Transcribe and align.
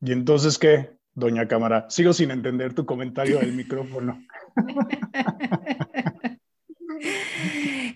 ¿Y 0.00 0.12
entonces 0.12 0.58
qué, 0.58 0.90
doña 1.14 1.46
Cámara? 1.48 1.86
Sigo 1.90 2.12
sin 2.12 2.30
entender 2.30 2.74
tu 2.74 2.86
comentario 2.86 3.38
del 3.38 3.52
micrófono. 3.52 4.20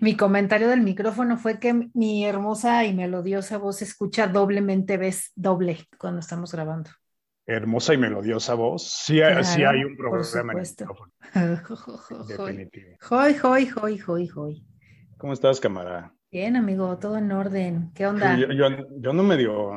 Mi 0.01 0.17
comentario 0.17 0.69
del 0.69 0.83
micrófono 0.83 1.37
fue 1.39 1.59
que 1.59 1.89
mi 1.95 2.25
hermosa 2.27 2.85
y 2.85 2.95
melodiosa 2.95 3.59
voz 3.59 3.77
se 3.77 3.85
escucha 3.85 4.27
doblemente, 4.27 4.97
ves 4.97 5.33
doble 5.35 5.79
cuando 5.99 6.21
estamos 6.21 6.53
grabando. 6.53 6.91
Hermosa 7.47 7.95
y 7.95 7.99
melodiosa 7.99 8.55
voz. 8.55 8.83
Sí, 8.91 9.21
hay- 9.21 9.45
sí 9.45 9.65
hay 9.65 9.85
un 9.85 9.97
problema 9.97 10.53
en 10.53 10.59
el 10.59 10.65
micrófono. 10.87 11.13
Definitivo. 12.47 12.97
Hoy, 13.11 13.37
hoy, 13.43 13.71
hoy, 13.83 14.01
hoy, 14.07 14.31
hoy. 14.37 14.67
¿Cómo 15.19 15.33
estás, 15.33 15.61
cámara? 15.61 16.15
Bien, 16.35 16.57
amigo, 16.57 16.99
todo 16.99 17.17
en 17.17 17.31
orden. 17.31 17.93
¿Qué 17.95 18.09
onda? 18.09 18.37
Yo, 18.37 18.49
yo, 18.49 18.67
yo 18.99 19.13
no 19.13 19.23
me 19.23 19.37
dio 19.37 19.71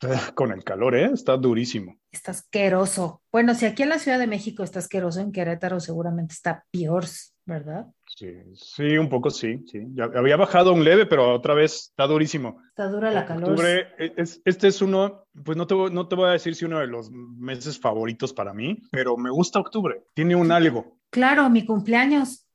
con 0.34 0.50
el 0.50 0.64
calor, 0.64 0.96
¿eh? 0.96 1.04
Está 1.14 1.36
durísimo. 1.36 1.96
Está 2.10 2.32
asqueroso. 2.32 3.22
Bueno, 3.30 3.54
si 3.54 3.66
aquí 3.66 3.84
en 3.84 3.90
la 3.90 4.00
Ciudad 4.00 4.18
de 4.18 4.26
México 4.26 4.64
está 4.64 4.80
asqueroso, 4.80 5.20
en 5.20 5.30
Querétaro 5.30 5.78
seguramente 5.78 6.32
está 6.34 6.64
peor, 6.72 7.04
¿verdad? 7.46 7.86
Sí, 8.04 8.34
sí, 8.54 8.98
un 8.98 9.08
poco 9.08 9.30
sí, 9.30 9.64
sí. 9.70 9.78
Ya 9.94 10.06
había 10.06 10.36
bajado 10.36 10.72
un 10.72 10.82
leve, 10.82 11.06
pero 11.06 11.32
otra 11.32 11.54
vez 11.54 11.90
está 11.92 12.08
durísimo. 12.08 12.60
Está 12.70 12.88
dura 12.88 13.12
la 13.12 13.24
calor. 13.24 13.50
Octubre, 13.50 13.86
e, 13.96 14.12
es- 14.16 14.42
este 14.44 14.66
es 14.66 14.82
uno, 14.82 15.28
pues 15.44 15.56
no 15.56 15.68
te, 15.68 15.74
voy- 15.74 15.92
no 15.92 16.08
te 16.08 16.16
voy 16.16 16.30
a 16.30 16.32
decir 16.32 16.56
si 16.56 16.64
uno 16.64 16.80
de 16.80 16.88
los 16.88 17.12
meses 17.12 17.78
favoritos 17.78 18.32
para 18.32 18.52
mí, 18.52 18.82
pero 18.90 19.16
me 19.16 19.30
gusta 19.30 19.60
octubre. 19.60 20.02
Tiene 20.14 20.34
un 20.34 20.50
algo. 20.50 20.98
Claro, 21.10 21.48
mi 21.48 21.64
cumpleaños. 21.64 22.48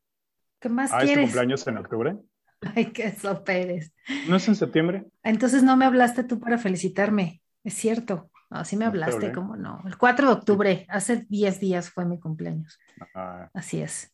¿Qué 0.59 0.67
más 0.67 0.91
Ah, 0.91 0.97
¿es 0.97 1.01
tu 1.01 1.05
quieres? 1.05 1.25
cumpleaños 1.27 1.65
en 1.67 1.77
octubre? 1.77 2.17
Ay, 2.75 2.91
qué 2.91 3.11
soperes. 3.11 3.93
¿No 4.27 4.35
es 4.35 4.47
en 4.47 4.55
septiembre? 4.55 5.05
Entonces 5.23 5.63
no 5.63 5.77
me 5.77 5.85
hablaste 5.85 6.23
tú 6.23 6.39
para 6.39 6.57
felicitarme. 6.57 7.41
Es 7.63 7.73
cierto. 7.75 8.29
Me 8.49 8.59
No 8.59 8.63
te 8.63 8.85
hablaste, 8.85 9.15
hablé. 9.15 9.31
¿cómo 9.33 9.55
no? 9.57 9.83
El 9.85 9.97
4 9.97 10.27
de 10.27 10.33
octubre, 10.33 10.85
hace 10.89 11.25
10 11.27 11.59
días 11.59 11.89
fue 11.89 12.05
mi 12.05 12.19
cumpleaños. 12.19 12.79
Ah, 13.13 13.49
Así 13.53 13.81
es. 13.81 14.13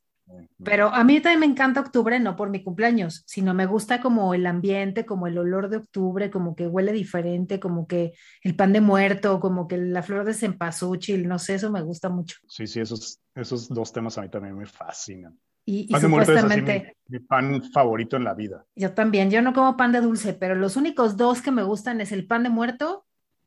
Pero 0.64 0.88
a 0.88 1.04
mí 1.04 1.20
también 1.20 1.42
me 1.42 1.46
encanta 1.46 1.82
octubre, 1.82 2.20
no 2.20 2.36
por 2.36 2.50
mi 2.50 2.64
cumpleaños, 2.64 3.24
sino 3.28 3.54
me 3.54 3.66
gusta 3.66 4.02
como 4.02 4.34
el 4.34 4.46
ambiente, 4.48 5.06
como 5.06 5.28
el 5.28 5.38
olor 5.38 5.70
de 5.70 5.78
octubre, 5.78 6.32
como 6.32 6.56
que 6.56 6.68
huele 6.68 6.94
diferente, 6.94 7.60
como 7.60 7.86
que 7.86 8.14
el 8.42 8.56
pan 8.56 8.72
de 8.72 8.80
muerto, 8.80 9.40
como 9.42 9.68
que 9.68 9.78
la 9.78 10.02
flor 10.02 10.24
de 10.26 10.34
cempasúchil, 10.34 11.28
no 11.28 11.38
sé, 11.38 11.56
eso 11.56 11.70
me 11.70 11.82
gusta 11.82 12.10
mucho. 12.10 12.38
Sí, 12.48 12.66
sí, 12.66 12.80
esos, 12.80 13.20
esos 13.36 13.68
dos 13.68 13.92
temas 13.92 14.18
a 14.18 14.22
mí 14.22 14.30
también 14.30 14.58
me 14.58 14.66
fascinan. 14.66 15.38
Y, 15.66 15.88
y 15.88 15.88
Pan 15.88 16.02
de 16.02 16.08
muerto 16.08 16.34
es 16.34 16.44
así 16.44 16.60
supuestamente, 16.60 16.96
mi, 17.08 17.20
mi 17.20 17.26
pan 17.26 17.64
favorito 17.72 18.18
en 18.18 18.24
la 18.24 18.34
vida. 18.34 18.66
yo 18.76 18.94
también, 18.94 19.32
yo 19.32 19.42
no 19.42 19.54
como 19.54 19.78
pan 19.78 19.92
de 19.92 20.02
dulce, 20.02 20.34
pero 20.34 20.56
los 20.56 20.76
únicos 20.76 21.16
dos 21.18 21.42
que 21.42 21.52
me 21.52 21.64
gustan 21.64 22.02
es 22.02 22.12
el 22.12 22.28
pan 22.28 22.44
de 22.44 22.50
muerto 22.50 23.06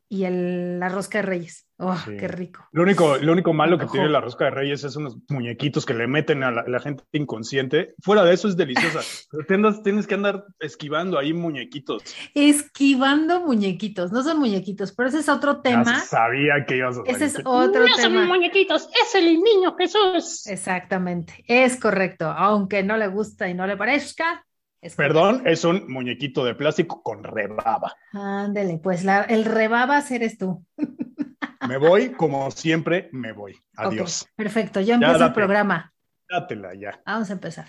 y 0.08 0.24
el, 0.24 0.78
la 0.78 0.88
rosca 0.88 1.18
de 1.18 1.22
reyes. 1.22 1.62
¡Oh, 1.78 1.94
Sí. 1.94 2.16
qué 2.16 2.26
rico! 2.26 2.66
Lo 2.72 2.84
único, 2.84 3.18
lo 3.18 3.32
único 3.32 3.52
malo 3.52 3.76
que 3.76 3.84
Ojo. 3.84 3.92
tiene 3.92 4.08
la 4.08 4.22
rosca 4.22 4.46
de 4.46 4.50
reyes 4.50 4.82
es 4.84 4.96
unos 4.96 5.18
muñequitos 5.28 5.84
que 5.84 5.92
le 5.92 6.06
meten 6.06 6.42
a 6.42 6.50
la, 6.50 6.64
la 6.66 6.80
gente 6.80 7.04
inconsciente. 7.12 7.94
Fuera 8.02 8.24
de 8.24 8.32
eso 8.32 8.48
es 8.48 8.56
deliciosa. 8.56 9.00
Pero 9.30 9.44
andas- 9.60 9.82
tienes 9.82 10.06
que 10.06 10.14
andar 10.14 10.44
esquivando 10.58 11.18
ahí 11.18 11.34
muñequitos. 11.34 12.02
Esquivando 12.34 13.40
muñequitos, 13.40 14.12
no 14.12 14.22
son 14.22 14.38
muñequitos, 14.38 14.92
pero 14.94 15.08
ese 15.10 15.18
es 15.18 15.28
otro 15.28 15.56
Ya 15.56 15.62
tema. 15.62 16.00
sabía 16.00 16.64
que 16.66 16.76
ibas 16.76 16.96
a 16.98 17.02
Ese 17.04 17.24
es 17.26 17.32
salir. 17.32 17.46
otro 17.48 17.80
no 17.86 17.94
son 17.96 18.12
tema. 18.12 18.24
muñequitos, 18.26 18.88
es 19.04 19.14
el 19.14 19.42
niño 19.42 19.74
Jesús. 19.76 20.46
Exactamente, 20.46 21.44
es 21.46 21.78
correcto, 21.78 22.26
aunque 22.30 22.82
no 22.82 22.96
le 22.96 23.08
gusta 23.08 23.48
y 23.48 23.54
no 23.54 23.66
le 23.66 23.76
parezca. 23.76 24.44
Es 24.80 24.94
Perdón, 24.94 25.42
es 25.46 25.64
un 25.64 25.90
muñequito 25.90 26.44
de 26.44 26.54
plástico 26.54 27.02
con 27.02 27.24
rebaba. 27.24 27.94
Ándele, 28.12 28.78
pues 28.78 29.04
la- 29.04 29.22
el 29.22 29.44
rebabas 29.44 30.10
eres 30.10 30.38
tú. 30.38 30.64
Me 31.68 31.78
voy, 31.78 32.10
como 32.10 32.50
siempre, 32.50 33.08
me 33.12 33.32
voy. 33.32 33.56
Adiós. 33.76 34.26
perfecto, 34.36 34.80
yo 34.80 34.94
empiezo 34.94 35.24
el 35.24 35.32
programa. 35.32 35.92
Dátela 36.28 36.74
ya. 36.74 37.00
Vamos 37.06 37.30
a 37.30 37.32
empezar. 37.32 37.66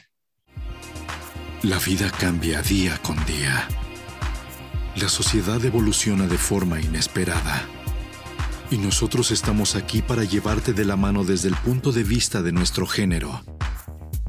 La 1.64 1.80
vida 1.80 2.12
cambia 2.20 2.62
día 2.62 2.98
con 3.04 3.16
día. 3.26 3.68
La 4.96 5.10
sociedad 5.10 5.64
evoluciona 5.66 6.28
de 6.28 6.38
forma 6.38 6.80
inesperada. 6.80 7.62
Y 8.70 8.78
nosotros 8.78 9.32
estamos 9.32 9.76
aquí 9.76 10.02
para 10.02 10.24
llevarte 10.24 10.74
de 10.74 10.86
la 10.86 10.96
mano 10.96 11.24
desde 11.24 11.48
el 11.50 11.56
punto 11.56 11.92
de 11.92 12.04
vista 12.04 12.42
de 12.42 12.52
nuestro 12.52 12.86
género. 12.86 13.42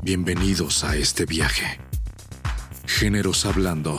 Bienvenidos 0.03 0.85
a 0.85 0.97
este 0.97 1.27
viaje. 1.27 1.81
Géneros 2.89 3.45
Hablando. 3.45 3.99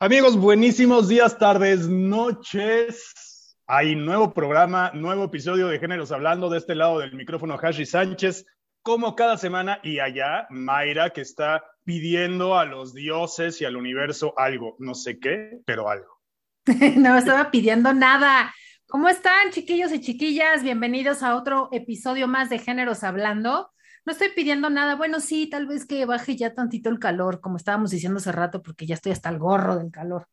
Amigos, 0.00 0.36
buenísimos 0.38 1.08
días, 1.08 1.38
tardes, 1.38 1.88
noches. 1.88 3.54
Hay 3.66 3.94
nuevo 3.94 4.32
programa, 4.32 4.90
nuevo 4.94 5.24
episodio 5.24 5.68
de 5.68 5.78
Géneros 5.78 6.10
Hablando 6.10 6.48
de 6.48 6.58
este 6.58 6.74
lado 6.74 7.00
del 7.00 7.14
micrófono 7.14 7.58
Hashi 7.62 7.84
Sánchez, 7.84 8.46
como 8.80 9.14
cada 9.14 9.36
semana, 9.36 9.78
y 9.84 10.00
allá 10.00 10.46
Mayra 10.48 11.10
que 11.10 11.20
está 11.20 11.64
pidiendo 11.84 12.58
a 12.58 12.64
los 12.64 12.94
dioses 12.94 13.60
y 13.60 13.66
al 13.66 13.76
universo 13.76 14.32
algo, 14.38 14.74
no 14.78 14.94
sé 14.94 15.20
qué, 15.20 15.60
pero 15.66 15.90
algo. 15.90 16.18
No 16.96 17.16
estaba 17.16 17.50
pidiendo 17.50 17.92
nada. 17.92 18.52
¿Cómo 18.88 19.08
están, 19.08 19.50
chiquillos 19.50 19.92
y 19.92 20.00
chiquillas? 20.00 20.62
Bienvenidos 20.62 21.22
a 21.22 21.36
otro 21.36 21.68
episodio 21.72 22.26
más 22.26 22.48
de 22.48 22.58
Géneros 22.58 23.04
Hablando. 23.04 23.71
No 24.04 24.12
estoy 24.12 24.28
pidiendo 24.34 24.68
nada. 24.70 24.96
Bueno, 24.96 25.20
sí, 25.20 25.48
tal 25.48 25.66
vez 25.66 25.86
que 25.86 26.04
baje 26.06 26.36
ya 26.36 26.54
tantito 26.54 26.90
el 26.90 26.98
calor, 26.98 27.40
como 27.40 27.56
estábamos 27.56 27.90
diciendo 27.90 28.18
hace 28.18 28.32
rato, 28.32 28.62
porque 28.62 28.86
ya 28.86 28.94
estoy 28.94 29.12
hasta 29.12 29.28
el 29.28 29.38
gorro 29.38 29.76
del 29.76 29.90
calor. 29.90 30.26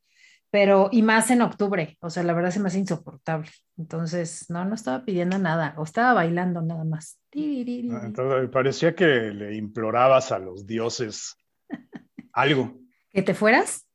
Pero, 0.51 0.89
y 0.91 1.03
más 1.03 1.29
en 1.29 1.43
octubre, 1.43 1.95
o 2.01 2.09
sea, 2.09 2.23
la 2.23 2.33
verdad 2.33 2.49
se 2.49 2.59
me 2.59 2.69
hace 2.69 2.79
insoportable. 2.79 3.51
Entonces, 3.77 4.49
no, 4.49 4.65
no 4.65 4.73
estaba 4.73 5.05
pidiendo 5.05 5.37
nada, 5.37 5.75
o 5.77 5.83
estaba 5.83 6.13
bailando 6.13 6.63
nada 6.63 6.83
más. 6.85 7.19
Ah, 7.35 8.01
Entonces, 8.05 8.49
parecía 8.49 8.95
que 8.95 9.05
le 9.05 9.55
implorabas 9.55 10.31
a 10.31 10.39
los 10.39 10.65
dioses 10.65 11.35
algo. 12.33 12.79
¿Que 13.11 13.21
te 13.21 13.35
fueras? 13.35 13.85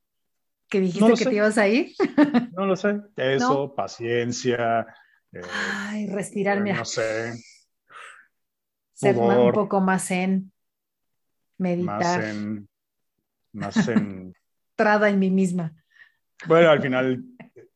¿Que 0.68 0.80
dijiste 0.80 1.00
No 1.08 1.16
que 1.16 1.24
sé. 1.24 1.30
te 1.30 1.34
ibas 1.36 1.58
a 1.58 1.66
ir? 1.66 1.92
No 2.52 2.66
lo 2.66 2.76
sé. 2.76 3.00
Eso, 3.16 3.74
paciencia. 3.74 4.86
eh, 5.32 5.40
Ay, 5.52 6.06
respirar, 6.06 6.60
mira. 6.60 6.76
no 6.76 6.84
sé, 6.84 7.32
ser 8.94 9.16
un 9.16 9.52
poco 9.52 9.80
más 9.80 10.10
en 10.10 10.52
más 11.58 11.58
meditar, 11.58 12.24
en. 12.24 12.68
Más 13.52 13.88
en. 13.88 14.34
trada 14.74 15.08
en 15.08 15.18
mí 15.18 15.30
misma. 15.30 15.74
Bueno, 16.46 16.70
al 16.70 16.80
final 16.80 17.24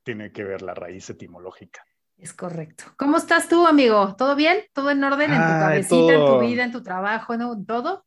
tiene 0.02 0.32
que 0.32 0.44
ver 0.44 0.62
la 0.62 0.74
raíz 0.74 1.08
etimológica. 1.10 1.84
Es 2.16 2.32
correcto. 2.32 2.84
¿Cómo 2.96 3.16
estás 3.16 3.48
tú, 3.48 3.66
amigo? 3.66 4.16
¿Todo 4.16 4.34
bien? 4.34 4.58
¿Todo 4.72 4.90
en 4.90 5.04
orden 5.04 5.32
en 5.32 5.40
tu 5.40 5.48
cabecita, 5.48 6.14
en 6.14 6.26
tu 6.26 6.40
vida, 6.40 6.64
en 6.64 6.72
tu 6.72 6.82
trabajo, 6.82 7.36
¿no? 7.36 7.52
¿En 7.52 7.64
todo? 7.64 8.04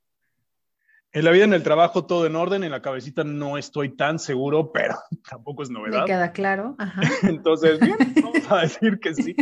En 1.14 1.26
la 1.26 1.32
vida, 1.32 1.44
en 1.44 1.54
el 1.54 1.62
trabajo, 1.62 2.06
todo 2.06 2.26
en 2.26 2.38
orden. 2.38 2.64
En 2.64 2.72
la 2.72 2.82
cabecita 2.82 3.26
no 3.26 3.58
estoy 3.58 3.98
tan 3.98 4.18
seguro, 4.18 4.72
pero 4.72 4.96
tampoco 5.30 5.62
es 5.62 5.70
Me 5.70 5.80
novedad. 5.80 6.06
queda 6.06 6.32
claro. 6.32 6.76
Ajá. 6.78 7.02
Entonces, 7.24 7.82
bien, 7.82 7.98
vamos 8.24 8.50
a 8.50 8.62
decir 8.62 8.98
que 9.00 9.14
sí. 9.14 9.36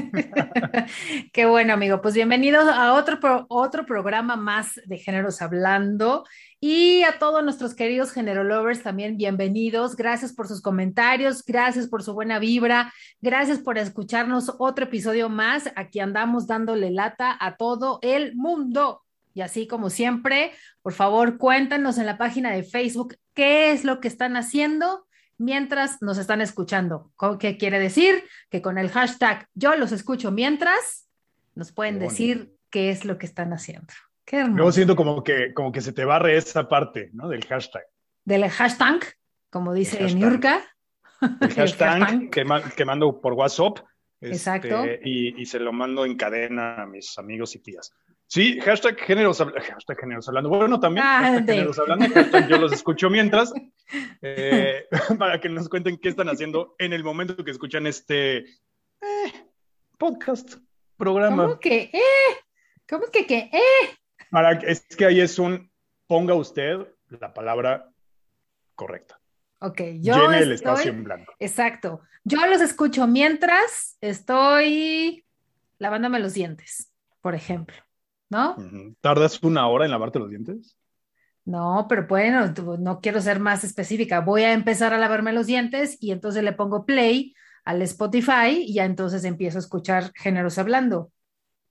Qué 1.31 1.45
bueno, 1.45 1.73
amigo. 1.73 2.01
Pues 2.01 2.15
bienvenidos 2.15 2.67
a 2.67 2.93
otro, 2.93 3.19
otro 3.49 3.85
programa 3.85 4.35
más 4.35 4.81
de 4.85 4.97
Géneros 4.97 5.43
Hablando. 5.43 6.25
Y 6.59 7.03
a 7.03 7.19
todos 7.19 7.43
nuestros 7.43 7.75
queridos 7.75 8.11
Género 8.11 8.43
Lovers 8.43 8.81
también 8.81 9.15
bienvenidos. 9.15 9.95
Gracias 9.95 10.33
por 10.33 10.47
sus 10.47 10.61
comentarios, 10.61 11.45
gracias 11.45 11.87
por 11.87 12.01
su 12.03 12.13
buena 12.13 12.39
vibra, 12.39 12.91
gracias 13.21 13.59
por 13.59 13.77
escucharnos 13.77 14.53
otro 14.57 14.85
episodio 14.85 15.29
más. 15.29 15.69
Aquí 15.75 15.99
andamos 15.99 16.47
dándole 16.47 16.89
lata 16.89 17.37
a 17.39 17.57
todo 17.57 17.99
el 18.01 18.35
mundo. 18.35 19.03
Y 19.39 19.41
así 19.41 19.67
como 19.67 19.89
siempre, 19.89 20.51
por 20.81 20.91
favor, 20.91 21.37
cuéntanos 21.37 21.97
en 21.97 22.05
la 22.05 22.17
página 22.17 22.51
de 22.51 22.61
Facebook 22.63 23.15
qué 23.33 23.71
es 23.71 23.85
lo 23.85 24.01
que 24.01 24.09
están 24.09 24.35
haciendo 24.35 25.07
mientras 25.37 26.01
nos 26.01 26.17
están 26.17 26.41
escuchando. 26.41 27.13
¿Co- 27.15 27.37
¿Qué 27.37 27.55
quiere 27.55 27.79
decir? 27.79 28.21
Que 28.49 28.61
con 28.61 28.77
el 28.77 28.89
hashtag 28.89 29.47
yo 29.53 29.77
los 29.77 29.93
escucho 29.93 30.29
mientras, 30.31 31.07
nos 31.55 31.71
pueden 31.71 31.99
decir 31.99 32.51
qué 32.69 32.89
es 32.89 33.05
lo 33.05 33.17
que 33.17 33.27
están 33.27 33.53
haciendo. 33.53 33.87
Qué 34.25 34.39
Luego 34.39 34.55
hermoso. 34.57 34.71
siento 34.73 34.97
como 34.97 35.23
que, 35.23 35.53
como 35.53 35.71
que 35.71 35.79
se 35.79 35.93
te 35.93 36.03
barre 36.03 36.35
esa 36.35 36.67
parte, 36.67 37.09
¿no? 37.13 37.29
Del 37.29 37.45
hashtag. 37.45 37.83
Del 38.25 38.45
hashtag, 38.49 39.05
como 39.49 39.73
dice 39.73 39.99
hashtag. 39.99 40.15
Niurka. 40.19 40.61
El 41.39 41.53
hashtag 41.53 42.29
que, 42.29 42.43
ma- 42.43 42.69
que 42.71 42.83
mando 42.83 43.21
por 43.21 43.31
WhatsApp. 43.35 43.77
este, 44.19 44.35
Exacto. 44.35 44.83
y, 45.05 45.41
y 45.41 45.45
se 45.45 45.59
lo 45.59 45.71
mando 45.71 46.05
en 46.05 46.17
cadena 46.17 46.81
a 46.83 46.85
mis 46.85 47.17
amigos 47.17 47.55
y 47.55 47.59
tías. 47.59 47.93
Sí, 48.31 48.59
hashtag 48.61 48.95
géneros, 48.99 49.39
hashtag 49.39 49.99
géneros 49.99 50.27
hablando. 50.27 50.49
Bueno, 50.49 50.79
también 50.79 51.03
Ah, 51.03 51.41
géneros 51.45 51.79
hablando. 51.79 52.05
hashtag 52.13 52.47
yo 52.47 52.57
los 52.59 52.71
escucho 52.71 53.09
mientras. 53.09 53.51
eh, 54.21 54.85
para 55.17 55.39
que 55.41 55.49
nos 55.49 55.67
cuenten 55.67 55.97
qué 55.97 56.09
están 56.09 56.29
haciendo 56.29 56.75
en 56.77 56.93
el 56.93 57.03
momento 57.03 57.43
que 57.43 57.49
escuchan 57.49 57.87
este 57.87 58.37
eh, 59.01 59.33
podcast, 59.97 60.57
programa. 60.95 61.43
¿Cómo 61.45 61.59
que, 61.59 61.89
eh? 61.91 62.37
¿Cómo 62.87 63.05
que, 63.11 63.25
que, 63.25 63.49
eh? 63.51 63.97
Para, 64.29 64.51
es 64.51 64.85
que 64.95 65.05
ahí 65.05 65.21
es 65.21 65.39
un 65.39 65.71
ponga 66.05 66.35
usted 66.35 66.77
la 67.07 67.33
palabra 67.33 67.89
correcta. 68.75 69.19
Ok, 69.61 69.81
yo 70.01 70.15
llene 70.15 70.37
el 70.43 70.51
estoy- 70.51 70.53
espacio 70.73 70.91
en 70.91 71.03
blanco. 71.03 71.33
Exacto. 71.39 72.01
Yo 72.23 72.45
los 72.45 72.61
escucho 72.61 73.07
mientras 73.07 73.97
estoy 74.01 75.25
lavándome 75.79 76.19
los 76.19 76.33
dientes, 76.35 76.91
por 77.21 77.33
ejemplo, 77.33 77.75
¿no? 78.29 78.55
¿Tardas 79.01 79.41
una 79.43 79.67
hora 79.67 79.85
en 79.85 79.91
lavarte 79.91 80.19
los 80.19 80.29
dientes? 80.29 80.77
No, 81.45 81.87
pero 81.89 82.05
bueno, 82.07 82.53
no 82.79 82.99
quiero 83.01 83.21
ser 83.21 83.39
más 83.39 83.63
específica. 83.63 84.19
Voy 84.21 84.43
a 84.43 84.53
empezar 84.53 84.93
a 84.93 84.99
lavarme 84.99 85.33
los 85.33 85.47
dientes 85.47 85.97
y 85.99 86.11
entonces 86.11 86.43
le 86.43 86.53
pongo 86.53 86.85
play 86.85 87.33
al 87.65 87.81
Spotify 87.81 88.63
y 88.65 88.73
ya 88.75 88.85
entonces 88.85 89.23
empiezo 89.23 89.57
a 89.57 89.61
escuchar 89.61 90.11
géneros 90.15 90.57
hablando, 90.57 91.11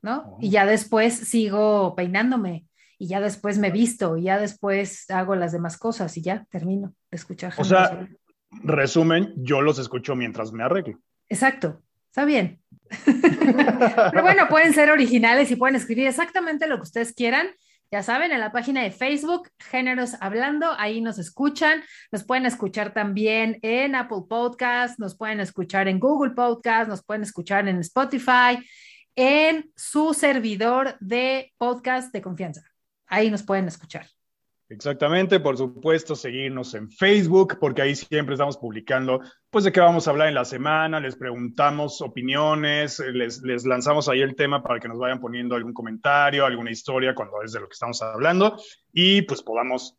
¿no? 0.03 0.25
Oh. 0.27 0.39
Y 0.41 0.51
ya 0.51 0.67
después 0.67 1.15
sigo 1.15 1.95
peinándome 1.95 2.67
y 2.99 3.07
ya 3.07 3.21
después 3.21 3.59
me 3.59 3.71
visto 3.71 4.17
y 4.17 4.25
ya 4.25 4.39
después 4.39 5.09
hago 5.11 5.37
las 5.37 5.53
demás 5.53 5.77
cosas 5.79 6.17
y 6.17 6.23
ya 6.23 6.45
termino 6.51 6.95
de 7.11 7.17
escuchar 7.17 7.53
O 7.57 7.65
sea, 7.65 7.85
hablando. 7.85 8.17
resumen, 8.51 9.33
yo 9.37 9.61
los 9.61 9.79
escucho 9.79 10.17
mientras 10.17 10.53
me 10.53 10.65
arreglo. 10.65 10.99
Exacto, 11.29 11.83
está 12.19 12.25
bien. 12.25 12.61
Pero 14.11 14.23
bueno, 14.23 14.49
pueden 14.49 14.75
ser 14.75 14.91
originales 14.91 15.53
y 15.53 15.57
pueden 15.57 15.77
escribir 15.77 16.09
exactamente 16.09 16.67
lo 16.67 16.77
que 16.77 16.83
ustedes 16.83 17.13
quieran. 17.13 17.49
Ya 17.93 18.03
saben, 18.03 18.33
en 18.33 18.41
la 18.41 18.51
página 18.51 18.83
de 18.83 18.91
Facebook, 18.91 19.49
Géneros 19.61 20.17
Hablando, 20.21 20.75
ahí 20.79 21.01
nos 21.01 21.19
escuchan. 21.19 21.85
Nos 22.11 22.25
pueden 22.25 22.45
escuchar 22.45 22.93
también 22.93 23.61
en 23.63 23.95
Apple 23.95 24.25
Podcast, 24.29 24.99
nos 24.99 25.17
pueden 25.17 25.39
escuchar 25.39 25.87
en 25.87 26.01
Google 26.01 26.33
Podcast, 26.33 26.89
nos 26.89 27.05
pueden 27.05 27.23
escuchar 27.23 27.69
en 27.69 27.79
Spotify, 27.79 28.59
en 29.15 29.71
su 29.77 30.13
servidor 30.13 30.97
de 30.99 31.55
podcast 31.57 32.13
de 32.13 32.21
confianza. 32.21 32.63
Ahí 33.07 33.31
nos 33.31 33.45
pueden 33.45 33.69
escuchar. 33.69 34.18
Exactamente, 34.71 35.41
por 35.41 35.57
supuesto, 35.57 36.15
seguirnos 36.15 36.75
en 36.75 36.91
Facebook, 36.91 37.57
porque 37.59 37.81
ahí 37.81 37.95
siempre 37.95 38.35
estamos 38.35 38.59
publicando, 38.59 39.21
pues, 39.49 39.65
de 39.65 39.73
qué 39.73 39.81
vamos 39.81 40.07
a 40.07 40.11
hablar 40.11 40.29
en 40.29 40.35
la 40.35 40.45
semana, 40.45 41.01
les 41.01 41.17
preguntamos 41.17 42.03
opiniones, 42.03 42.99
les, 42.99 43.41
les 43.43 43.65
lanzamos 43.65 44.11
ahí 44.11 44.21
el 44.21 44.37
tema 44.37 44.63
para 44.63 44.79
que 44.79 44.89
nos 44.89 44.99
vayan 44.99 45.21
poniendo 45.21 45.57
algún 45.57 45.73
comentario, 45.73 46.45
alguna 46.45 46.71
historia 46.71 47.15
cuando 47.15 47.43
es 47.43 47.53
de 47.53 47.61
lo 47.61 47.67
que 47.67 47.73
estamos 47.73 48.03
hablando, 48.03 48.59
y 48.93 49.23
pues 49.23 49.43
podamos 49.43 49.97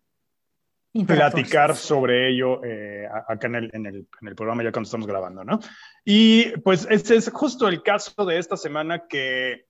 platicar 1.08 1.76
sobre 1.76 2.30
ello 2.30 2.64
eh, 2.64 3.08
acá 3.28 3.48
en 3.48 3.56
el, 3.56 3.70
en, 3.74 3.86
el, 3.88 4.08
en 4.22 4.28
el 4.28 4.36
programa 4.36 4.64
ya 4.64 4.72
cuando 4.72 4.88
estamos 4.88 5.08
grabando, 5.08 5.44
¿no? 5.44 5.60
Y 6.06 6.52
pues 6.60 6.88
este 6.90 7.16
es 7.16 7.30
justo 7.32 7.68
el 7.68 7.82
caso 7.82 8.26
de 8.26 8.38
esta 8.38 8.58
semana 8.58 9.08
que 9.08 9.66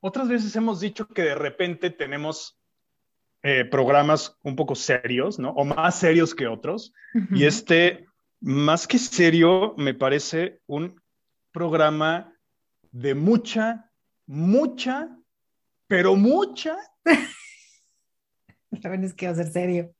otras 0.00 0.28
veces 0.28 0.54
hemos 0.56 0.80
dicho 0.80 1.06
que 1.08 1.22
de 1.22 1.34
repente 1.34 1.90
tenemos 1.90 2.57
eh, 3.50 3.64
programas 3.64 4.36
un 4.42 4.54
poco 4.56 4.74
serios, 4.74 5.38
¿no? 5.38 5.50
O 5.52 5.64
más 5.64 5.98
serios 5.98 6.34
que 6.34 6.46
otros. 6.46 6.92
Y 7.30 7.44
este, 7.44 8.06
más 8.40 8.86
que 8.86 8.98
serio, 8.98 9.74
me 9.78 9.94
parece 9.94 10.60
un 10.66 11.00
programa 11.52 12.32
de 12.92 13.14
mucha, 13.14 13.90
mucha, 14.26 15.08
pero 15.86 16.14
mucha 16.16 16.76
También 18.82 19.04
es 19.04 19.14
que 19.14 19.26
va 19.26 19.32
a 19.32 19.36
ser 19.36 19.46
serio. 19.50 19.94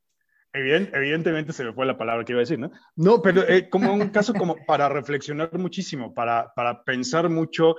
Evident- 0.53 0.91
evidentemente 0.95 1.53
se 1.53 1.65
me 1.65 1.73
fue 1.73 1.87
la 1.87 1.97
palabra 1.99 2.25
que 2.25 2.33
iba 2.33 2.41
a 2.41 2.47
decir, 2.47 2.59
¿no? 2.59 2.71
No, 2.97 3.21
pero 3.23 3.47
eh, 3.49 3.69
como 3.69 3.93
un 3.93 4.09
caso 4.11 4.33
como 4.35 4.57
para 4.67 4.89
reflexionar 4.89 5.57
muchísimo, 5.59 6.13
para, 6.15 6.53
para 6.55 6.83
pensar 6.85 7.29
mucho, 7.29 7.77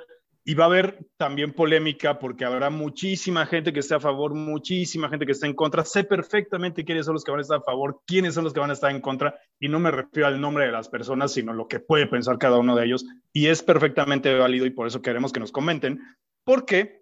y 0.50 0.56
va 0.56 0.64
a 0.64 0.68
haber 0.68 1.06
también 1.16 1.54
polémica 1.54 2.18
porque 2.18 2.44
habrá 2.44 2.72
muchísima 2.72 3.46
gente 3.46 3.72
que 3.72 3.82
esté 3.82 3.94
a 3.94 4.00
favor, 4.00 4.34
muchísima 4.34 5.08
gente 5.08 5.28
que 5.28 5.34
esté 5.34 5.46
en 5.46 5.54
contra. 5.54 5.86
Sé 5.86 6.06
perfectamente 6.06 6.84
quiénes 6.84 7.06
son 7.06 7.14
los 7.14 7.24
que 7.24 7.30
van 7.30 7.38
a 7.38 7.44
estar 7.44 7.60
a 7.60 7.62
favor, 7.62 8.02
quiénes 8.08 8.34
son 8.34 8.46
los 8.46 8.54
que 8.54 8.60
van 8.60 8.72
a 8.72 8.74
estar 8.74 8.90
en 8.90 9.00
contra, 9.00 9.40
y 9.60 9.68
no 9.70 9.80
me 9.80 9.92
refiero 9.92 10.26
al 10.26 10.42
nombre 10.42 10.66
de 10.66 10.72
las 10.72 10.90
personas, 10.90 11.34
sino 11.34 11.54
lo 11.54 11.68
que 11.68 11.80
puede 11.80 12.08
pensar 12.08 12.40
cada 12.40 12.58
uno 12.58 12.76
de 12.76 12.84
ellos, 12.84 13.06
y 13.32 13.46
es 13.46 13.62
perfectamente 13.62 14.34
válido 14.34 14.66
y 14.66 14.72
por 14.72 14.88
eso 14.88 15.04
queremos 15.04 15.32
que 15.32 15.40
nos 15.40 15.52
comenten, 15.52 16.02
porque 16.44 16.98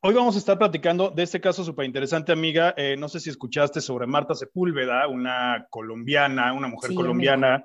Hoy 0.00 0.14
vamos 0.14 0.36
a 0.36 0.38
estar 0.38 0.56
platicando 0.56 1.10
de 1.10 1.24
este 1.24 1.40
caso 1.40 1.64
súper 1.64 1.84
interesante, 1.84 2.30
amiga. 2.30 2.72
Eh, 2.76 2.96
no 2.96 3.08
sé 3.08 3.18
si 3.18 3.30
escuchaste 3.30 3.80
sobre 3.80 4.06
Marta 4.06 4.32
Sepúlveda, 4.32 5.08
una 5.08 5.66
colombiana, 5.70 6.52
una 6.52 6.68
mujer 6.68 6.90
Sí, 6.90 6.96
colombiana 6.96 7.64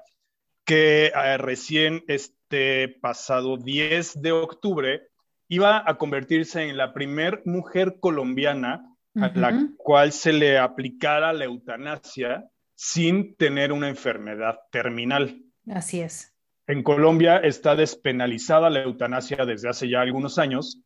que 0.66 1.08
eh, 1.08 1.38
recién 1.38 2.04
este 2.08 2.88
pasado 3.02 3.58
10 3.58 4.22
de 4.22 4.32
octubre 4.32 5.08
iba 5.50 5.84
a 5.86 5.98
convertirse 5.98 6.62
en 6.64 6.78
la 6.78 6.94
primer 6.94 7.42
mujer 7.46 7.98
colombiana 8.00 8.90
a 9.16 9.28
la 9.36 9.52
cual 9.78 10.12
se 10.12 10.34
le 10.34 10.58
aplicara 10.58 11.34
la 11.34 11.46
eutanasia 11.46 12.50
sin 12.76 13.36
tener 13.36 13.72
una 13.72 13.88
enfermedad 13.90 14.58
terminal. 14.72 15.40
Así 15.72 16.00
es. 16.02 16.34
En 16.66 16.82
Colombia 16.82 17.38
está 17.38 17.76
despenalizada 17.76 18.70
la 18.72 18.82
eutanasia 18.84 19.46
desde 19.46 19.70
hace 19.70 19.88
ya 19.90 20.02
algunos 20.02 20.40
años, 20.40 20.82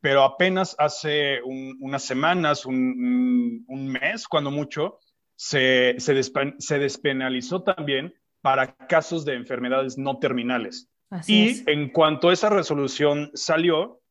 pero 0.00 0.22
apenas 0.24 0.76
hace 0.78 1.40
un- 1.42 1.76
unas 1.80 2.02
semanas, 2.02 2.66
un, 2.66 2.74
un- 2.76 3.64
un 3.68 3.88
mes, 3.88 4.28
cuando 4.28 4.50
mucho, 4.50 4.98
se, 5.36 5.94
se, 5.98 6.14
despen- 6.14 6.56
se 6.58 6.78
despenalizó 6.78 7.62
también 7.62 8.12
para 8.44 8.76
casos 8.76 9.24
de 9.24 9.32
enfermedades 9.32 9.96
no 9.96 10.18
terminales. 10.18 10.90
Así 11.08 11.34
Y 11.34 11.48
es. 11.48 11.66
en 11.66 11.88
cuanto 11.88 12.30
esa 12.30 12.50
resolución 12.50 13.30
salió, 13.32 14.02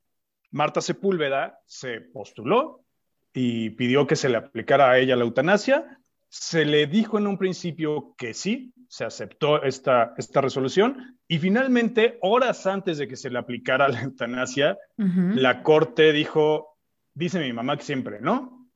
Marta 0.50 0.82
Sepúlveda 0.82 1.60
se 1.68 2.02
postuló 2.02 2.84
y 3.32 3.70
pidió 3.70 4.08
que 4.08 4.16
se 4.16 4.30
le 4.30 4.38
aplicara 4.38 4.90
a 4.90 4.98
ella 4.98 5.16
la 5.16 5.24
eutanasia. 5.26 6.00
Se 6.30 6.66
le 6.66 6.88
dijo 6.88 7.20
en 7.20 7.28
un 7.28 7.38
principio 7.38 8.16
que 8.18 8.34
sí, 8.34 8.74
se 8.88 9.06
aceptó 9.06 9.62
esta, 9.62 10.16
esta 10.18 10.42
resolución 10.42 11.20
y 11.28 11.38
finalmente, 11.38 12.18
horas 12.24 12.66
antes 12.66 12.98
de 12.98 13.08
que 13.08 13.18
se 13.18 13.30
le 13.30 13.38
aplicara 13.38 13.88
la 13.88 14.02
eutanasia, 14.02 14.80
la 14.98 15.62
corte 15.62 16.12
dijo, 16.12 16.80
dice 17.14 17.40
mi 17.40 17.54
mamá 17.54 17.78
que 17.78 17.84
siempre, 17.84 18.20
¿no? 18.20 18.68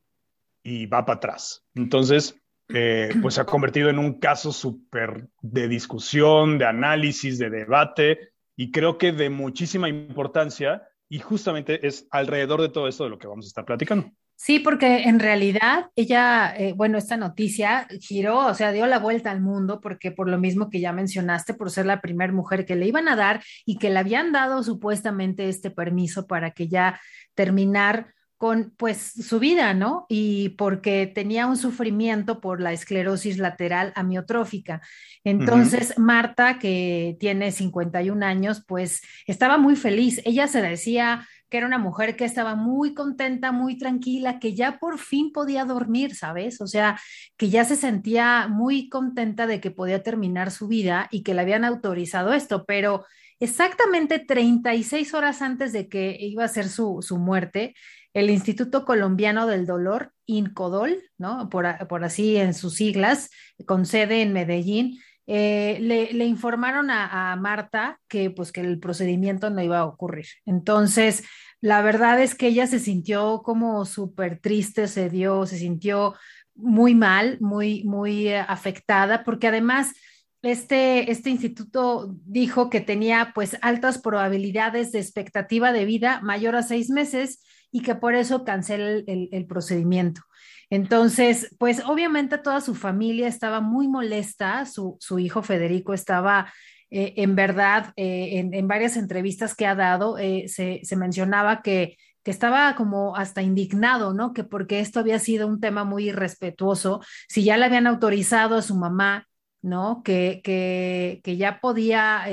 Y 0.62 0.86
va 0.86 1.04
para 1.04 1.18
atrás. 1.18 1.66
Entonces, 1.74 2.40
eh, 2.70 3.14
pues 3.22 3.36
se 3.36 3.42
ha 3.42 3.46
convertido 3.46 3.90
en 3.90 4.00
un 4.00 4.20
caso 4.20 4.52
súper 4.52 5.28
de 5.42 5.68
discusión, 5.68 6.58
de 6.58 6.66
análisis, 6.66 7.38
de 7.40 7.50
debate, 7.50 8.32
y 8.56 8.72
creo 8.72 8.98
que 8.98 9.12
de 9.12 9.30
muchísima 9.30 9.90
importancia, 9.90 10.84
y 11.10 11.20
justamente 11.20 11.88
es 11.88 12.08
alrededor 12.12 12.62
de 12.62 12.70
todo 12.70 12.88
esto 12.88 13.06
de 13.06 13.10
lo 13.10 13.20
que 13.20 13.28
vamos 13.28 13.46
a 13.46 13.48
estar 13.48 13.66
platicando. 13.66 14.12
Sí, 14.40 14.60
porque 14.60 15.04
en 15.04 15.20
realidad 15.20 15.88
ella, 15.96 16.54
eh, 16.56 16.74
bueno, 16.74 17.00
esta 17.00 17.18
noticia 17.18 17.88
giró, 18.00 18.46
o 18.46 18.54
sea, 18.54 18.72
dio 18.72 18.86
la 18.86 19.00
vuelta 19.00 19.32
al 19.32 19.42
mundo, 19.42 19.82
porque 19.82 20.12
por 20.12 20.30
lo 20.30 20.38
mismo 20.38 20.70
que 20.70 20.80
ya 20.80 20.94
mencionaste, 20.94 21.56
por 21.56 21.72
ser 21.72 21.88
la 21.88 22.02
primera 22.02 22.32
mujer 22.32 22.64
que 22.64 22.76
le 22.76 22.86
iban 22.86 23.08
a 23.08 23.16
dar 23.16 23.44
y 23.66 23.80
que 23.80 23.90
le 23.90 23.98
habían 23.98 24.32
dado 24.32 24.62
supuestamente 24.62 25.50
este 25.50 25.72
permiso 25.72 26.28
para 26.28 26.52
que 26.52 26.68
ya 26.68 27.02
terminar 27.34 28.14
con 28.38 28.72
pues 28.78 29.14
su 29.28 29.40
vida, 29.40 29.74
¿no? 29.74 30.06
Y 30.10 30.50
porque 30.50 31.08
tenía 31.08 31.48
un 31.48 31.58
sufrimiento 31.58 32.40
por 32.40 32.62
la 32.62 32.72
esclerosis 32.72 33.40
lateral 33.40 33.92
amiotrófica. 33.96 34.82
Entonces, 35.24 35.98
Marta, 35.98 36.60
que 36.60 37.18
tiene 37.20 37.52
51 37.52 38.24
años, 38.24 38.64
pues 38.68 39.02
estaba 39.26 39.58
muy 39.58 39.76
feliz. 39.76 40.22
Ella 40.24 40.48
se 40.48 40.62
decía 40.62 41.28
que 41.50 41.58
era 41.58 41.68
una 41.68 41.80
mujer 41.80 42.16
que 42.16 42.26
estaba 42.26 42.56
muy 42.56 42.94
contenta, 42.94 43.52
muy 43.52 43.78
tranquila, 43.78 44.40
que 44.40 44.54
ya 44.54 44.80
por 44.80 45.00
fin 45.00 45.32
podía 45.32 45.66
dormir, 45.66 46.14
¿sabes? 46.16 46.62
O 46.62 46.68
sea, 46.68 47.00
que 47.38 47.50
ya 47.50 47.64
se 47.66 47.76
sentía 47.76 48.48
muy 48.48 48.90
contenta 48.90 49.48
de 49.48 49.60
que 49.62 49.72
podía 49.72 50.04
terminar 50.04 50.52
su 50.52 50.68
vida 50.68 51.08
y 51.10 51.24
que 51.24 51.34
le 51.34 51.42
habían 51.42 51.66
autorizado 51.66 52.34
esto, 52.34 52.66
pero 52.66 53.06
exactamente 53.40 54.20
36 54.20 55.14
horas 55.14 55.42
antes 55.42 55.72
de 55.72 55.88
que 55.88 56.18
iba 56.20 56.44
a 56.44 56.50
ser 56.50 56.68
su, 56.70 57.00
su 57.02 57.18
muerte, 57.18 57.76
el 58.14 58.30
Instituto 58.30 58.86
Colombiano 58.86 59.48
del 59.48 59.66
Dolor, 59.66 60.12
INCODOL, 60.26 60.98
¿no? 61.18 61.50
Por, 61.50 61.66
por 61.88 62.04
así 62.04 62.38
en 62.38 62.54
sus 62.54 62.76
siglas, 62.76 63.30
con 63.66 63.86
sede 63.86 64.22
en 64.22 64.34
Medellín, 64.34 65.00
eh, 65.28 65.78
le, 65.82 66.14
le 66.14 66.26
informaron 66.26 66.90
a, 66.90 67.32
a 67.32 67.36
Marta 67.36 68.00
que 68.08 68.30
pues 68.30 68.52
que 68.52 68.62
el 68.62 68.80
procedimiento 68.80 69.50
no 69.50 69.62
iba 69.62 69.80
a 69.80 69.86
ocurrir. 69.86 70.26
Entonces, 70.46 71.24
la 71.60 71.82
verdad 71.82 72.22
es 72.22 72.34
que 72.34 72.48
ella 72.48 72.66
se 72.68 72.80
sintió 72.80 73.42
como 73.44 73.84
súper 73.86 74.40
triste, 74.40 74.88
se 74.88 75.10
dio, 75.10 75.46
se 75.46 75.58
sintió 75.58 76.16
muy 76.56 76.96
mal, 76.96 77.38
muy, 77.40 77.84
muy 77.84 78.30
eh, 78.30 78.40
afectada, 78.40 79.24
porque 79.24 79.48
además 79.48 79.94
este, 80.42 81.12
este 81.12 81.30
instituto 81.30 82.16
dijo 82.26 82.70
que 82.70 82.80
tenía 82.80 83.32
pues 83.34 83.58
altas 83.62 83.98
probabilidades 83.98 84.92
de 84.92 85.00
expectativa 85.00 85.72
de 85.72 85.86
vida 85.86 86.22
mayor 86.22 86.56
a 86.56 86.64
seis 86.64 86.90
meses 86.90 87.44
y 87.72 87.82
que 87.82 87.96
por 87.96 88.16
eso 88.16 88.44
cancela 88.44 88.90
el, 88.90 89.30
el- 89.32 89.46
procedimiento. 89.46 90.22
Entonces, 90.70 91.56
pues 91.60 91.82
obviamente 91.86 92.38
toda 92.38 92.62
su 92.62 92.76
familia 92.76 93.28
estaba 93.28 93.62
muy 93.62 93.88
molesta, 93.88 94.66
su, 94.66 94.98
su 95.00 95.20
hijo 95.20 95.42
Federico 95.42 95.94
estaba 95.94 96.52
eh, 96.90 97.14
en 97.18 97.36
verdad, 97.36 97.94
eh, 97.96 98.40
en, 98.40 98.54
en 98.54 98.68
varias 98.68 98.98
entrevistas 98.98 99.56
que 99.56 99.66
ha 99.66 99.76
dado, 99.76 100.18
eh, 100.18 100.46
se, 100.48 100.80
se 100.84 100.96
mencionaba 100.96 101.62
que, 101.62 101.98
que 102.24 102.32
estaba 102.32 102.76
como 102.76 103.16
hasta 103.16 103.42
indignado, 103.42 104.14
¿no? 104.14 104.34
Que 104.34 104.44
porque 104.44 104.80
esto 104.80 105.00
había 105.00 105.20
sido 105.20 105.48
un 105.48 105.60
tema 105.60 105.84
muy 105.84 106.10
irrespetuoso, 106.10 107.02
si 107.30 107.44
ya 107.44 107.58
le 107.58 107.66
habían 107.66 107.88
autorizado 107.88 108.56
a 108.58 108.62
su 108.62 108.76
mamá 108.76 109.28
¿no? 109.62 110.02
Que, 110.04 110.42
que, 110.44 111.20
que 111.24 111.36
ya 111.36 111.60
podía, 111.60 112.26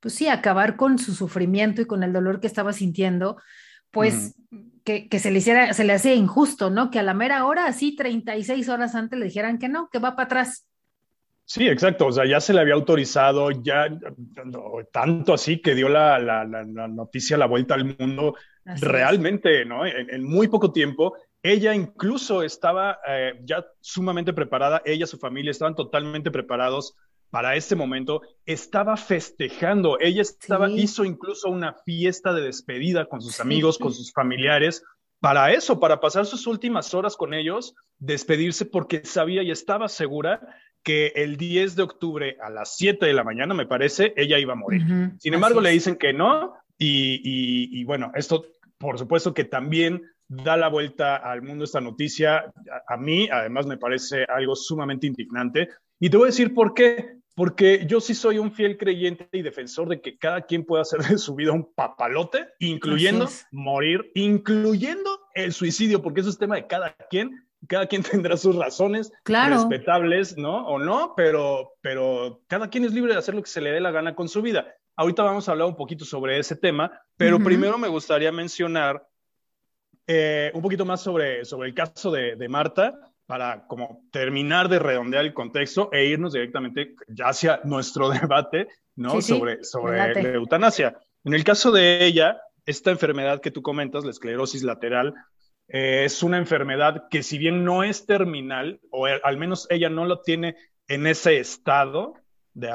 pues 0.00 0.14
sí, 0.14 0.28
acabar 0.28 0.76
con 0.76 0.98
su 0.98 1.14
sufrimiento 1.14 1.80
y 1.82 1.86
con 1.86 2.02
el 2.02 2.12
dolor 2.12 2.40
que 2.40 2.46
estaba 2.46 2.72
sintiendo, 2.72 3.36
pues 3.90 4.34
que, 4.84 5.08
que, 5.08 5.18
se 5.18 5.30
le 5.30 5.38
hiciera, 5.38 5.72
se 5.74 5.84
le 5.84 5.92
hacía 5.92 6.14
injusto, 6.14 6.70
¿no? 6.70 6.90
Que 6.90 6.98
a 6.98 7.02
la 7.02 7.14
mera 7.14 7.44
hora, 7.44 7.66
así 7.66 7.94
36 7.96 8.68
horas 8.68 8.94
antes 8.94 9.18
le 9.18 9.26
dijeran 9.26 9.58
que 9.58 9.68
no, 9.68 9.88
que 9.90 9.98
va 9.98 10.16
para 10.16 10.26
atrás. 10.26 10.66
Sí, 11.44 11.68
exacto. 11.68 12.06
O 12.06 12.12
sea, 12.12 12.24
ya 12.24 12.40
se 12.40 12.54
le 12.54 12.60
había 12.60 12.74
autorizado, 12.74 13.50
ya 13.50 13.88
tanto 14.92 15.34
así 15.34 15.60
que 15.60 15.74
dio 15.74 15.88
la, 15.88 16.18
la, 16.18 16.44
la, 16.44 16.88
noticia 16.88 17.36
la 17.36 17.46
vuelta 17.46 17.74
al 17.74 17.96
mundo 17.98 18.36
así 18.64 18.84
realmente, 18.84 19.62
es. 19.62 19.66
¿no? 19.66 19.84
En, 19.84 20.08
en, 20.08 20.24
muy 20.24 20.48
poco 20.48 20.72
tiempo. 20.72 21.14
Ella 21.42 21.74
incluso 21.74 22.42
estaba 22.42 23.00
eh, 23.06 23.40
ya 23.44 23.66
sumamente 23.80 24.32
preparada, 24.32 24.80
ella, 24.84 25.06
su 25.06 25.18
familia 25.18 25.50
estaban 25.50 25.74
totalmente 25.74 26.30
preparados 26.30 26.94
para 27.32 27.56
este 27.56 27.74
momento, 27.76 28.20
estaba 28.44 28.94
festejando, 28.98 29.98
ella 29.98 30.20
estaba, 30.20 30.68
sí. 30.68 30.82
hizo 30.82 31.06
incluso 31.06 31.48
una 31.48 31.72
fiesta 31.72 32.34
de 32.34 32.42
despedida 32.42 33.06
con 33.06 33.22
sus 33.22 33.40
amigos, 33.40 33.76
sí. 33.76 33.82
con 33.84 33.94
sus 33.94 34.12
familiares, 34.12 34.84
para 35.18 35.50
eso, 35.50 35.80
para 35.80 35.98
pasar 35.98 36.26
sus 36.26 36.46
últimas 36.46 36.92
horas 36.92 37.16
con 37.16 37.32
ellos, 37.32 37.74
despedirse 37.98 38.66
porque 38.66 39.02
sabía 39.06 39.42
y 39.42 39.50
estaba 39.50 39.88
segura 39.88 40.40
que 40.82 41.12
el 41.14 41.38
10 41.38 41.74
de 41.74 41.82
octubre 41.82 42.36
a 42.42 42.50
las 42.50 42.76
7 42.76 43.06
de 43.06 43.14
la 43.14 43.24
mañana, 43.24 43.54
me 43.54 43.64
parece, 43.64 44.12
ella 44.14 44.38
iba 44.38 44.52
a 44.52 44.56
morir. 44.56 44.82
Uh 44.82 44.88
-huh. 44.88 45.18
Sin 45.18 45.32
embargo, 45.32 45.60
Así 45.60 45.68
le 45.68 45.72
dicen 45.72 45.96
que 45.96 46.12
no 46.12 46.52
y, 46.76 47.14
y, 47.14 47.80
y, 47.80 47.84
bueno, 47.84 48.12
esto 48.14 48.44
por 48.76 48.98
supuesto 48.98 49.32
que 49.32 49.44
también 49.44 50.02
da 50.28 50.58
la 50.58 50.68
vuelta 50.68 51.16
al 51.16 51.40
mundo 51.40 51.64
esta 51.64 51.80
noticia. 51.80 52.52
A, 52.86 52.94
a 52.94 52.96
mí, 52.98 53.26
además, 53.32 53.66
me 53.66 53.78
parece 53.78 54.26
algo 54.28 54.54
sumamente 54.54 55.06
indignante. 55.06 55.70
Y 55.98 56.10
te 56.10 56.16
voy 56.18 56.24
a 56.24 56.26
decir 56.26 56.52
por 56.52 56.74
qué. 56.74 57.21
Porque 57.34 57.86
yo 57.86 58.00
sí 58.00 58.14
soy 58.14 58.38
un 58.38 58.52
fiel 58.52 58.76
creyente 58.76 59.28
y 59.32 59.42
defensor 59.42 59.88
de 59.88 60.00
que 60.00 60.18
cada 60.18 60.42
quien 60.42 60.64
pueda 60.64 60.82
hacer 60.82 61.00
de 61.00 61.18
su 61.18 61.34
vida 61.34 61.52
un 61.52 61.72
papalote, 61.72 62.48
incluyendo 62.58 63.28
morir, 63.50 64.10
incluyendo 64.14 65.18
el 65.34 65.52
suicidio, 65.52 66.02
porque 66.02 66.20
eso 66.20 66.30
es 66.30 66.38
tema 66.38 66.56
de 66.56 66.66
cada 66.66 66.94
quien. 67.10 67.46
Cada 67.68 67.86
quien 67.86 68.02
tendrá 68.02 68.36
sus 68.36 68.56
razones 68.56 69.12
claro. 69.22 69.54
respetables, 69.54 70.36
¿no? 70.36 70.66
O 70.66 70.78
no, 70.78 71.14
pero, 71.16 71.72
pero 71.80 72.42
cada 72.48 72.68
quien 72.68 72.84
es 72.84 72.92
libre 72.92 73.12
de 73.12 73.18
hacer 73.18 73.34
lo 73.34 73.42
que 73.42 73.50
se 73.50 73.60
le 73.60 73.70
dé 73.70 73.80
la 73.80 73.92
gana 73.92 74.14
con 74.14 74.28
su 74.28 74.42
vida. 74.42 74.66
Ahorita 74.96 75.22
vamos 75.22 75.48
a 75.48 75.52
hablar 75.52 75.68
un 75.68 75.76
poquito 75.76 76.04
sobre 76.04 76.38
ese 76.38 76.56
tema, 76.56 77.00
pero 77.16 77.36
uh 77.36 77.38
-huh. 77.38 77.44
primero 77.44 77.78
me 77.78 77.88
gustaría 77.88 78.30
mencionar 78.30 79.06
eh, 80.06 80.50
un 80.54 80.60
poquito 80.60 80.84
más 80.84 81.00
sobre, 81.00 81.44
sobre 81.44 81.68
el 81.68 81.74
caso 81.74 82.10
de, 82.10 82.36
de 82.36 82.48
Marta 82.48 83.11
para 83.32 83.66
como 83.66 84.04
terminar 84.12 84.68
de 84.68 84.78
redondear 84.78 85.24
el 85.24 85.32
contexto 85.32 85.88
e 85.90 86.04
irnos 86.04 86.34
directamente 86.34 86.94
ya 87.08 87.28
hacia 87.28 87.62
nuestro 87.64 88.10
debate, 88.10 88.68
¿no? 88.94 89.12
Sí, 89.12 89.22
sí. 89.22 89.38
Sobre, 89.38 89.64
sobre 89.64 90.22
la 90.22 90.34
eutanasia. 90.34 90.98
En 91.24 91.32
el 91.32 91.42
caso 91.42 91.72
de 91.72 92.04
ella, 92.04 92.42
esta 92.66 92.90
enfermedad 92.90 93.40
que 93.40 93.50
tú 93.50 93.62
comentas, 93.62 94.04
la 94.04 94.10
esclerosis 94.10 94.64
lateral, 94.64 95.14
eh, 95.68 96.02
es 96.04 96.22
una 96.22 96.36
enfermedad 96.36 97.04
que 97.10 97.22
si 97.22 97.38
bien 97.38 97.64
no 97.64 97.84
es 97.84 98.04
terminal, 98.04 98.80
o 98.90 99.06
al 99.06 99.38
menos 99.38 99.66
ella 99.70 99.88
no 99.88 100.04
lo 100.04 100.20
tiene 100.20 100.54
en 100.86 101.06
ese 101.06 101.38
estado, 101.38 102.12
de, 102.52 102.68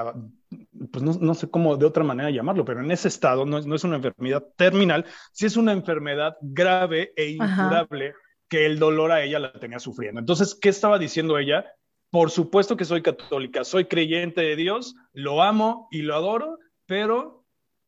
pues 0.92 1.04
no, 1.04 1.14
no, 1.22 1.36
sé 1.36 1.52
cómo 1.52 1.78
de 1.78 1.86
otra 1.86 2.04
manera 2.04 2.32
llamarlo, 2.32 2.66
pero 2.66 2.80
en 2.80 2.90
ese 2.90 3.10
estado 3.10 3.46
no 3.46 3.60
es, 3.60 3.68
no 3.68 3.76
es 3.76 3.84
una 3.84 3.98
enfermedad 3.98 4.44
terminal, 4.56 5.06
sí 5.34 5.46
es 5.46 5.56
una 5.56 5.72
enfermedad 5.72 6.36
grave 6.42 7.14
e 7.16 7.28
incurable. 7.30 8.08
Ajá 8.08 8.27
que 8.50 8.66
el 8.66 8.80
dolor 8.80 9.12
a 9.12 9.24
ella 9.24 9.40
la 9.40 9.54
tenía 9.54 9.80
sufriendo. 9.80 10.20
Entonces, 10.20 10.56
¿qué 10.56 10.70
estaba 10.70 11.00
diciendo 11.00 11.38
ella? 11.38 11.66
Por 12.10 12.32
supuesto 12.32 12.78
que 12.78 12.86
soy 12.86 13.02
católica, 13.02 13.64
soy 13.64 13.86
creyente 13.86 14.42
de 14.42 14.56
Dios, 14.56 14.96
lo 15.14 15.44
amo 15.44 15.88
y 15.92 16.04
lo 16.04 16.16
adoro, 16.16 16.58
pero 16.86 17.46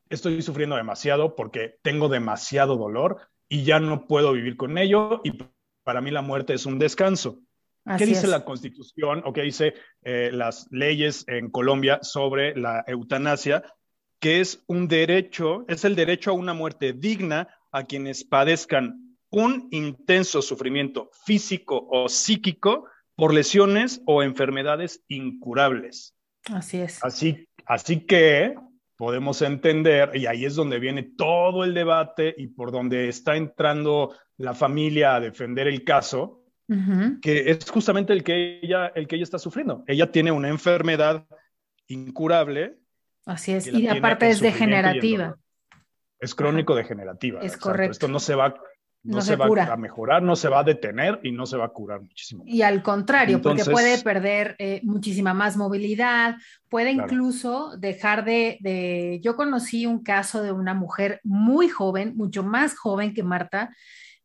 estoy 0.10 0.42
sufriendo 0.42 0.76
demasiado 0.76 1.36
porque 1.36 1.78
tengo 1.82 2.10
demasiado 2.10 2.76
dolor 2.76 3.30
y 3.48 3.64
ya 3.64 3.80
no 3.80 4.08
puedo 4.08 4.34
vivir 4.34 4.58
con 4.58 4.78
ello 4.78 5.22
y 5.24 5.32
para 5.84 6.02
mí 6.02 6.12
la 6.12 6.22
muerte 6.22 6.54
es 6.54 6.66
un 6.66 6.80
descanso. 6.80 7.40
Así 7.86 8.04
¿Qué 8.04 8.10
dice 8.10 8.26
es. 8.26 8.30
la 8.30 8.44
Constitución 8.44 9.24
o 9.26 9.34
qué 9.34 9.42
dice 9.44 9.74
eh, 10.04 10.30
las 10.34 10.68
leyes 10.70 11.24
en 11.28 11.50
Colombia 11.50 12.00
sobre 12.02 12.56
la 12.56 12.84
eutanasia? 12.86 13.64
Que 14.20 14.42
es 14.42 14.64
un 14.68 14.88
derecho, 14.90 15.66
es 15.70 15.86
el 15.86 15.96
derecho 15.96 16.32
a 16.32 16.34
una 16.34 16.54
muerte 16.54 16.92
digna 16.92 17.48
a 17.72 17.86
quienes 17.86 18.26
padezcan 18.26 19.09
un 19.32 19.68
intenso 19.72 20.42
sufrimiento 20.42 21.10
físico 21.26 21.88
o 21.92 22.10
psíquico 22.10 22.86
por 23.16 23.34
lesiones 23.34 24.02
o 24.06 24.24
enfermedades 24.24 25.04
incurables. 25.08 26.16
Así 26.46 26.80
es. 26.80 27.04
Así, 27.04 27.48
así 27.66 28.06
que 28.06 28.56
podemos 28.96 29.42
entender, 29.42 30.12
y 30.16 30.26
ahí 30.26 30.46
es 30.46 30.56
donde 30.56 30.80
viene 30.80 31.04
todo 31.04 31.64
el 31.64 31.74
debate 31.74 32.34
y 32.38 32.48
por 32.48 32.72
donde 32.72 33.08
está 33.08 33.36
entrando 33.36 34.16
la 34.38 34.54
familia 34.54 35.16
a 35.16 35.20
defender 35.20 35.68
el 35.68 35.84
caso, 35.84 36.44
uh 36.68 36.74
-huh. 36.74 37.20
que 37.22 37.52
es 37.52 37.70
justamente 37.70 38.14
el 38.14 38.24
que, 38.24 38.60
ella, 38.62 38.88
el 38.88 39.08
que 39.08 39.16
ella 39.16 39.24
está 39.24 39.38
sufriendo. 39.38 39.84
Ella 39.88 40.12
tiene 40.12 40.32
una 40.32 40.50
enfermedad 40.50 41.26
incurable. 41.88 42.78
Así 43.26 43.54
es, 43.54 43.68
y 43.68 43.88
aparte 43.88 44.30
es 44.30 44.40
degenerativa. 44.40 45.38
Es 46.20 46.36
crónico 46.36 46.76
degenerativa. 46.76 47.40
Es 47.40 47.48
exacto. 47.48 47.70
correcto. 47.70 47.92
Esto 47.92 48.08
no 48.08 48.20
se 48.20 48.36
va 48.36 48.54
no, 49.04 49.16
no 49.16 49.22
se, 49.22 49.28
se, 49.28 49.36
va 49.38 49.48
cura. 49.48 49.72
a 49.72 49.78
mejorar, 49.78 50.22
no 50.22 50.36
se 50.36 50.50
va 50.50 50.60
a 50.60 50.64
detener 50.64 51.20
y 51.24 51.32
no 51.32 51.46
se 51.46 51.58
va 51.58 51.66
a 51.66 51.70
curar 51.70 52.02
muchísimo. 52.02 52.44
Y 52.46 52.62
al 52.62 52.84
contrario, 52.84 53.38
Entonces, 53.38 53.66
porque 53.66 53.74
puede 53.74 54.04
perder 54.04 54.56
eh, 54.60 54.82
muchísima 54.84 55.34
más 55.34 55.56
movilidad, 55.56 56.36
puede 56.68 56.94
claro. 56.94 57.08
incluso 57.08 57.78
dejar 57.78 58.26
de, 58.26 58.58
de, 58.60 59.20
Yo 59.24 59.36
conocí 59.36 59.86
un 59.86 60.04
caso 60.04 60.44
de 60.44 60.52
una 60.52 60.74
mujer 60.74 61.22
muy 61.24 61.70
joven, 61.70 62.16
mucho 62.18 62.44
más 62.44 62.78
joven 62.78 63.14
que 63.14 63.24
Marta, 63.24 63.74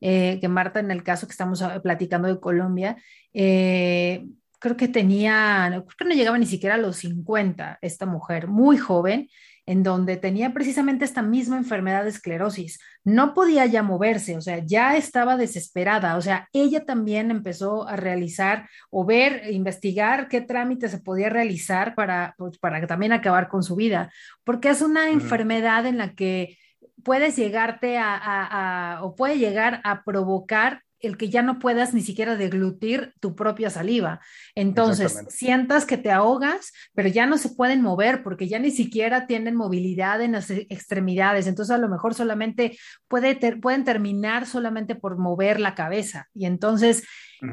eh, 0.01 0.39
que 0.41 0.49
Marta 0.49 0.81
en 0.81 0.91
el 0.91 1.03
caso 1.03 1.27
que 1.27 1.33
estamos 1.33 1.63
platicando 1.83 2.29
de 2.29 2.41
Colombia. 2.41 2.97
Eh, 3.33 4.27
creo 4.59 4.77
que 4.77 4.89
tenía, 4.89 5.69
creo 5.69 5.97
que 5.99 6.05
no 6.05 6.15
llegaba 6.15 6.39
ni 6.39 6.47
siquiera 6.47 6.75
a 6.75 6.79
los 6.79 6.97
50, 6.97 7.79
esta 7.81 8.07
mujer, 8.07 8.49
muy 8.49 8.77
joven, 8.77 9.29
en 9.67 9.83
donde 9.83 10.17
tenía 10.17 10.53
precisamente 10.53 11.05
esta 11.05 11.23
misma 11.23 11.57
enfermedad 11.57 12.05
de 12.05 12.11
esclerosis. 12.11 12.79
No 13.03 13.35
podía 13.35 13.67
ya 13.67 13.83
moverse, 13.83 14.37
o 14.37 14.41
sea, 14.41 14.59
ya 14.59 14.97
estaba 14.97 15.37
desesperada, 15.37 16.17
o 16.17 16.21
sea, 16.21 16.49
ella 16.53 16.85
también 16.85 17.31
empezó 17.31 17.89
a 17.89 17.97
realizar 17.97 18.69
o 18.91 19.05
ver, 19.05 19.51
investigar 19.51 20.29
qué 20.29 20.41
trámite 20.41 20.89
se 20.89 20.99
podía 20.99 21.31
realizar 21.31 21.95
para, 21.95 22.35
pues, 22.37 22.59
para 22.59 22.87
también 22.87 23.13
acabar 23.13 23.49
con 23.49 23.63
su 23.63 23.77
vida, 23.77 24.13
porque 24.45 24.69
es 24.69 24.83
una 24.83 25.05
uh 25.05 25.07
-huh. 25.07 25.13
enfermedad 25.13 25.87
en 25.87 25.99
la 25.99 26.15
que 26.15 26.59
puedes 27.03 27.37
llegarte 27.37 27.99
a, 27.99 28.15
a, 28.17 28.97
a, 28.97 29.05
o 29.05 29.15
puede 29.15 29.39
llegar 29.39 29.81
a 29.85 30.05
provocar 30.05 30.83
el 31.07 31.17
que 31.17 31.31
ya 31.31 31.43
no 31.43 31.59
puedas 31.59 31.95
ni 31.95 32.01
siquiera 32.01 32.37
deglutir 32.37 33.15
tu 33.21 33.35
propia 33.35 33.71
saliva. 33.71 34.21
Entonces, 34.55 35.25
sientas 35.29 35.87
que 35.87 35.99
te 35.99 36.11
ahogas, 36.11 36.73
pero 36.95 37.09
ya 37.09 37.27
no 37.27 37.39
se 37.39 37.51
pueden 37.51 37.83
mover 37.83 38.23
porque 38.23 38.49
ya 38.49 38.59
ni 38.59 38.71
siquiera 38.71 39.27
tienen 39.27 39.57
movilidad 39.57 40.21
en 40.23 40.33
las 40.33 40.51
extremidades. 40.51 41.47
Entonces, 41.47 41.75
a 41.75 41.79
lo 41.79 41.89
mejor 41.89 42.15
solamente 42.15 42.79
puede 43.09 43.35
ter 43.35 43.61
pueden 43.61 43.85
terminar 43.85 44.47
solamente 44.47 44.95
por 44.95 45.17
mover 45.17 45.61
la 45.61 45.75
cabeza. 45.75 46.29
Y 46.35 46.47
entonces, 46.47 47.05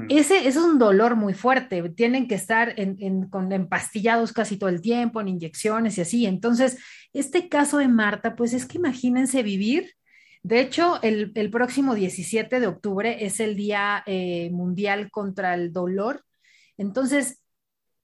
ese, 0.10 0.38
ese, 0.38 0.48
es 0.48 0.58
un 0.58 0.80
dolor 0.80 1.16
muy 1.16 1.34
fuerte. 1.34 1.82
Tienen 1.90 2.28
que 2.28 2.36
estar 2.36 2.74
en, 2.78 2.98
en, 3.00 3.30
con 3.30 3.52
empastillados 3.52 4.34
casi 4.34 4.58
todo 4.58 4.70
el 4.70 4.82
tiempo, 4.82 5.22
en 5.22 5.28
inyecciones 5.28 5.98
y 5.98 6.02
así. 6.02 6.26
Entonces, 6.26 6.78
este 7.14 7.50
caso 7.50 7.78
de 7.78 7.88
Marta, 7.88 8.36
pues 8.36 8.54
es 8.54 8.66
que 8.66 8.78
imagínense 8.78 9.44
vivir 9.44 9.92
de 10.44 10.60
hecho, 10.60 11.00
el, 11.04 11.32
el, 11.36 11.52
próximo 11.52 11.94
17 11.96 12.60
de 12.60 12.68
octubre 12.68 13.26
es 13.26 13.40
el 13.40 13.56
Día 13.56 14.04
eh, 14.06 14.50
Mundial 14.52 15.12
contra 15.12 15.54
el 15.54 15.72
Dolor. 15.72 16.24
Entonces, 16.78 17.42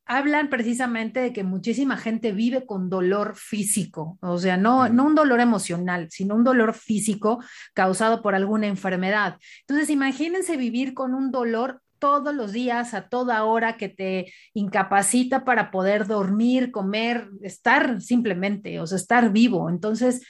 hablan 0.08 0.50
precisamente 0.50 1.20
de 1.20 1.34
que 1.34 1.44
muchísima 1.44 1.98
gente 1.98 2.32
vive 2.32 2.66
con 2.66 2.90
dolor 2.90 3.36
físico, 3.36 4.18
o 4.22 4.38
sea, 4.38 4.56
no, 4.56 4.88
no 4.88 5.06
un 5.06 5.16
dolor 5.16 5.42
emocional, 5.42 6.08
sino 6.10 6.36
un 6.36 6.46
dolor 6.46 6.74
físico 6.74 7.44
causado 7.74 8.22
por 8.22 8.34
alguna 8.34 8.68
enfermedad. 8.68 9.38
Entonces, 9.62 9.90
imagínense 9.90 10.56
vivir 10.56 10.94
con 10.94 11.14
un 11.14 11.32
dolor 11.32 11.82
todos 12.00 12.34
los 12.34 12.54
días, 12.54 12.94
a 12.94 13.10
toda 13.10 13.44
hora, 13.44 13.76
que 13.76 13.90
te 13.90 14.32
incapacita 14.54 15.44
para 15.44 15.72
poder 15.72 16.08
dormir, 16.08 16.72
comer, 16.72 17.30
estar 17.42 18.00
simplemente, 18.02 18.80
o 18.80 18.88
sea, 18.88 18.98
estar 18.98 19.32
vivo. 19.32 19.70
Entonces, 19.70 20.22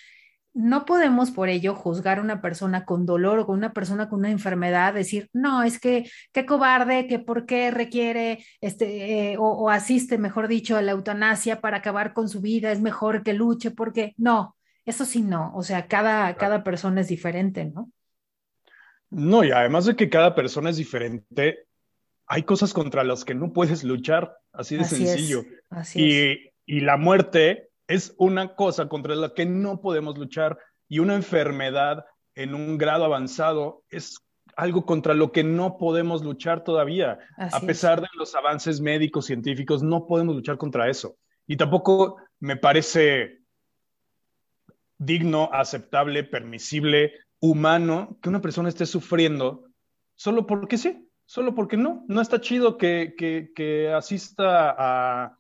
no 0.58 0.86
podemos 0.86 1.30
por 1.30 1.50
ello 1.50 1.76
juzgar 1.76 2.18
a 2.18 2.22
una 2.24 2.42
persona 2.42 2.84
con 2.84 3.06
dolor 3.06 3.38
o 3.38 3.46
con 3.46 3.56
una 3.60 3.74
persona 3.74 4.10
con 4.10 4.20
una 4.20 4.32
enfermedad, 4.32 4.92
decir, 4.92 5.30
no, 5.32 5.62
es 5.62 5.80
que 5.80 6.10
qué 6.34 6.48
cobarde, 6.48 7.06
que 7.06 7.20
por 7.20 7.46
qué 7.46 7.70
requiere 7.70 8.44
este, 8.60 9.34
eh, 9.34 9.38
o, 9.38 9.44
o, 9.44 9.70
asiste, 9.70 10.18
mejor 10.18 10.48
dicho, 10.48 10.76
a 10.76 10.82
la 10.82 10.94
eutanasia 10.94 11.62
para 11.62 11.78
acabar 11.78 12.14
con 12.14 12.28
su 12.28 12.42
vida, 12.42 12.72
es 12.72 12.82
mejor 12.82 13.22
que 13.22 13.34
luche, 13.34 13.70
porque 13.70 14.16
no, 14.18 14.58
eso 14.84 15.06
sí 15.06 15.22
no, 15.22 15.54
o 15.54 15.62
sea, 15.62 15.88
cada, 15.88 16.36
cada 16.38 16.64
persona 16.64 17.02
es 17.02 17.08
diferente, 17.08 17.66
¿no? 17.66 17.92
No, 19.12 19.44
y 19.44 19.52
además 19.52 19.86
de 19.86 19.96
que 19.96 20.10
cada 20.10 20.34
persona 20.34 20.72
es 20.72 20.78
diferente, 20.78 21.68
hay 22.26 22.42
cosas 22.42 22.74
contra 22.74 23.04
las 23.04 23.26
que 23.26 23.36
no 23.36 23.54
puedes 23.54 23.84
luchar, 23.84 24.36
así 24.54 24.76
de 24.76 24.86
sencillo. 24.86 25.44
y, 25.94 26.50
y 26.66 26.80
la 26.80 26.98
muerte 26.98 27.67
es 27.88 28.14
una 28.18 28.56
cosa 28.56 28.88
contra 28.88 29.16
la 29.16 29.34
que 29.34 29.46
no 29.46 29.82
podemos 29.82 30.18
luchar 30.18 30.58
y 30.88 31.00
una 31.00 31.16
enfermedad 31.16 32.06
en 32.36 32.54
un 32.54 32.78
grado 32.78 33.06
avanzado 33.06 33.84
es 33.90 34.20
algo 34.56 34.86
contra 34.86 35.14
lo 35.14 35.32
que 35.32 35.44
no 35.44 35.78
podemos 35.78 36.24
luchar 36.24 36.64
todavía. 36.64 37.20
a 37.38 37.60
pesar 37.62 38.02
de 38.02 38.08
los 38.16 38.36
avances 38.36 38.82
médicos, 38.82 39.26
científicos, 39.26 39.84
no 39.84 40.08
podemos 40.08 40.36
luchar 40.36 40.58
contra 40.58 40.90
eso. 40.90 41.18
Y 41.46 41.58
tampoco 41.58 42.18
me 42.40 42.58
parece 42.58 43.40
digno, 44.98 45.50
aceptable, 45.54 46.24
permisible, 46.24 47.14
humano 47.40 48.18
que 48.22 48.30
una 48.30 48.42
persona 48.42 48.70
esté 48.70 48.86
sufriendo 48.86 49.66
solo 50.16 50.48
porque 50.48 50.78
sí, 50.78 51.08
solo 51.26 51.54
porque 51.54 51.78
no. 51.78 52.04
No 52.08 52.22
está 52.22 52.42
chido 52.42 52.78
que, 52.78 53.14
que, 53.18 53.94
asista 53.94 54.76
a, 54.78 55.40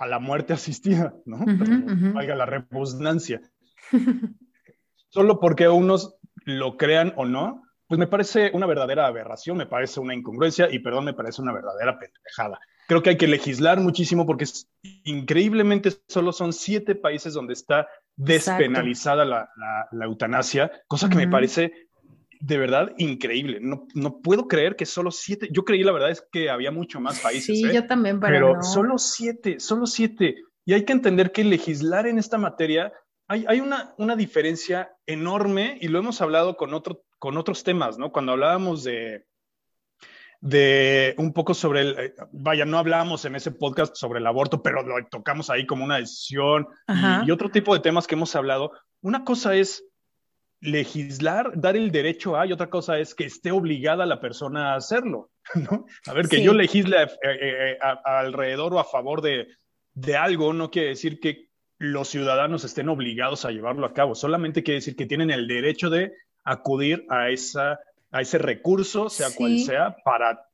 a, 0.00 0.06
la 0.06 0.18
muerte 0.18 0.52
asistida, 0.52 1.14
¿no? 1.26 1.44
Valga 2.14 2.34
la 2.34 2.46
repugnancia. 2.46 3.40
solo 5.10 5.40
porque 5.40 5.68
unos 5.68 6.16
lo 6.44 6.76
crean 6.76 7.12
o 7.16 7.26
no, 7.26 7.62
pues 7.86 7.98
me 7.98 8.06
parece 8.06 8.50
una 8.54 8.66
verdadera 8.66 9.06
aberración, 9.06 9.56
me 9.56 9.66
parece 9.66 10.00
una 10.00 10.14
incongruencia 10.14 10.68
y, 10.70 10.78
perdón, 10.78 11.04
me 11.04 11.12
parece 11.12 11.42
una 11.42 11.52
verdadera 11.52 11.98
pendejada. 11.98 12.60
Creo 12.86 13.02
que 13.02 13.10
hay 13.10 13.16
que 13.16 13.26
legislar 13.26 13.80
muchísimo 13.80 14.26
porque 14.26 14.46
increíblemente 15.04 15.92
solo 16.08 16.32
son 16.32 16.52
siete 16.52 16.94
países 16.94 17.34
donde 17.34 17.52
está 17.52 17.88
despenalizada 18.16 19.24
la, 19.24 19.50
la, 19.90 20.04
eutanasia, 20.04 20.70
cosa 20.86 21.08
que 21.08 21.16
me 21.16 21.28
parece 21.28 21.88
de 22.40 22.58
verdad 22.58 22.92
increíble. 22.98 23.58
No, 23.60 23.86
no, 23.94 24.20
puedo 24.20 24.48
creer 24.48 24.74
que 24.76 24.86
solo 24.86 25.10
siete, 25.10 25.48
yo 25.52 25.64
creí 25.64 25.82
la 25.82 25.92
verdad 25.92 26.10
es 26.10 26.26
que 26.32 26.50
había 26.50 26.70
mucho 26.70 27.00
más 27.00 27.20
países. 27.20 27.58
Sí, 27.58 27.66
¿eh? 27.66 27.74
yo 27.74 27.86
también, 27.86 28.18
pero, 28.18 28.62
solo 28.62 28.98
siete, 28.98 29.60
solo 29.60 29.86
siete. 29.86 30.36
Y 30.64 30.72
hay 30.72 30.84
que 30.84 30.92
entender 30.92 31.32
que 31.32 31.44
legislar 31.44 32.06
en 32.06 32.18
esta 32.18 32.38
materia, 32.38 32.92
hay, 33.28 33.44
hay 33.48 33.60
una, 33.60 33.94
una 33.98 34.16
diferencia 34.16 34.92
enorme 35.06 35.78
y 35.80 35.88
lo 35.88 35.98
hemos 35.98 36.20
hablado 36.20 36.56
con 36.56 36.74
otro 36.74 37.04
con 37.20 37.36
otros 37.36 37.62
temas, 37.62 37.98
¿no? 37.98 38.10
Cuando 38.10 38.32
hablábamos 38.32 38.82
de, 38.82 39.26
de 40.40 41.14
un 41.18 41.34
poco 41.34 41.52
sobre 41.52 41.82
el, 41.82 41.98
eh, 41.98 42.14
vaya, 42.32 42.64
no 42.64 42.78
hablábamos 42.78 43.26
en 43.26 43.36
ese 43.36 43.52
podcast 43.52 43.94
sobre 43.94 44.20
el 44.20 44.26
aborto, 44.26 44.62
pero 44.62 44.82
lo 44.82 45.06
tocamos 45.06 45.50
ahí 45.50 45.66
como 45.66 45.84
una 45.84 45.98
decisión 45.98 46.66
y, 47.24 47.30
otro 47.30 47.50
tipo 47.50 47.74
de 47.74 47.80
temas 47.80 48.06
que 48.06 48.14
hemos 48.14 48.34
hablado. 48.34 48.72
Una 49.02 49.22
cosa 49.22 49.54
es 49.54 49.84
legislar, 50.60 51.52
dar 51.54 51.76
el 51.76 51.90
derecho 51.90 52.36
a, 52.36 52.46
y 52.46 52.52
otra 52.52 52.68
cosa 52.68 52.98
es 52.98 53.14
que 53.14 53.24
esté 53.24 53.50
obligada 53.50 54.04
la 54.06 54.20
persona 54.20 54.72
a 54.72 54.76
hacerlo, 54.76 55.30
¿no? 55.54 55.86
A 56.06 56.12
ver, 56.12 56.28
que 56.28 56.42
yo 56.42 56.52
legisle 56.52 57.02
eh, 57.02 57.08
eh, 57.22 57.78
alrededor 58.04 58.74
o 58.74 58.78
a 58.78 58.84
favor 58.84 59.22
de, 59.22 59.48
de 59.94 60.16
algo 60.16 60.52
no 60.52 60.70
quiere 60.70 60.88
decir 60.88 61.20
que 61.20 61.48
los 61.78 62.08
ciudadanos 62.08 62.64
estén 62.64 62.90
obligados 62.90 63.46
a 63.46 63.50
llevarlo 63.50 63.86
a 63.86 63.94
cabo, 63.94 64.14
solamente 64.14 64.62
quiere 64.62 64.80
decir 64.80 64.96
que 64.96 65.06
tienen 65.06 65.30
el 65.30 65.48
derecho 65.48 65.88
de 65.88 66.12
acudir 66.44 67.06
a, 67.08 67.30
esa, 67.30 67.80
a 68.10 68.20
ese 68.20 68.36
recurso, 68.36 69.08
sea 69.08 69.28
cual 69.34 69.58
sea, 69.60 69.96
para 70.04 70.46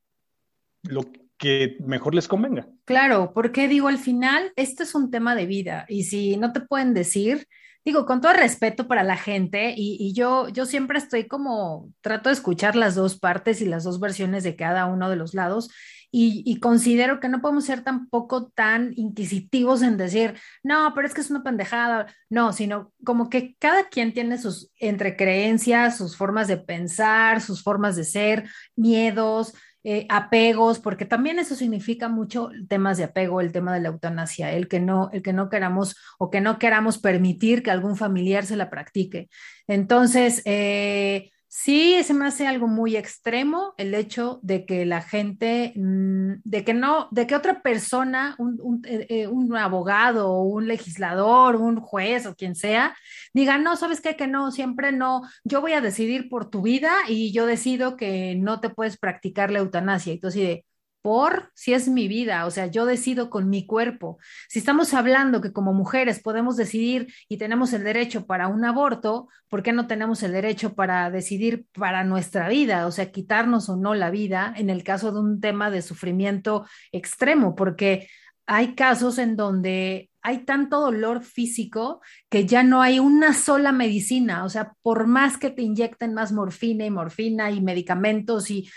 lo 0.82 1.02
que 1.36 1.76
mejor 1.80 2.14
les 2.14 2.28
convenga. 2.28 2.68
Claro, 2.84 3.32
porque 3.34 3.66
digo, 3.66 3.88
al 3.88 3.98
final, 3.98 4.52
este 4.54 4.84
es 4.84 4.94
un 4.94 5.10
tema 5.10 5.34
de 5.34 5.46
vida 5.46 5.84
y 5.88 6.04
si 6.04 6.36
no 6.36 6.52
te 6.52 6.60
pueden 6.60 6.94
decir, 6.94 7.48
digo, 7.86 8.04
con 8.04 8.20
todo 8.20 8.34
respeto 8.34 8.86
para 8.86 9.02
la 9.02 9.16
gente 9.16 9.72
y, 9.74 9.96
y, 9.98 10.12
yo, 10.12 10.48
yo 10.48 10.66
siempre 10.66 10.98
estoy 10.98 11.26
como, 11.26 11.90
trato 12.02 12.28
de 12.28 12.34
escuchar 12.34 12.76
las 12.76 12.94
dos 12.94 13.18
partes 13.18 13.62
y 13.62 13.64
las 13.64 13.84
dos 13.84 14.00
versiones 14.00 14.44
de 14.44 14.56
cada 14.56 14.84
uno 14.84 15.08
de 15.08 15.16
los 15.16 15.32
lados 15.32 15.70
y, 16.18 16.60
considero 16.60 17.20
que 17.20 17.28
no 17.28 17.42
podemos 17.42 17.64
ser 17.66 17.84
tampoco 17.84 18.48
tan 18.48 18.92
inquisitivos 18.96 19.82
en 19.82 19.98
decir, 19.98 20.34
no, 20.62 20.92
pero 20.94 21.06
es 21.06 21.12
que 21.12 21.20
es 21.20 21.30
una 21.30 21.42
pendejada, 21.42 22.06
no, 22.30 22.54
sino 22.54 22.92
como 23.04 23.28
que 23.28 23.54
cada 23.58 23.88
quien 23.88 24.14
tiene 24.14 24.38
sus 24.38 24.70
entre 24.78 25.14
creencias, 25.16 25.98
sus 25.98 26.16
formas 26.16 26.48
de 26.48 26.56
pensar, 26.56 27.42
sus 27.42 27.62
formas 27.62 27.96
de 27.96 28.04
ser, 28.04 28.48
miedos, 28.76 29.52
eh, 29.88 30.04
apegos, 30.08 30.80
porque 30.80 31.04
también 31.04 31.38
eso 31.38 31.54
significa 31.54 32.08
mucho 32.08 32.50
temas 32.68 32.98
de 32.98 33.04
apego, 33.04 33.40
el 33.40 33.52
tema 33.52 33.72
de 33.72 33.78
la 33.78 33.90
eutanasia, 33.90 34.50
el 34.50 34.66
que 34.66 34.80
no, 34.80 35.10
el 35.12 35.22
que 35.22 35.32
no 35.32 35.48
queramos 35.48 35.94
o 36.18 36.28
que 36.28 36.40
no 36.40 36.58
queramos 36.58 36.98
permitir 36.98 37.62
que 37.62 37.70
algún 37.70 37.94
familiar 37.96 38.44
se 38.44 38.56
la 38.56 38.68
practique. 38.68 39.28
Entonces, 39.68 40.42
eh, 40.44 41.30
Sí, 41.48 42.02
se 42.04 42.12
me 42.12 42.26
hace 42.26 42.46
algo 42.46 42.66
muy 42.66 42.96
extremo 42.96 43.74
el 43.78 43.94
hecho 43.94 44.40
de 44.42 44.66
que 44.66 44.84
la 44.84 45.00
gente, 45.00 45.72
mm, 45.76 46.42
de 46.44 46.64
que 46.64 46.74
no, 46.74 47.08
de 47.12 47.26
que 47.26 47.34
otra 47.36 47.62
persona, 47.62 48.34
un, 48.38 48.82
eh, 48.84 49.06
eh, 49.08 49.26
un, 49.28 49.56
abogado 49.56 50.40
un 50.42 50.66
legislador, 50.68 51.56
un 51.56 51.80
juez 51.80 52.26
o 52.26 52.34
quien 52.34 52.54
sea, 52.56 52.96
diga, 53.32 53.58
no, 53.58 53.76
sabes 53.76 54.00
qué, 54.00 54.16
que 54.16 54.26
no, 54.26 54.50
siempre 54.50 54.92
no, 54.92 55.22
yo 55.44 55.60
voy 55.60 55.72
a 55.72 55.80
decidir 55.80 56.28
por 56.28 56.50
tu 56.50 56.62
vida 56.62 56.92
y 57.08 57.32
yo 57.32 57.46
decido 57.46 57.96
que 57.96 58.34
no 58.36 58.60
te 58.60 58.70
puedes 58.70 58.98
practicar 58.98 59.50
la 59.50 59.60
eutanasia. 59.60 60.12
Entonces, 60.12 60.42
de, 60.42 60.64
por 61.06 61.52
si 61.54 61.72
es 61.72 61.86
mi 61.86 62.08
vida, 62.08 62.46
o 62.46 62.50
sea, 62.50 62.66
yo 62.66 62.84
decido 62.84 63.30
con 63.30 63.48
mi 63.48 63.64
cuerpo. 63.64 64.18
Si 64.48 64.58
estamos 64.58 64.92
hablando 64.92 65.40
que 65.40 65.52
como 65.52 65.72
mujeres 65.72 66.18
podemos 66.18 66.56
decidir 66.56 67.14
y 67.28 67.36
tenemos 67.36 67.72
el 67.74 67.84
derecho 67.84 68.26
para 68.26 68.48
un 68.48 68.64
aborto, 68.64 69.28
¿por 69.48 69.62
qué 69.62 69.72
no 69.72 69.86
tenemos 69.86 70.24
el 70.24 70.32
derecho 70.32 70.74
para 70.74 71.08
decidir 71.12 71.66
para 71.74 72.02
nuestra 72.02 72.48
vida? 72.48 72.88
O 72.88 72.90
sea, 72.90 73.12
quitarnos 73.12 73.68
o 73.68 73.76
no 73.76 73.94
la 73.94 74.10
vida 74.10 74.52
en 74.56 74.68
el 74.68 74.82
caso 74.82 75.12
de 75.12 75.20
un 75.20 75.40
tema 75.40 75.70
de 75.70 75.80
sufrimiento 75.80 76.66
extremo, 76.90 77.54
porque 77.54 78.08
hay 78.44 78.74
casos 78.74 79.18
en 79.18 79.36
donde 79.36 80.10
hay 80.22 80.38
tanto 80.38 80.80
dolor 80.80 81.22
físico 81.22 82.00
que 82.28 82.46
ya 82.46 82.64
no 82.64 82.82
hay 82.82 82.98
una 82.98 83.32
sola 83.32 83.70
medicina, 83.70 84.44
o 84.44 84.48
sea, 84.48 84.72
por 84.82 85.06
más 85.06 85.38
que 85.38 85.50
te 85.50 85.62
inyecten 85.62 86.14
más 86.14 86.32
morfina 86.32 86.84
y 86.84 86.90
morfina 86.90 87.52
y 87.52 87.60
medicamentos 87.60 88.50
y 88.50 88.68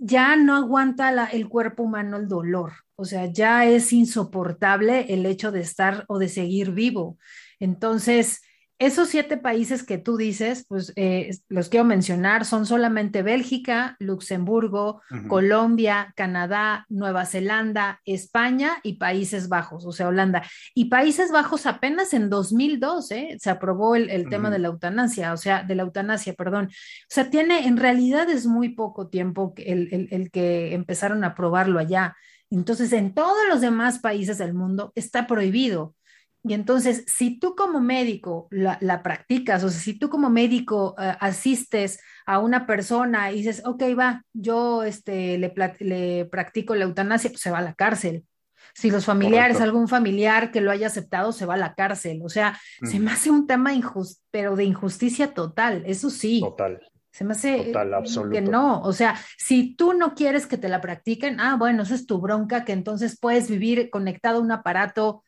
ya 0.00 0.34
no 0.34 0.56
aguanta 0.56 1.28
el 1.30 1.48
cuerpo 1.48 1.82
humano 1.82 2.16
el 2.16 2.26
dolor, 2.26 2.72
o 2.96 3.04
sea, 3.04 3.26
ya 3.26 3.66
es 3.66 3.92
insoportable 3.92 5.12
el 5.12 5.26
hecho 5.26 5.52
de 5.52 5.60
estar 5.60 6.06
o 6.08 6.18
de 6.18 6.28
seguir 6.28 6.72
vivo. 6.72 7.18
Entonces, 7.58 8.40
esos 8.80 9.10
siete 9.10 9.36
países 9.36 9.82
que 9.82 9.98
tú 9.98 10.16
dices, 10.16 10.64
pues 10.66 10.94
eh, 10.96 11.36
los 11.50 11.68
quiero 11.68 11.84
mencionar, 11.84 12.46
son 12.46 12.64
solamente 12.64 13.22
Bélgica, 13.22 13.94
Luxemburgo, 13.98 15.02
Colombia, 15.28 16.14
Canadá, 16.16 16.86
Nueva 16.88 17.26
Zelanda, 17.26 18.00
España 18.06 18.78
y 18.82 18.94
Países 18.94 19.50
Bajos, 19.50 19.84
o 19.84 19.92
sea, 19.92 20.08
Holanda. 20.08 20.42
Y 20.74 20.86
Países 20.86 21.30
Bajos 21.30 21.66
apenas 21.66 22.14
en 22.14 22.30
2002 22.30 23.10
¿eh? 23.10 23.36
se 23.38 23.50
aprobó 23.50 23.96
el, 23.96 24.30
tema 24.30 24.48
de 24.48 24.58
la 24.58 24.68
eutanasia, 24.68 25.34
o 25.34 25.36
sea, 25.36 25.62
de 25.62 25.74
la 25.74 25.82
eutanasia, 25.82 26.32
perdón. 26.32 26.68
O 26.68 26.70
sea, 27.10 27.28
tiene, 27.28 27.66
en 27.66 27.76
realidad 27.76 28.30
es 28.30 28.46
muy 28.46 28.70
poco 28.70 29.08
tiempo 29.08 29.52
el, 29.58 30.08
el 30.10 30.30
que 30.30 30.72
empezaron 30.72 31.22
a 31.22 31.28
aprobarlo 31.28 31.78
allá. 31.78 32.16
Entonces, 32.48 32.94
en 32.94 33.12
todos 33.12 33.46
los 33.46 33.60
demás 33.60 33.98
países 33.98 34.38
del 34.38 34.54
mundo 34.54 34.90
está 34.94 35.26
prohibido. 35.26 35.94
Y 36.42 36.54
entonces, 36.54 37.04
si 37.06 37.38
tú 37.38 37.54
como 37.54 37.80
médico 37.80 38.48
la, 38.50 39.02
practicas, 39.02 39.62
o 39.62 39.68
sea, 39.68 39.80
si 39.80 39.98
tú 39.98 40.08
como 40.08 40.30
médico 40.30 40.94
eh, 40.98 41.14
asistes 41.20 42.00
a 42.24 42.38
una 42.38 42.66
persona 42.66 43.30
y 43.30 43.36
dices, 43.36 43.62
ok, 43.64 43.82
va, 43.98 44.24
yo 44.32 44.82
este, 44.82 45.36
le, 45.36 45.52
le 45.80 46.24
practico 46.24 46.74
la 46.74 46.84
eutanasia, 46.84 47.30
pues 47.30 47.42
se 47.42 47.50
va 47.50 47.58
a 47.58 47.62
la 47.62 47.74
cárcel. 47.74 48.24
Si 48.74 48.90
los 48.90 49.04
familiares, 49.04 49.60
algún 49.60 49.88
familiar 49.88 50.50
que 50.50 50.60
lo 50.60 50.70
haya 50.70 50.86
aceptado, 50.86 51.32
se 51.32 51.44
va 51.46 51.54
a 51.54 51.58
la 51.58 51.74
cárcel. 51.74 52.20
O 52.22 52.28
sea, 52.28 52.58
se 52.82 53.00
me 53.00 53.10
hace 53.10 53.30
un 53.30 53.46
tema 53.46 53.74
injusto, 53.74 54.22
pero 54.30 54.56
de 54.56 54.64
injusticia 54.64 55.34
total, 55.34 55.82
eso 55.86 56.08
sí. 56.08 56.40
Total. 56.40 56.80
Se 57.12 57.24
me 57.24 57.32
hace 57.32 57.72
que 58.30 58.40
no, 58.40 58.82
o 58.82 58.92
sea, 58.92 59.16
si 59.36 59.74
tú 59.74 59.94
no 59.94 60.14
quieres 60.14 60.46
que 60.46 60.56
te 60.56 60.68
la 60.68 60.80
practiquen, 60.80 61.40
ah, 61.40 61.56
bueno, 61.56 61.82
esa 61.82 61.96
es 61.96 62.06
tu 62.06 62.20
bronca, 62.20 62.64
que 62.64 62.72
entonces 62.72 63.18
puedes 63.20 63.50
vivir 63.50 63.90
conectado 63.90 64.38
a 64.38 64.42
un 64.42 64.52
aparato 64.52 65.24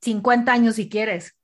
50 0.00 0.52
años 0.52 0.76
si 0.76 0.88
quieres. 0.88 1.36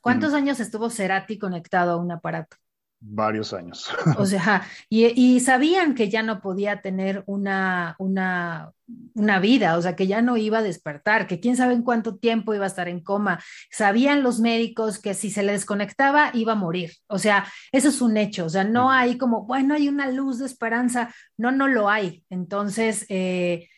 ¿Cuántos 0.00 0.32
años 0.32 0.60
estuvo 0.60 0.90
Cerati 0.90 1.38
conectado 1.38 1.92
a 1.92 1.96
un 1.96 2.10
aparato? 2.12 2.56
Varios 3.00 3.52
años. 3.52 3.88
O 4.18 4.26
sea, 4.26 4.66
y, 4.88 5.38
sabían 5.38 5.94
que 5.94 6.10
ya 6.10 6.24
no 6.24 6.40
podía 6.40 6.80
tener 6.80 7.22
una, 7.26 7.94
una, 8.00 8.72
una, 9.14 9.38
vida, 9.38 9.76
o 9.76 9.82
sea, 9.82 9.94
que 9.94 10.08
ya 10.08 10.20
no 10.20 10.36
iba 10.36 10.58
a 10.58 10.62
despertar, 10.62 11.28
que 11.28 11.38
quién 11.38 11.56
sabe 11.56 11.74
en 11.74 11.82
cuánto 11.82 12.16
tiempo 12.16 12.54
iba 12.54 12.64
a 12.64 12.68
estar 12.68 12.88
en 12.88 13.00
coma. 13.00 13.40
Sabían 13.70 14.24
los 14.24 14.40
médicos 14.40 14.98
que 14.98 15.14
si 15.14 15.30
se 15.30 15.44
le 15.44 15.52
desconectaba 15.52 16.30
iba 16.34 16.54
a 16.54 16.56
morir. 16.56 16.90
O 17.06 17.20
sea, 17.20 17.46
eso 17.70 17.90
es 17.90 18.00
un 18.00 18.16
hecho. 18.16 18.46
O 18.46 18.50
sea, 18.50 18.64
no 18.64 18.90
hay 18.90 19.16
como, 19.16 19.46
bueno, 19.46 19.74
hay 19.74 19.88
una 19.88 20.10
luz 20.10 20.40
de 20.40 20.46
esperanza. 20.46 21.14
No, 21.36 21.52
no 21.52 21.68
lo 21.68 21.88
hay. 21.88 22.24
Entonces, 22.30 23.06
eh, 23.10 23.68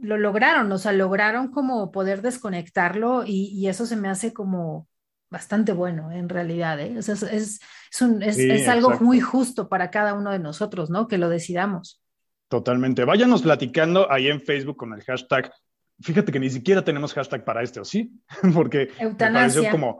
lo 0.00 0.16
lograron, 0.16 0.70
o 0.72 0.78
sea, 0.78 0.92
lograron 0.92 1.50
como 1.50 1.90
poder 1.90 2.22
desconectarlo 2.22 3.24
y, 3.26 3.66
eso 3.68 3.86
se 3.86 3.96
me 3.96 4.08
hace 4.08 4.32
como 4.32 4.86
bastante 5.30 5.72
bueno 5.72 6.10
en 6.10 6.28
realidad, 6.28 6.80
¿eh? 6.80 6.94
es, 6.96 7.08
es, 7.08 7.60
es, 7.90 8.68
algo 8.68 8.98
muy 9.00 9.20
justo 9.20 9.68
para 9.68 9.90
cada 9.90 10.14
uno 10.14 10.30
de 10.30 10.38
nosotros, 10.38 10.90
¿no? 10.90 11.06
Que 11.08 11.18
lo 11.18 11.28
decidamos. 11.28 12.02
Totalmente. 12.48 13.04
Váyanos 13.04 13.42
platicando 13.42 14.10
ahí 14.10 14.28
en 14.28 14.40
Facebook 14.40 14.76
con 14.76 14.94
el 14.94 15.02
hashtag 15.02 15.52
Fíjate 16.00 16.30
que 16.30 16.38
ni 16.38 16.48
siquiera 16.48 16.84
tenemos 16.84 17.12
hashtag 17.12 17.44
para 17.44 17.62
este, 17.62 17.80
¿o 17.80 17.84
sí? 17.84 18.12
Porque 18.54 18.88
eutanasia. 19.00 19.62
Me 19.62 19.70
como, 19.70 19.98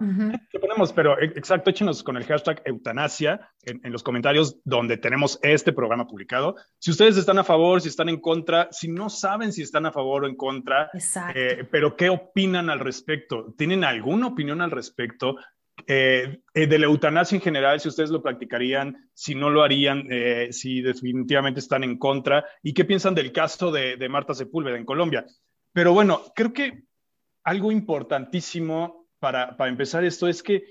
¿qué 0.51 0.61
ponemos? 0.61 0.93
Pero 0.93 1.19
e, 1.19 1.25
exacto, 1.25 1.71
échenos 1.71 2.05
con 2.05 2.17
el 2.17 2.25
hashtag 2.25 2.63
eutanasia 2.65 3.51
en, 3.65 3.91
los 3.91 4.05
comentarios 4.05 4.61
donde 4.65 4.97
tenemos 4.97 5.41
este 5.43 5.73
programa 5.73 6.07
publicado. 6.07 6.55
Si 6.79 6.93
ustedes 6.93 7.17
están 7.17 7.39
a 7.39 7.45
favor, 7.45 7.81
si 7.81 7.89
están 7.89 8.09
en 8.09 8.21
contra, 8.21 8.69
si 8.71 8.89
no 8.89 9.11
saben 9.11 9.53
si 9.53 9.63
están 9.63 9.87
a 9.87 9.93
favor 9.93 10.23
o 10.23 10.29
en 10.29 10.37
contra, 10.37 10.89
eh, 11.35 11.67
pero 11.69 11.97
¿qué 11.97 12.11
opinan 12.11 12.71
al 12.71 12.79
respecto? 12.79 13.53
¿Tienen 13.57 13.83
alguna 13.83 14.29
opinión 14.29 14.61
al 14.61 14.71
respecto? 14.71 15.37
Eh, 15.87 16.41
eh, 16.55 16.67
de 16.67 16.79
la 16.79 16.87
eutanasia 16.87 17.37
en 17.37 17.43
general, 17.43 17.81
si 17.81 17.89
ustedes 17.89 18.11
lo 18.11 18.23
practicarían, 18.23 19.11
si 19.15 19.35
no 19.35 19.51
lo 19.51 19.63
harían, 19.63 20.05
si 20.51 20.81
definitivamente 20.81 21.59
están 21.59 21.83
en 21.83 21.99
contra, 21.99 22.45
y 22.63 22.73
qué 22.73 22.85
piensan 22.85 23.17
del 23.17 23.33
caso 23.33 23.73
de, 23.73 23.97
de 23.97 24.09
Marta 24.09 24.35
Sepúlveda 24.35 24.77
en 24.77 24.85
Colombia. 24.85 25.27
Pero 25.79 25.93
bueno, 25.93 26.23
creo 26.35 26.53
que 26.53 26.83
algo 27.45 27.71
importantísimo 27.71 29.07
para, 29.21 29.55
empezar 29.61 30.03
esto 30.03 30.27
es 30.27 30.43
que 30.43 30.65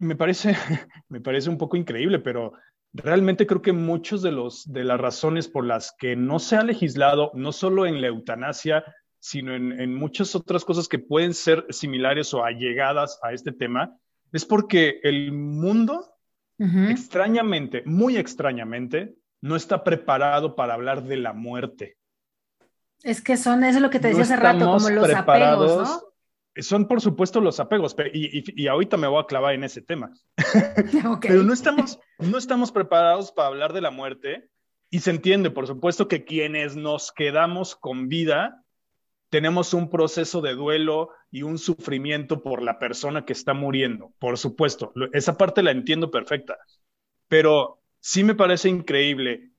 me 0.00 0.16
parece, 0.16 0.56
me 1.08 1.20
parece 1.20 1.48
un 1.48 1.56
poco 1.56 1.76
increíble, 1.76 2.18
pero 2.18 2.54
realmente 2.92 3.46
creo 3.46 3.62
que 3.62 3.70
muchos 3.72 4.22
de, 4.22 4.32
los, 4.32 4.64
de 4.72 4.82
las 4.82 5.00
razones 5.00 5.46
por 5.46 5.64
las 5.64 5.94
que 5.96 6.16
no 6.16 6.40
se 6.40 6.56
ha 6.56 6.64
legislado, 6.64 7.30
no 7.32 7.52
solo 7.52 7.86
en 7.86 8.00
la 8.00 8.08
eutanasia, 8.08 8.84
sino 9.20 9.54
en, 9.54 9.94
muchas 9.94 10.34
otras 10.34 10.64
cosas 10.64 10.88
que 10.88 10.98
pueden 10.98 11.32
ser 11.32 11.64
similares 11.70 12.34
o 12.34 12.42
allegadas 12.42 13.20
a 13.22 13.32
este 13.32 13.52
tema, 13.52 13.96
es 14.32 14.44
porque 14.44 14.98
el 15.04 15.30
mundo, 15.30 16.12
extrañamente, 16.58 17.84
muy 17.86 18.16
extrañamente, 18.16 19.14
no 19.40 19.54
está 19.54 19.84
preparado 19.84 20.56
para 20.56 20.74
hablar 20.74 21.04
de 21.04 21.18
la 21.18 21.32
muerte. 21.34 21.98
Es 23.02 23.22
que 23.22 23.36
son, 23.36 23.64
eso 23.64 23.78
es 23.78 23.82
lo 23.82 23.90
que 23.90 24.00
te 24.00 24.08
decía 24.08 24.24
hace 24.24 24.36
rato, 24.36 24.66
como 24.66 24.90
los 24.90 25.14
apegos, 25.14 25.88
¿no? 25.88 26.02
Son, 26.62 26.88
por 26.88 27.00
supuesto, 27.00 27.40
los 27.40 27.60
apegos, 27.60 27.94
y, 28.12 28.62
y, 28.62 28.66
ahorita 28.66 28.96
me 28.96 29.06
voy 29.06 29.22
a 29.22 29.26
clavar 29.26 29.54
en 29.54 29.62
ese 29.62 29.80
tema. 29.80 30.12
Pero 31.22 31.44
no 31.44 31.52
estamos, 31.52 32.00
no 32.18 32.36
estamos 32.36 32.72
preparados 32.72 33.30
para 33.30 33.48
hablar 33.48 33.72
de 33.72 33.80
la 33.80 33.92
muerte, 33.92 34.50
y 34.90 35.00
se 35.00 35.10
entiende, 35.10 35.50
por 35.50 35.66
supuesto, 35.66 36.08
que 36.08 36.24
quienes 36.24 36.74
nos 36.74 37.12
quedamos 37.12 37.76
con 37.76 38.08
vida, 38.08 38.64
tenemos 39.28 39.74
un 39.74 39.90
proceso 39.90 40.40
de 40.40 40.54
duelo 40.54 41.10
y 41.30 41.42
un 41.42 41.58
sufrimiento 41.58 42.42
por 42.42 42.62
la 42.62 42.78
persona 42.78 43.24
que 43.24 43.34
está 43.34 43.52
muriendo, 43.52 44.12
por 44.18 44.38
supuesto. 44.38 44.92
Esa 45.12 45.36
parte 45.36 45.62
la 45.62 45.70
entiendo 45.70 46.10
perfecta. 46.10 46.56
Pero 47.28 47.82
sí 48.00 48.24
me 48.24 48.34
parece 48.34 48.70
increíble 48.70 49.52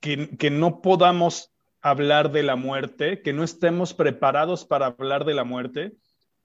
que, 0.00 0.36
que 0.38 0.50
no 0.50 0.80
podamos 0.80 1.52
hablar 1.90 2.32
de 2.32 2.42
la 2.42 2.56
muerte, 2.56 3.22
que 3.22 3.32
no 3.32 3.44
estemos 3.44 3.94
preparados 3.94 4.64
para 4.64 4.86
hablar 4.86 5.24
de 5.24 5.34
la 5.34 5.44
muerte, 5.44 5.96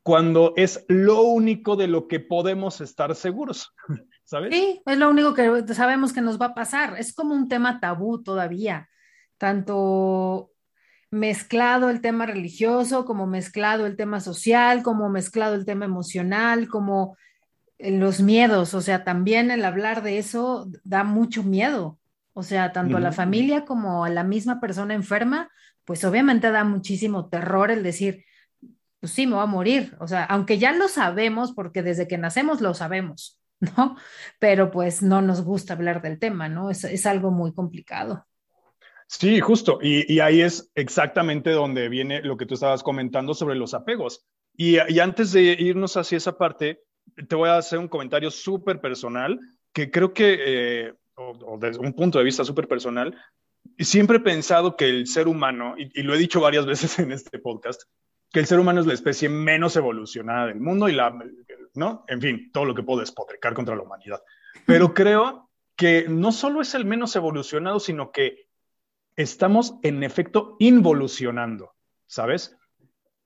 cuando 0.03 0.53
es 0.55 0.85
lo 0.87 1.21
único 1.23 1.75
de 1.75 1.87
lo 1.87 2.07
que 2.07 2.19
podemos 2.19 2.79
estar 2.79 3.15
seguros, 3.15 3.73
¿sabes? 4.23 4.53
Sí, 4.53 4.81
es 4.85 4.97
lo 4.97 5.09
único 5.09 5.33
que 5.33 5.73
sabemos 5.73 6.13
que 6.13 6.21
nos 6.21 6.39
va 6.39 6.47
a 6.47 6.53
pasar. 6.53 6.95
Es 6.99 7.13
como 7.13 7.33
un 7.33 7.47
tema 7.47 7.79
tabú 7.79 8.21
todavía, 8.21 8.89
tanto 9.37 10.51
mezclado 11.09 11.89
el 11.89 12.01
tema 12.01 12.25
religioso, 12.27 13.05
como 13.05 13.25
mezclado 13.25 13.85
el 13.85 13.95
tema 13.95 14.19
social, 14.19 14.83
como 14.83 15.09
mezclado 15.09 15.55
el 15.55 15.65
tema 15.65 15.85
emocional, 15.85 16.67
como 16.67 17.17
los 17.79 18.21
miedos, 18.21 18.75
o 18.75 18.81
sea, 18.81 19.03
también 19.03 19.49
el 19.49 19.65
hablar 19.65 20.03
de 20.03 20.19
eso 20.19 20.67
da 20.83 21.03
mucho 21.03 21.41
miedo. 21.41 21.97
O 22.33 22.43
sea, 22.43 22.71
tanto 22.71 22.97
a 22.97 23.01
la 23.01 23.11
familia 23.11 23.65
como 23.65 24.05
a 24.05 24.09
la 24.09 24.23
misma 24.23 24.61
persona 24.61 24.93
enferma, 24.93 25.49
pues 25.85 26.03
obviamente 26.05 26.51
da 26.51 26.63
muchísimo 26.63 27.27
terror 27.27 27.71
el 27.71 27.83
decir, 27.83 28.23
pues 29.01 29.11
sí, 29.11 29.27
me 29.27 29.33
voy 29.33 29.43
a 29.43 29.47
morir. 29.47 29.95
O 29.99 30.07
sea, 30.07 30.23
aunque 30.25 30.59
ya 30.59 30.71
lo 30.71 30.87
sabemos, 30.87 31.51
porque 31.53 31.83
desde 31.83 32.07
que 32.07 32.17
nacemos 32.17 32.61
lo 32.61 32.73
sabemos, 32.73 33.41
¿no? 33.59 33.97
Pero 34.39 34.71
pues 34.71 35.01
no 35.01 35.21
nos 35.21 35.43
gusta 35.43 35.73
hablar 35.73 36.01
del 36.01 36.19
tema, 36.19 36.47
¿no? 36.47 36.69
Es, 36.69 37.05
algo 37.05 37.31
muy 37.31 37.53
complicado. 37.53 38.25
Sí, 39.07 39.41
justo. 39.41 39.79
Y, 39.81 40.19
ahí 40.19 40.41
es 40.41 40.71
exactamente 40.73 41.49
donde 41.49 41.89
viene 41.89 42.21
lo 42.21 42.37
que 42.37 42.45
tú 42.45 42.53
estabas 42.53 42.81
comentando 42.81 43.33
sobre 43.33 43.55
los 43.55 43.73
apegos. 43.73 44.25
Y, 44.55 44.77
antes 44.99 45.33
de 45.33 45.43
irnos 45.59 45.97
hacia 45.97 46.17
esa 46.17 46.37
parte, 46.37 46.81
te 47.27 47.35
voy 47.35 47.49
a 47.49 47.57
hacer 47.57 47.79
un 47.79 47.89
comentario 47.89 48.31
súper 48.31 48.79
personal 48.79 49.37
que 49.73 49.89
creo 49.89 50.13
que 50.13 50.37
eh, 50.39 50.93
o, 51.15 51.57
desde 51.59 51.79
un 51.79 51.93
punto 51.93 52.17
de 52.17 52.23
vista 52.23 52.43
súper 52.43 52.67
personal, 52.67 53.15
siempre 53.77 54.17
he 54.17 54.21
pensado 54.21 54.75
que 54.75 54.85
el 54.85 55.07
ser 55.07 55.27
humano, 55.27 55.75
y, 55.77 56.03
lo 56.03 56.13
he 56.13 56.17
dicho 56.17 56.41
varias 56.41 56.65
veces 56.67 56.99
en 56.99 57.11
este 57.11 57.39
podcast, 57.39 57.83
que 58.31 58.39
el 58.39 58.45
ser 58.45 58.59
humano 58.59 58.79
es 58.79 58.87
la 58.87 58.93
especie 58.93 59.29
menos 59.29 59.75
evolucionada 59.75 60.47
del 60.47 60.61
mundo 60.61 60.87
y 60.87 60.93
la, 60.93 61.13
¿no? 61.75 62.05
En 62.07 62.21
fin, 62.21 62.51
todo 62.51 62.65
lo 62.65 62.73
que 62.73 62.83
puedo 62.83 63.01
despotricar 63.01 63.53
contra 63.53 63.75
la 63.75 63.83
humanidad. 63.83 64.21
Pero 64.65 64.93
creo 64.93 65.49
que 65.75 66.05
no 66.07 66.31
solo 66.31 66.61
es 66.61 66.73
el 66.73 66.85
menos 66.85 67.15
evolucionado, 67.15 67.79
sino 67.79 68.11
que 68.11 68.47
estamos 69.15 69.75
en 69.83 70.03
efecto 70.03 70.55
involucionando, 70.59 71.73
¿sabes? 72.07 72.57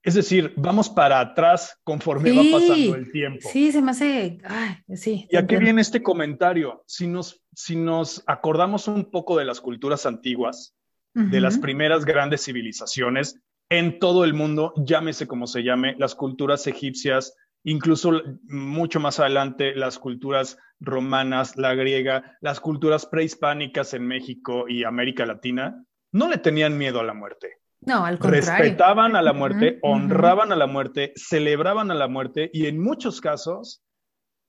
Es 0.06 0.14
decir, 0.14 0.54
vamos 0.56 0.88
para 0.88 1.20
atrás 1.20 1.80
conforme 1.84 2.32
va 2.32 2.44
pasando 2.60 2.94
el 2.94 3.12
tiempo. 3.12 3.50
Sí, 3.52 3.72
se 3.72 3.82
me 3.82 3.90
hace. 3.90 4.38
Ay, 4.44 4.96
sí. 4.96 5.28
Y 5.32 5.36
aquí 5.36 5.56
viene 5.56 5.82
este 5.82 6.04
comentario. 6.04 6.84
Si 6.86 7.08
nos, 7.08 7.42
si 7.56 7.76
nos 7.76 8.24
acordamos 8.28 8.88
un 8.88 9.10
poco 9.10 9.36
de 9.36 9.46
las 9.46 9.62
culturas 9.62 10.06
antiguas, 10.06 10.76
de 11.16 11.42
las 11.42 11.58
primeras 11.58 12.06
grandes 12.06 12.44
civilizaciones 12.44 13.40
en 13.70 13.98
todo 13.98 14.26
el 14.26 14.36
mundo, 14.36 14.74
llámese 14.78 15.26
como 15.26 15.48
se 15.48 15.64
llame, 15.64 15.96
las 15.98 16.14
culturas 16.14 16.68
egipcias, 16.68 17.36
incluso 17.64 18.22
mucho 18.44 19.00
más 19.00 19.20
adelante 19.20 19.74
las 19.74 19.98
culturas 19.98 20.58
romanas, 20.80 21.58
la 21.58 21.74
griega, 21.74 22.38
las 22.42 22.60
culturas 22.60 23.08
prehispánicas 23.08 23.96
en 23.96 24.06
México 24.06 24.66
y 24.68 24.84
América 24.84 25.26
Latina, 25.26 25.84
no 26.12 26.30
le 26.30 26.38
tenían 26.38 26.78
miedo 26.78 27.00
a 27.00 27.04
la 27.04 27.16
muerte 27.16 27.58
no, 27.86 28.06
al 28.06 28.20
contrario. 28.20 28.50
Respetaban 28.50 29.16
a 29.16 29.22
la 29.22 29.34
muerte, 29.34 29.80
honraban 29.82 30.52
a 30.52 30.56
la 30.56 30.68
muerte, 30.68 31.14
celebraban 31.16 31.92
a 31.92 31.96
la 31.96 32.08
muerte 32.08 32.50
y 32.54 32.66
en 32.66 32.82
muchos 32.82 33.22
casos 33.22 33.84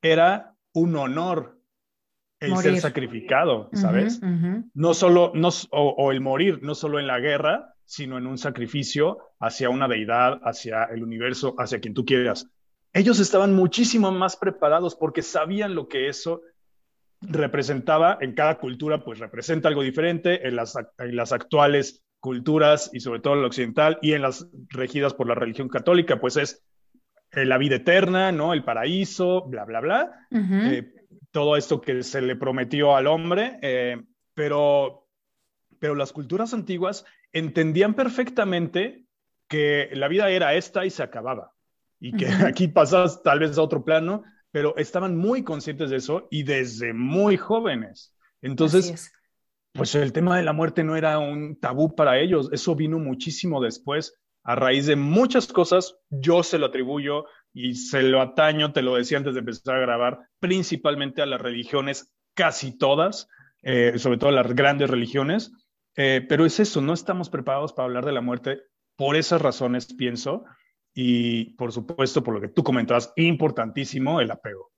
era 0.02 0.54
un 0.72 0.96
honor 0.96 1.56
el 2.40 2.56
ser 2.58 2.78
sacrificado, 2.80 3.70
¿sabes? 3.72 4.20
No 4.74 4.94
solo, 4.94 5.32
no, 5.34 5.48
o, 5.70 6.12
el 6.12 6.20
morir, 6.20 6.60
no 6.62 6.74
solo 6.74 7.00
en 7.00 7.06
la 7.06 7.18
guerra, 7.18 7.74
sino 7.84 8.18
en 8.18 8.26
un 8.26 8.36
sacrificio 8.36 9.18
hacia 9.40 9.70
una 9.70 9.88
deidad, 9.88 10.40
hacia 10.42 10.84
el 10.84 11.02
universo, 11.02 11.54
hacia 11.58 11.80
quien 11.80 11.94
tú 11.94 12.04
quieras. 12.04 12.50
Ellos 12.92 13.20
estaban 13.20 13.54
muchísimo 13.54 14.10
más 14.12 14.36
preparados 14.36 14.96
porque 14.96 15.22
sabían 15.22 15.74
lo 15.74 15.88
que 15.88 16.08
eso 16.08 16.42
representaba 17.22 18.18
en 18.20 18.34
cada 18.34 18.58
cultura, 18.58 19.02
pues 19.02 19.18
representa 19.18 19.68
algo 19.68 19.82
diferente. 19.82 20.46
En 20.46 20.56
las, 20.56 20.74
en 20.98 21.16
las 21.16 21.32
actuales 21.32 22.05
culturas 22.26 22.90
y 22.92 22.98
sobre 22.98 23.20
todo 23.20 23.34
en 23.34 23.42
la 23.42 23.46
occidental 23.46 23.98
y 24.02 24.14
en 24.14 24.22
las 24.22 24.48
regidas 24.70 25.14
por 25.14 25.28
la 25.28 25.36
religión 25.36 25.68
católica, 25.68 26.18
pues 26.18 26.36
es 26.36 26.66
eh, 27.30 27.44
la 27.44 27.56
vida 27.56 27.76
eterna, 27.76 28.32
¿no? 28.32 28.52
El 28.52 28.64
paraíso, 28.64 29.46
bla, 29.46 29.64
bla, 29.64 29.78
bla. 29.78 30.26
Eh, 30.32 30.92
todo 31.30 31.56
esto 31.56 31.80
que 31.80 32.02
se 32.02 32.20
le 32.22 32.34
prometió 32.34 32.96
al 32.96 33.06
hombre, 33.06 33.60
eh, 33.62 34.02
pero, 34.34 35.06
pero 35.78 35.94
las 35.94 36.12
culturas 36.12 36.52
antiguas 36.52 37.04
entendían 37.32 37.94
perfectamente 37.94 39.04
que 39.46 39.88
la 39.92 40.08
vida 40.08 40.28
era 40.28 40.54
esta 40.54 40.84
y 40.84 40.90
se 40.90 41.04
acababa. 41.04 41.52
Y 42.00 42.16
que 42.16 42.26
aquí 42.26 42.66
pasas 42.66 43.22
tal 43.22 43.38
vez 43.38 43.56
a 43.56 43.62
otro 43.62 43.84
plano, 43.84 44.24
pero 44.50 44.76
estaban 44.78 45.16
muy 45.16 45.44
conscientes 45.44 45.90
de 45.90 45.98
eso 45.98 46.26
y 46.28 46.42
desde 46.42 46.92
muy 46.92 47.36
jóvenes. 47.36 48.16
Entonces, 48.42 49.12
pues 49.76 49.94
el 49.94 50.12
tema 50.12 50.36
de 50.36 50.42
la 50.42 50.52
muerte 50.52 50.84
no 50.84 50.96
era 50.96 51.18
un 51.18 51.58
tabú 51.60 51.94
para 51.94 52.18
ellos, 52.18 52.48
eso 52.52 52.74
vino 52.74 52.98
muchísimo 52.98 53.60
después, 53.60 54.18
a 54.42 54.54
raíz 54.54 54.86
de 54.86 54.96
muchas 54.96 55.48
cosas, 55.48 55.96
yo 56.08 56.42
se 56.42 56.58
lo 56.58 56.66
atribuyo 56.66 57.24
y 57.52 57.74
se 57.74 58.02
lo 58.02 58.20
ataño, 58.20 58.72
te 58.72 58.82
lo 58.82 58.94
decía 58.96 59.18
antes 59.18 59.34
de 59.34 59.40
empezar 59.40 59.76
a 59.76 59.80
grabar, 59.80 60.20
principalmente 60.40 61.22
a 61.22 61.26
las 61.26 61.40
religiones, 61.40 62.12
casi 62.34 62.76
todas, 62.76 63.28
eh, 63.62 63.94
sobre 63.96 64.18
todo 64.18 64.30
las 64.30 64.54
grandes 64.54 64.88
religiones, 64.90 65.52
eh, 65.96 66.24
pero 66.28 66.44
es 66.44 66.60
eso, 66.60 66.80
no 66.80 66.92
estamos 66.92 67.30
preparados 67.30 67.72
para 67.72 67.86
hablar 67.86 68.04
de 68.04 68.12
la 68.12 68.20
muerte 68.20 68.62
por 68.96 69.16
esas 69.16 69.42
razones, 69.42 69.92
pienso, 69.94 70.44
y 70.94 71.56
por 71.56 71.72
supuesto, 71.72 72.22
por 72.22 72.34
lo 72.34 72.40
que 72.40 72.48
tú 72.48 72.62
comentabas, 72.62 73.12
importantísimo 73.16 74.20
el 74.20 74.30
apego. 74.30 74.70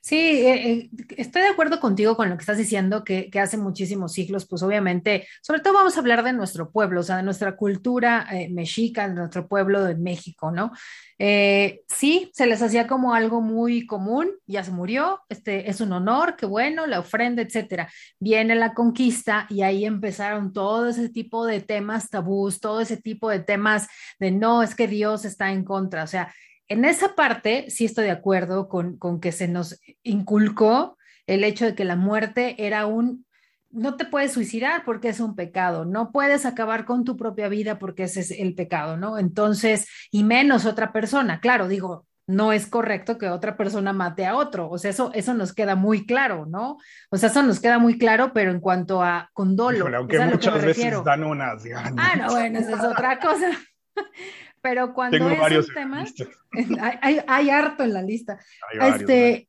Sí, 0.00 0.16
eh, 0.16 0.70
eh, 0.70 0.90
estoy 1.16 1.42
de 1.42 1.48
acuerdo 1.48 1.80
contigo 1.80 2.16
con 2.16 2.30
lo 2.30 2.36
que 2.36 2.42
estás 2.42 2.58
diciendo, 2.58 3.04
que, 3.04 3.30
hace 3.40 3.56
muchísimos 3.58 4.12
siglos, 4.12 4.46
pues 4.46 4.62
obviamente, 4.62 5.26
sobre 5.42 5.60
todo 5.60 5.74
vamos 5.74 5.96
a 5.96 6.00
hablar 6.00 6.22
de 6.22 6.32
nuestro 6.32 6.70
pueblo, 6.70 7.00
o 7.00 7.02
sea, 7.02 7.18
de 7.18 7.22
nuestra 7.22 7.56
cultura 7.56 8.26
eh, 8.32 8.48
mexica, 8.48 9.08
de 9.08 9.14
nuestro 9.14 9.46
pueblo 9.48 9.84
de 9.84 9.96
México, 9.96 10.50
¿no? 10.50 10.72
sí, 11.18 12.30
se 12.34 12.46
les 12.46 12.60
hacía 12.60 12.86
como 12.86 13.14
algo 13.14 13.40
muy 13.40 13.86
común, 13.86 14.32
ya 14.46 14.62
se 14.62 14.70
murió, 14.70 15.22
este 15.30 15.70
es 15.70 15.80
un 15.80 15.92
honor, 15.94 16.36
qué 16.36 16.44
bueno, 16.44 16.86
la 16.86 17.00
ofrenda, 17.00 17.40
etcétera. 17.40 17.90
Viene 18.20 18.54
la 18.54 18.74
conquista 18.74 19.46
y 19.48 19.62
ahí 19.62 19.86
empezaron 19.86 20.52
todo 20.52 20.90
ese 20.90 21.08
tipo 21.08 21.46
de 21.46 21.62
temas 21.62 22.10
tabús, 22.10 22.60
todo 22.60 22.82
ese 22.82 22.98
tipo 22.98 23.30
de 23.30 23.40
temas 23.40 23.88
de 24.18 24.30
no, 24.30 24.62
es 24.62 24.74
que 24.74 24.88
Dios 24.88 25.24
está 25.24 25.52
en 25.52 25.64
contra, 25.64 26.04
o 26.04 26.06
sea, 26.06 26.30
en 26.68 26.84
esa 26.84 27.14
parte 27.14 27.66
sí 27.68 27.84
estoy 27.84 28.04
de 28.04 28.10
acuerdo 28.10 28.68
con, 28.68 28.98
que 29.20 29.32
se 29.32 29.48
nos 29.48 29.80
inculcó 30.02 30.96
el 31.26 31.44
hecho 31.44 31.64
de 31.64 31.74
que 31.74 31.84
la 31.84 31.96
muerte 31.96 32.66
era 32.66 32.86
un, 32.86 33.24
no 33.70 33.96
te 33.96 34.04
puedes 34.04 34.32
suicidar 34.32 34.84
porque 34.84 35.08
es 35.08 35.20
un 35.20 35.34
pecado, 35.36 35.84
no 35.84 36.12
puedes 36.12 36.46
acabar 36.46 36.84
con 36.84 37.04
tu 37.04 37.16
propia 37.16 37.48
vida 37.48 37.78
porque 37.78 38.04
ese 38.04 38.20
es 38.20 38.30
el 38.30 38.54
pecado, 38.54 38.96
¿no? 38.96 39.18
Entonces, 39.18 39.88
y 40.10 40.24
menos 40.24 40.66
otra 40.66 40.92
persona, 40.92 41.40
claro, 41.40 41.68
digo, 41.68 42.06
no 42.28 42.52
es 42.52 42.66
correcto 42.66 43.18
que 43.18 43.28
otra 43.28 43.56
persona 43.56 43.92
mate 43.92 44.26
a 44.26 44.34
otro, 44.34 44.68
o 44.68 44.78
sea, 44.78 44.90
eso, 44.90 45.12
eso 45.14 45.34
nos 45.34 45.52
queda 45.52 45.76
muy 45.76 46.06
claro, 46.06 46.46
¿no? 46.46 46.78
O 47.10 47.16
sea, 47.16 47.28
eso 47.28 47.42
nos 47.42 47.60
queda 47.60 47.78
muy 47.78 47.98
claro, 47.98 48.32
pero 48.32 48.50
en 48.50 48.60
cuanto 48.60 49.02
a 49.02 49.30
condolo, 49.32 49.86
aunque 49.96 50.18
muchas 50.18 50.64
veces 50.64 51.04
dan 51.04 51.22
unas. 51.22 51.62
Ah, 51.74 52.16
no, 52.16 52.30
bueno, 52.30 52.58
esa 52.58 52.76
es 52.76 52.84
otra 52.84 53.18
cosa. 53.20 53.50
pero 54.68 54.92
cuando 54.92 55.30
es 55.30 55.68
un 55.68 55.74
tema, 55.74 56.04
hay, 57.28 57.50
harto 57.50 57.84
en 57.84 57.92
la 57.92 58.02
lista. 58.02 58.40
este, 58.80 59.48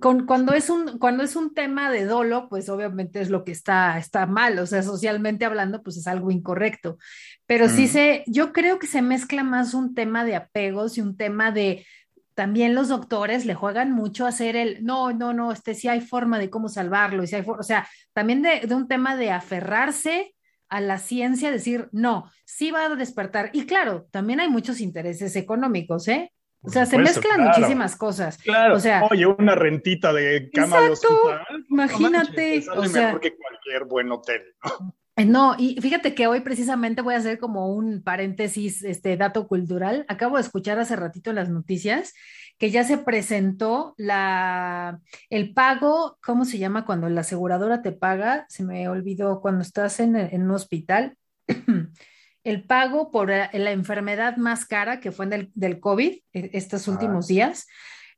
con, 0.00 0.24
cuando, 0.24 0.54
es 0.54 0.70
un, 0.70 0.96
cuando 0.98 1.22
es 1.22 1.36
un 1.36 1.52
tema 1.52 1.90
de 1.90 2.06
dolo, 2.06 2.48
pues 2.48 2.70
obviamente 2.70 3.20
es 3.20 3.28
lo 3.28 3.44
que 3.44 3.52
está, 3.52 3.98
está 3.98 4.24
mal, 4.24 4.58
o 4.58 4.64
sea, 4.64 4.82
socialmente 4.82 5.44
hablando, 5.44 5.82
pues 5.82 5.98
es 5.98 6.06
algo 6.06 6.30
incorrecto. 6.30 6.96
Pero 7.44 7.68
sí 7.68 7.88
se, 7.88 8.24
yo 8.26 8.54
creo 8.54 8.78
que 8.78 8.86
se 8.86 9.02
mezcla 9.02 9.44
más 9.44 9.74
un 9.74 9.94
tema 9.94 10.24
de 10.24 10.34
apegos 10.34 10.96
y 10.96 11.02
un 11.02 11.18
tema 11.18 11.50
de, 11.50 11.84
también 12.32 12.74
los 12.74 12.88
doctores 12.88 13.44
le 13.44 13.54
juegan 13.54 13.92
mucho 13.92 14.24
a 14.24 14.30
hacer 14.30 14.56
el, 14.56 14.82
no, 14.82 15.12
no, 15.12 15.34
no, 15.34 15.52
este 15.52 15.74
sí 15.74 15.88
hay 15.88 16.00
forma 16.00 16.38
de 16.38 16.48
cómo 16.48 16.70
salvarlo, 16.70 17.22
y 17.22 17.26
si 17.26 17.36
hay 17.36 17.44
o 17.46 17.62
sea, 17.62 17.86
también 18.14 18.40
de, 18.40 18.60
de, 18.60 18.74
un 18.74 18.88
tema 18.88 19.14
de 19.14 19.30
aferrarse 19.30 20.33
a 20.74 20.80
la 20.80 20.98
ciencia 20.98 21.52
decir, 21.52 21.88
no, 21.92 22.28
sí 22.44 22.72
va 22.72 22.86
a 22.86 22.96
despertar. 22.96 23.50
Y 23.52 23.64
claro, 23.64 24.08
también 24.10 24.40
hay 24.40 24.48
muchos 24.48 24.80
intereses 24.80 25.36
económicos, 25.36 26.08
¿eh? 26.08 26.32
O 26.62 26.70
sea, 26.70 26.84
se 26.84 26.98
mezclan 26.98 27.44
muchísimas 27.44 27.94
cosas. 27.94 28.38
Claro. 28.38 28.74
O 28.74 28.80
sea, 28.80 29.04
oye, 29.10 29.26
una 29.26 29.54
rentita 29.54 30.12
de 30.12 30.50
cama 30.50 30.86
exacto, 30.86 31.30
imagínate. 31.70 32.64
o 32.74 32.86
sea, 32.86 33.06
mejor 33.06 33.20
que 33.20 33.36
cualquier 33.36 33.84
buen 33.84 34.10
hotel, 34.10 34.42
¿no? 34.64 34.94
Eh, 35.16 35.24
no, 35.24 35.54
y 35.56 35.80
fíjate 35.80 36.12
que 36.12 36.26
hoy 36.26 36.40
precisamente 36.40 37.00
voy 37.00 37.14
a 37.14 37.18
hacer 37.18 37.38
como 37.38 37.72
un 37.72 38.02
paréntesis, 38.02 38.82
este 38.82 39.16
dato 39.16 39.46
cultural. 39.46 40.04
Acabo 40.08 40.36
de 40.36 40.42
escuchar 40.42 40.80
hace 40.80 40.96
ratito 40.96 41.32
las 41.32 41.50
noticias 41.50 42.14
que 42.58 42.70
ya 42.70 42.84
se 42.84 42.98
presentó 42.98 43.94
la, 43.96 45.00
el 45.30 45.52
pago, 45.52 46.18
¿cómo 46.24 46.44
se 46.44 46.58
llama 46.58 46.84
cuando 46.84 47.08
la 47.08 47.22
aseguradora 47.22 47.82
te 47.82 47.92
paga? 47.92 48.46
Se 48.48 48.64
me 48.64 48.88
olvidó 48.88 49.40
cuando 49.40 49.62
estás 49.62 50.00
en, 50.00 50.16
un 50.16 50.50
hospital. 50.50 51.16
el 52.44 52.64
pago 52.64 53.10
por 53.10 53.28
la, 53.28 53.70
enfermedad 53.70 54.36
más 54.36 54.66
cara 54.66 55.00
que 55.00 55.12
fue 55.12 55.26
del, 55.26 55.50
del 55.54 55.80
COVID 55.80 56.12
e, 56.32 56.50
estos 56.52 56.88
últimos 56.88 57.26
días. 57.26 57.66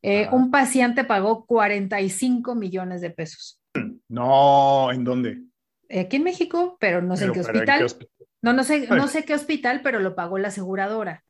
Eh, 0.02 0.28
un 0.30 0.50
paciente 0.50 1.04
pagó 1.04 1.46
45 1.46 2.54
millones 2.54 3.00
de 3.00 3.10
pesos. 3.10 3.60
No, 4.08 4.92
¿en 4.92 5.02
dónde? 5.02 5.42
aquí 5.90 6.16
en 6.16 6.22
México, 6.22 6.76
pero 6.78 7.02
no 7.02 7.16
sé 7.16 7.24
en, 7.24 7.32
qué 7.32 7.40
hospital. 7.40 7.86
No, 8.40 8.52
no 8.52 8.62
sé, 8.62 8.86
no 8.86 9.08
sé 9.08 9.24
qué 9.24 9.34
hospital, 9.34 9.80
pero 9.82 9.98
lo 9.98 10.14
pagó 10.14 10.38
la 10.38 10.48
aseguradora. 10.48 11.24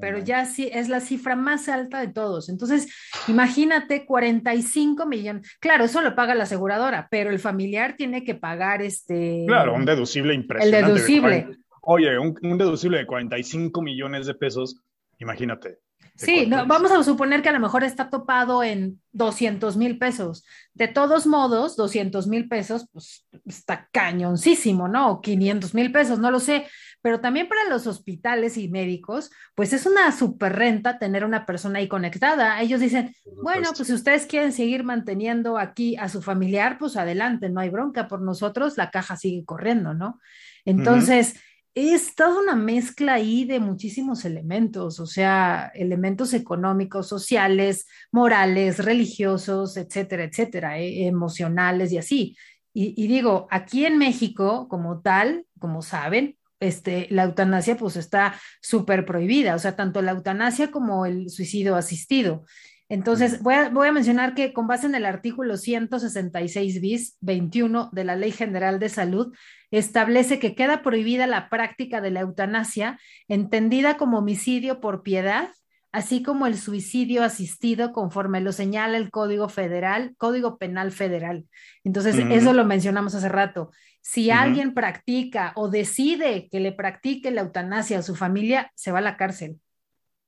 Pero 0.00 0.18
ya 0.18 0.44
sí 0.46 0.68
es 0.72 0.88
la 0.88 1.00
cifra 1.00 1.36
más 1.36 1.68
alta 1.68 2.00
de 2.00 2.08
todos. 2.08 2.48
Entonces, 2.48 2.88
imagínate 3.28 4.04
45 4.04 5.06
millones. 5.06 5.56
Claro, 5.60 5.84
eso 5.84 6.00
lo 6.02 6.14
paga 6.14 6.34
la 6.34 6.44
aseguradora, 6.44 7.08
pero 7.10 7.30
el 7.30 7.38
familiar 7.38 7.94
tiene 7.96 8.24
que 8.24 8.34
pagar 8.34 8.82
este. 8.82 9.44
Claro, 9.46 9.74
un 9.74 9.84
deducible 9.84 10.34
impresionante. 10.34 10.78
El 10.78 10.94
deducible. 10.94 11.48
oye, 11.82 12.18
un, 12.18 12.36
un 12.42 12.58
deducible 12.58 12.98
de 12.98 13.06
45 13.06 13.80
millones 13.80 14.26
de 14.26 14.34
pesos, 14.34 14.82
imagínate. 15.18 15.78
Sí, 16.16 16.48
vamos 16.66 16.90
a 16.90 17.02
suponer 17.02 17.42
que 17.42 17.50
a 17.50 17.52
lo 17.52 17.60
mejor 17.60 17.84
está 17.84 18.08
topado 18.08 18.62
en 18.62 19.00
200 19.12 19.76
mil 19.76 19.98
pesos. 19.98 20.44
De 20.72 20.88
todos 20.88 21.26
modos, 21.26 21.76
200 21.76 22.26
mil 22.26 22.48
pesos, 22.48 22.88
pues 22.92 23.26
está 23.44 23.88
cañoncísimo, 23.92 24.88
¿no? 24.88 25.10
O 25.10 25.20
500 25.20 25.74
mil 25.74 25.92
pesos, 25.92 26.18
no 26.18 26.30
lo 26.30 26.40
sé. 26.40 26.66
Pero 27.02 27.20
también 27.20 27.48
para 27.48 27.68
los 27.68 27.86
hospitales 27.86 28.56
y 28.56 28.68
médicos, 28.68 29.30
pues 29.54 29.72
es 29.72 29.86
una 29.86 30.10
super 30.10 30.56
renta 30.56 30.98
tener 30.98 31.24
una 31.24 31.44
persona 31.46 31.78
ahí 31.78 31.88
conectada. 31.88 32.60
Ellos 32.62 32.80
dicen, 32.80 33.14
bueno, 33.42 33.70
pues 33.76 33.88
si 33.88 33.94
ustedes 33.94 34.26
quieren 34.26 34.52
seguir 34.52 34.84
manteniendo 34.84 35.58
aquí 35.58 35.96
a 35.96 36.08
su 36.08 36.22
familiar, 36.22 36.78
pues 36.78 36.96
adelante, 36.96 37.50
no 37.50 37.60
hay 37.60 37.68
bronca. 37.68 38.08
Por 38.08 38.22
nosotros 38.22 38.76
la 38.76 38.90
caja 38.90 39.16
sigue 39.16 39.44
corriendo, 39.44 39.94
¿no? 39.94 40.18
Entonces 40.64 41.36
es 41.76 42.14
toda 42.14 42.40
una 42.40 42.56
mezcla 42.56 43.14
ahí 43.14 43.44
de 43.44 43.60
muchísimos 43.60 44.24
elementos, 44.24 44.98
o 44.98 45.06
sea, 45.06 45.70
elementos 45.74 46.32
económicos, 46.32 47.06
sociales, 47.06 47.86
morales, 48.10 48.82
religiosos, 48.82 49.76
etcétera, 49.76 50.24
etcétera, 50.24 50.78
eh, 50.78 51.06
emocionales 51.06 51.92
y 51.92 51.98
así. 51.98 52.36
Y, 52.78 53.06
digo, 53.06 53.46
aquí 53.50 53.86
en 53.86 53.96
México, 53.96 54.68
como 54.68 55.00
tal, 55.00 55.46
como 55.58 55.80
saben, 55.80 56.36
este, 56.60 57.08
la 57.10 57.24
eutanasia 57.24 57.76
pues 57.76 57.96
está 57.96 58.34
súper 58.60 59.06
prohibida, 59.06 59.54
o 59.54 59.58
sea, 59.58 59.76
tanto 59.76 60.02
la 60.02 60.12
eutanasia 60.12 60.70
como 60.70 61.06
el 61.06 61.30
suicidio 61.30 61.76
asistido. 61.76 62.44
Entonces, 62.88 63.42
voy 63.42 63.54
a, 63.54 63.68
voy 63.68 63.88
a, 63.88 63.92
mencionar 63.92 64.34
que 64.34 64.52
con 64.52 64.68
base 64.68 64.86
en 64.86 64.94
el 64.94 65.06
artículo 65.06 65.56
166 65.56 66.80
bis 66.80 67.16
21 67.20 67.90
de 67.92 68.04
la 68.04 68.14
Ley 68.14 68.30
General 68.30 68.78
de 68.78 68.88
Salud, 68.88 69.34
establece 69.72 70.38
que 70.38 70.54
queda 70.54 70.82
prohibida 70.82 71.26
la 71.26 71.48
práctica 71.48 72.00
de 72.00 72.12
la 72.12 72.20
eutanasia, 72.20 73.00
entendida 73.26 73.96
como 73.96 74.18
homicidio 74.18 74.80
por 74.80 75.02
piedad, 75.02 75.48
así 75.90 76.22
como 76.22 76.46
el 76.46 76.56
suicidio 76.56 77.24
asistido 77.24 77.92
conforme 77.92 78.40
lo 78.40 78.52
señala 78.52 78.98
el 78.98 79.10
Código 79.10 79.48
Federal, 79.48 80.14
Código 80.16 80.56
Penal 80.58 80.92
Federal. 80.92 81.44
Entonces, 81.82 82.16
eso 82.16 82.52
lo 82.52 82.64
mencionamos 82.64 83.14
hace 83.14 83.28
rato. 83.28 83.72
Si 84.00 84.30
alguien 84.30 84.74
practica 84.74 85.52
o 85.56 85.68
decide 85.68 86.48
que 86.52 86.60
le 86.60 86.70
practique 86.70 87.32
la 87.32 87.40
eutanasia 87.40 87.98
a 87.98 88.02
su 88.02 88.14
familia, 88.14 88.70
se 88.76 88.92
va 88.92 88.98
a 88.98 89.02
la 89.02 89.16
cárcel. 89.16 89.58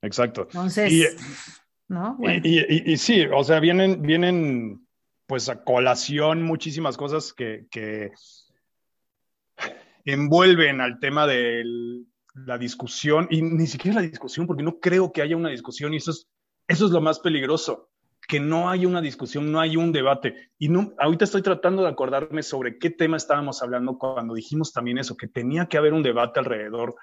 Exacto. 0.02 0.48
Entonces, 0.50 1.16
¿no? 1.88 2.18
Y, 2.22 2.96
sí, 2.96 3.26
o 3.32 3.42
sea, 3.44 3.60
vienen, 3.60 4.02
vienen 4.02 4.86
pues 5.26 5.48
a 5.48 5.62
colación 5.62 6.42
muchísimas 6.42 6.96
cosas 6.96 7.32
que, 7.32 7.66
que 7.70 8.12
envuelven 10.04 10.80
al 10.80 11.00
tema 11.00 11.26
de 11.26 11.64
la 12.34 12.58
discusión, 12.58 13.26
y 13.30 13.42
ni 13.42 13.66
siquiera 13.66 14.00
la 14.00 14.06
discusión, 14.06 14.46
porque 14.46 14.62
no 14.62 14.78
creo 14.78 15.12
que 15.12 15.22
haya 15.22 15.36
una 15.36 15.50
discusión, 15.50 15.92
y 15.92 15.96
eso 15.96 16.12
es, 16.12 16.28
eso 16.66 16.86
es 16.86 16.92
lo 16.92 17.00
más 17.00 17.18
peligroso, 17.18 17.90
que 18.26 18.40
no 18.40 18.68
hay 18.68 18.86
una 18.86 19.00
discusión, 19.00 19.50
no 19.50 19.60
hay 19.60 19.76
un 19.76 19.90
debate. 19.90 20.50
Y 20.58 20.68
no, 20.68 20.92
ahorita 20.98 21.24
estoy 21.24 21.42
tratando 21.42 21.82
de 21.82 21.88
acordarme 21.88 22.42
sobre 22.42 22.78
qué 22.78 22.90
tema 22.90 23.16
estábamos 23.16 23.62
hablando 23.62 23.98
cuando 23.98 24.34
dijimos 24.34 24.72
también 24.72 24.98
eso, 24.98 25.16
que 25.16 25.28
tenía 25.28 25.66
que 25.66 25.78
haber 25.78 25.94
un 25.94 26.02
debate 26.02 26.40
alrededor 26.40 26.94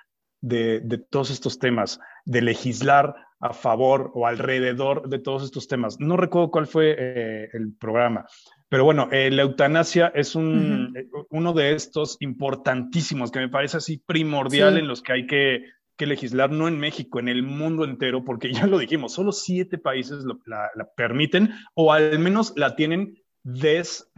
de, 0.45 0.79
de 0.79 0.97
todos 0.97 1.31
estos 1.31 1.57
temas, 1.57 1.99
de 2.23 2.41
legislar 2.41 3.15
a 3.39 3.53
favor 3.53 4.11
o 4.13 4.27
alrededor 4.27 5.09
de 5.09 5.19
todos 5.19 5.43
estos 5.43 5.67
temas. 5.67 5.99
No 5.99 6.17
recuerdo 6.17 6.51
cuál 6.51 6.67
fue 6.67 6.95
eh, 6.97 7.49
el 7.53 7.73
programa, 7.73 8.25
pero 8.69 8.83
bueno, 8.83 9.09
eh, 9.11 9.29
la 9.31 9.43
eutanasia 9.43 10.11
es 10.15 10.35
un, 10.35 10.93
eh, 10.95 11.07
uno 11.29 11.53
de 11.53 11.73
estos 11.73 12.17
importantísimos 12.19 13.31
que 13.31 13.39
me 13.39 13.49
parece 13.49 13.77
así 13.77 13.97
primordial 13.97 14.77
en 14.77 14.87
los 14.87 15.01
que 15.01 15.13
hay 15.13 15.27
que, 15.27 15.63
legislar, 15.99 16.51
no 16.51 16.67
en 16.67 16.77
México, 16.77 17.19
en 17.19 17.29
el 17.29 17.43
mundo 17.43 17.85
entero, 17.85 18.23
porque 18.23 18.51
ya 18.53 18.67
lo 18.67 18.77
dijimos, 18.77 19.13
solo 19.13 19.31
siete 19.31 19.77
países 19.77 20.23
la, 20.45 20.69
permiten 20.95 21.51
o 21.73 21.91
al 21.91 22.19
menos 22.19 22.53
la 22.55 22.75
tienen 22.75 23.15
des, 23.43 24.11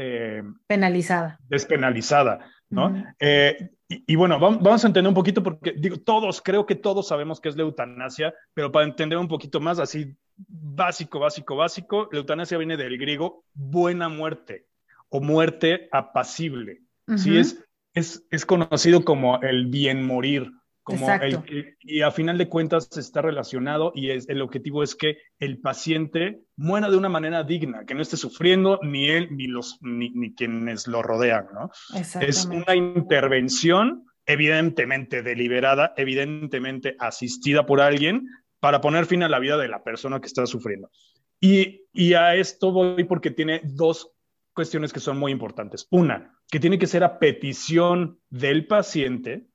penalizada. 0.68 1.40
Despenalizada, 1.50 2.40
¿no? 2.70 2.94
Y, 3.90 4.18
bueno, 4.18 4.38
vamos 4.38 4.84
a 4.84 4.88
entender 4.88 5.08
un 5.08 5.16
poquito 5.16 5.42
porque 5.42 5.72
digo, 5.72 5.98
todos, 5.98 6.42
creo 6.42 6.66
que 6.66 6.76
todos 6.76 7.08
sabemos 7.08 7.40
qué 7.40 7.48
es 7.48 7.56
la 7.56 7.64
eutanasia, 7.64 8.34
pero 8.54 8.70
para 8.70 8.86
entender 8.86 9.18
un 9.18 9.30
poquito 9.30 9.62
más, 9.62 9.80
así 9.80 10.14
básico, 10.36 11.20
básico, 11.20 11.56
básico, 11.56 12.10
la 12.12 12.20
eutanasia 12.20 12.58
viene 12.58 12.76
del 12.76 12.98
griego 12.98 13.46
buena 13.54 14.10
muerte 14.10 14.66
o 15.08 15.22
muerte 15.22 15.88
apacible. 15.94 16.82
¿sí? 17.16 17.38
es, 17.38 17.64
es, 17.94 18.26
es 18.30 18.46
conocido 18.46 19.06
como 19.06 19.40
el 19.42 19.68
bien 19.68 20.06
morir, 20.06 20.52
Como 20.88 21.12
el, 21.12 21.76
y 21.82 22.02
a 22.02 22.12
final 22.12 22.38
de 22.38 22.48
cuentas 22.48 22.98
está 22.98 23.22
relacionado 23.22 23.92
y 23.94 24.12
es, 24.12 24.30
el 24.30 24.42
objetivo 24.42 24.84
es 24.84 24.96
que 24.96 25.18
el 25.38 25.60
paciente 25.60 26.40
muera 26.56 26.90
de 26.90 26.96
una 26.96 27.10
manera 27.10 27.44
digna, 27.44 27.84
que 27.86 27.94
no 27.94 28.02
esté 28.02 28.16
sufriendo 28.16 28.80
ni 28.82 29.10
él 29.10 29.28
ni, 29.32 29.48
los, 29.48 29.80
ni, 29.82 30.34
quienes 30.34 30.88
lo 30.88 31.04
rodean, 31.04 31.48
¿no? 31.54 31.72
Es 32.22 32.46
una 32.46 32.74
intervención 32.74 34.06
evidentemente 34.26 35.24
deliberada, 35.24 35.94
evidentemente 35.98 36.96
asistida 37.00 37.66
por 37.66 37.82
alguien 37.82 38.26
para 38.62 38.80
poner 38.80 39.08
fin 39.08 39.24
a 39.24 39.30
la 39.30 39.40
vida 39.40 39.58
de 39.58 39.68
la 39.68 39.84
persona 39.84 40.22
que 40.22 40.28
está 40.28 40.46
sufriendo. 40.46 40.90
Y, 41.42 41.82
y 41.92 42.14
a 42.14 42.36
esto 42.36 42.72
voy 42.72 43.04
porque 43.04 43.32
tiene 43.32 43.60
dos 43.66 44.14
cuestiones 44.54 44.94
que 44.94 45.02
son 45.02 45.20
muy 45.20 45.34
importantes. 45.34 45.86
Una, 45.92 46.34
que 46.50 46.62
tiene 46.62 46.80
que 46.80 46.88
ser 46.88 47.04
a 47.04 47.20
petición 47.20 48.22
del 48.30 48.68
paciente. 48.68 49.48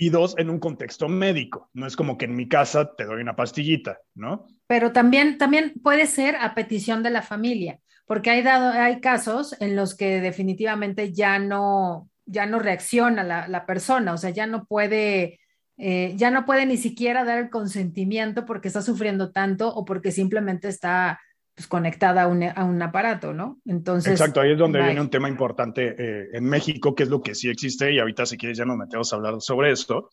Y 0.00 0.08
dos, 0.08 0.34
en 0.38 0.48
un 0.48 0.58
contexto 0.58 1.08
médico. 1.08 1.68
No 1.74 1.86
es 1.86 1.94
como 1.94 2.16
que 2.16 2.24
en 2.24 2.34
mi 2.34 2.48
casa 2.48 2.96
te 2.96 3.04
doy 3.04 3.20
una 3.20 3.36
pastillita, 3.36 3.98
¿no? 4.14 4.46
Pero 4.66 4.92
también, 4.92 5.36
también 5.36 5.74
puede 5.82 6.06
ser 6.06 6.36
a 6.36 6.54
petición 6.54 7.02
de 7.02 7.10
la 7.10 7.20
familia, 7.20 7.80
porque 8.06 8.30
hay, 8.30 8.40
dado, 8.40 8.70
hay 8.70 9.02
casos 9.02 9.54
en 9.60 9.76
los 9.76 9.94
que 9.94 10.22
definitivamente 10.22 11.12
ya 11.12 11.38
no, 11.38 12.08
ya 12.24 12.46
no 12.46 12.58
reacciona 12.58 13.22
la, 13.22 13.46
la 13.46 13.66
persona, 13.66 14.14
o 14.14 14.16
sea, 14.16 14.30
ya 14.30 14.46
no 14.46 14.64
puede, 14.64 15.38
eh, 15.76 16.14
ya 16.16 16.30
no 16.30 16.46
puede 16.46 16.64
ni 16.64 16.78
siquiera 16.78 17.22
dar 17.24 17.38
el 17.38 17.50
consentimiento 17.50 18.46
porque 18.46 18.68
está 18.68 18.80
sufriendo 18.80 19.32
tanto 19.32 19.68
o 19.68 19.84
porque 19.84 20.12
simplemente 20.12 20.68
está 20.68 21.20
pues, 21.60 21.68
conectada 21.68 22.22
a 22.22 22.26
un, 22.64 22.82
aparato, 22.82 23.34
¿no? 23.34 23.60
Entonces. 23.66 24.12
Exacto, 24.12 24.40
ahí 24.40 24.52
es 24.52 24.58
donde 24.58 24.82
viene 24.82 25.02
un 25.02 25.10
tema 25.10 25.28
importante 25.28 25.94
eh, 25.98 26.28
en 26.32 26.44
México, 26.44 26.94
que 26.94 27.02
es 27.02 27.10
lo 27.10 27.20
que 27.20 27.34
sí 27.34 27.50
existe, 27.50 27.92
y 27.92 27.98
ahorita 27.98 28.24
si 28.24 28.38
quieres 28.38 28.56
ya 28.56 28.64
nos 28.64 28.78
metemos 28.78 29.12
a 29.12 29.16
hablar 29.16 29.42
sobre 29.42 29.70
esto. 29.70 30.08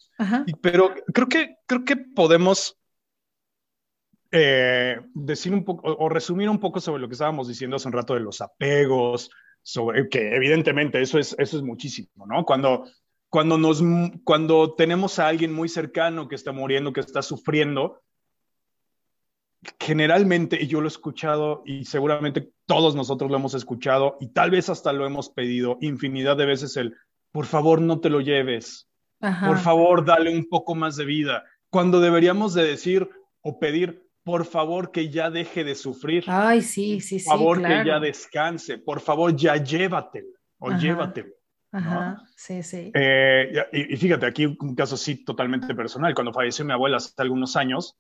pero 0.60 0.94
creo 1.14 1.28
que, 1.30 1.56
creo 1.66 1.86
que 1.86 1.96
podemos 1.96 2.78
eh, 4.30 5.00
decir 5.14 5.54
un 5.54 5.64
poco, 5.64 5.88
o, 5.88 6.10
resumir 6.10 6.50
un 6.50 6.60
poco 6.60 6.82
sobre 6.82 7.02
lo 7.02 7.08
que 7.08 7.14
estábamos 7.14 7.48
diciendo 7.48 7.78
hace 7.78 7.88
un 7.88 7.94
rato 7.94 8.14
de 8.14 8.20
los 8.20 8.42
apegos, 8.42 9.32
sobre 9.62 10.10
que 10.10 10.36
evidentemente 10.36 11.02
eso 11.02 11.18
es, 11.18 11.34
eso 11.40 11.56
es 11.56 11.64
muchísimo, 11.64 12.28
¿no? 12.28 12.44
Cuando, 12.44 12.84
cuando, 13.30 13.58
nos, 13.58 13.82
cuando 14.26 14.74
tenemos 14.74 15.18
a 15.18 15.30
alguien 15.30 15.54
muy 15.54 15.70
cercano 15.70 16.28
que 16.28 16.36
está 16.36 16.52
muriendo, 16.52 16.92
que 16.92 17.00
está 17.00 17.22
sufriendo, 17.22 18.02
generalmente, 19.80 20.62
y 20.62 20.67
yo 20.67 20.82
lo 20.82 20.88
he 20.88 20.89
escuchado 20.89 21.63
y 21.65 21.86
seguramente 21.86 22.52
todos 22.65 22.96
nosotros 22.96 23.30
lo 23.32 23.38
hemos 23.38 23.54
escuchado 23.54 24.17
y 24.20 24.28
tal 24.28 24.52
vez 24.52 24.70
hasta 24.70 24.93
lo 24.93 25.06
hemos 25.06 25.30
pedido 25.30 25.78
infinidad 25.82 26.38
de 26.38 26.46
veces 26.46 26.78
el, 26.78 26.96
por 27.32 27.46
favor, 27.46 27.82
no 27.82 28.00
te 28.00 28.10
lo 28.10 28.22
lleves, 28.22 28.88
por 29.20 29.58
favor, 29.58 30.06
dale 30.06 30.36
un 30.36 30.48
poco 30.48 30.76
más 30.76 30.96
de 30.96 31.06
vida, 31.06 31.43
cuando 31.70 32.00
deberíamos 32.00 32.54
de 32.54 32.63
decir 32.63 33.10
o 33.41 33.60
pedir, 33.60 34.08
por 34.24 34.46
favor, 34.46 34.91
que 34.91 35.10
ya 35.10 35.30
deje 35.30 35.63
de 35.63 35.74
sufrir. 35.74 36.26
Ay, 36.28 36.62
sí, 36.62 37.00
sí, 37.00 37.20
sí. 37.20 37.30
Por 37.30 37.38
favor, 37.38 37.62
que 37.62 37.84
ya 37.86 38.00
descanse, 38.00 38.78
por 38.78 39.00
favor, 39.00 39.36
ya 39.36 39.56
llévatelo 39.56 40.28
o 40.60 40.72
llévatelo. 40.72 41.34
Ajá, 41.72 42.22
sí, 42.36 42.63
sí. 42.63 42.91
Eh, 42.93 43.52
y, 43.72 43.93
y, 43.93 43.98
fíjate, 43.98 44.26
aquí 44.26 44.46
un 44.46 44.76
caso 44.76 44.98
sí 44.98 45.24
totalmente 45.24 45.74
personal. 45.76 46.13
Cuando 46.13 46.34
falleció 46.34 46.65
mi 46.65 46.74
abuela 46.74 46.98
hace 46.98 47.13
algunos 47.17 47.56
años, 47.56 47.98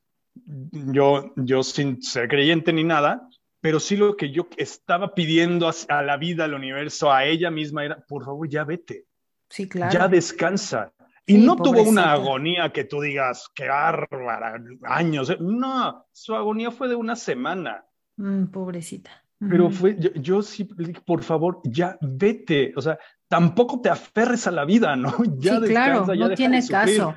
yo, 0.71 1.33
yo 1.35 1.63
sin 1.63 2.01
ser 2.01 2.27
creyente 2.27 2.73
ni 2.73 2.83
nada, 2.83 3.29
pero 3.61 3.79
sí 3.79 3.97
lo 3.97 4.15
que 4.15 4.31
yo 4.31 4.47
estaba 4.57 5.13
pidiendo 5.13 5.69
a, 5.89 6.01
la 6.01 6.17
vida, 6.17 6.45
al 6.45 6.53
universo, 6.53 7.11
a 7.11 7.25
ella 7.25 7.51
misma 7.51 7.85
era, 7.85 8.05
por 8.07 8.23
favor, 8.25 8.47
ya 8.47 8.63
vete. 8.63 9.05
Sí, 9.49 9.67
claro. 9.67 9.91
Ya 9.91 10.07
descansa. 10.07 10.93
Y 11.25 11.37
no 11.37 11.57
tuvo 11.57 11.81
una 11.83 12.13
agonía 12.13 12.71
que 12.71 12.85
tú 12.85 13.01
digas, 13.01 13.49
qué 13.53 13.67
bárbara, 13.67 14.61
años. 14.83 15.35
No, 15.41 16.05
su 16.13 16.33
agonía 16.33 16.71
fue 16.71 16.87
de 16.87 16.95
una 16.95 17.17
semana. 17.17 17.83
Mm, 18.15 18.45
pobrecita. 18.45 19.11
Pero 19.39 19.69
fue, 19.69 19.97
yo, 20.15 20.41
sí, 20.41 20.63
por 21.05 21.23
favor, 21.23 21.59
ya 21.63 21.97
vete. 22.01 22.73
O 22.75 22.81
sea, 22.81 22.97
tampoco 23.27 23.81
te 23.81 23.89
aferres 23.89 24.47
a 24.47 24.51
la 24.51 24.65
vida, 24.65 24.95
¿no? 24.95 25.13
Ya 25.37 25.59
sí, 25.59 25.67
claro, 25.67 26.05
no 26.05 26.29
tiene 26.33 26.65
caso. 26.65 27.15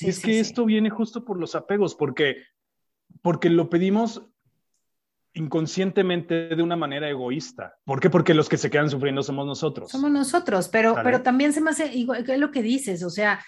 es 0.00 0.20
que 0.20 0.40
esto 0.40 0.64
viene 0.64 0.88
justo 0.88 1.24
por 1.24 1.38
los 1.38 1.54
apegos, 1.54 1.94
porque 1.94 2.36
porque 3.22 3.50
lo 3.50 3.70
pedimos 3.70 4.22
inconscientemente 5.34 6.48
de 6.48 6.62
una 6.62 6.76
manera 6.76 7.08
egoísta. 7.08 7.76
¿Por 7.84 8.00
qué? 8.00 8.10
Porque 8.10 8.34
los 8.34 8.48
que 8.48 8.56
se 8.56 8.70
quedan 8.70 8.90
sufriendo 8.90 9.22
somos 9.22 9.46
nosotros. 9.46 9.90
Somos 9.90 10.10
nosotros, 10.10 10.68
pero, 10.68 10.96
pero 11.02 11.22
también 11.22 11.52
se 11.52 11.60
me 11.60 11.70
hace 11.70 11.94
igual 11.94 12.24
que 12.24 12.38
lo 12.38 12.50
que 12.50 12.62
dices, 12.62 13.02
o 13.02 13.10
sea, 13.10 13.44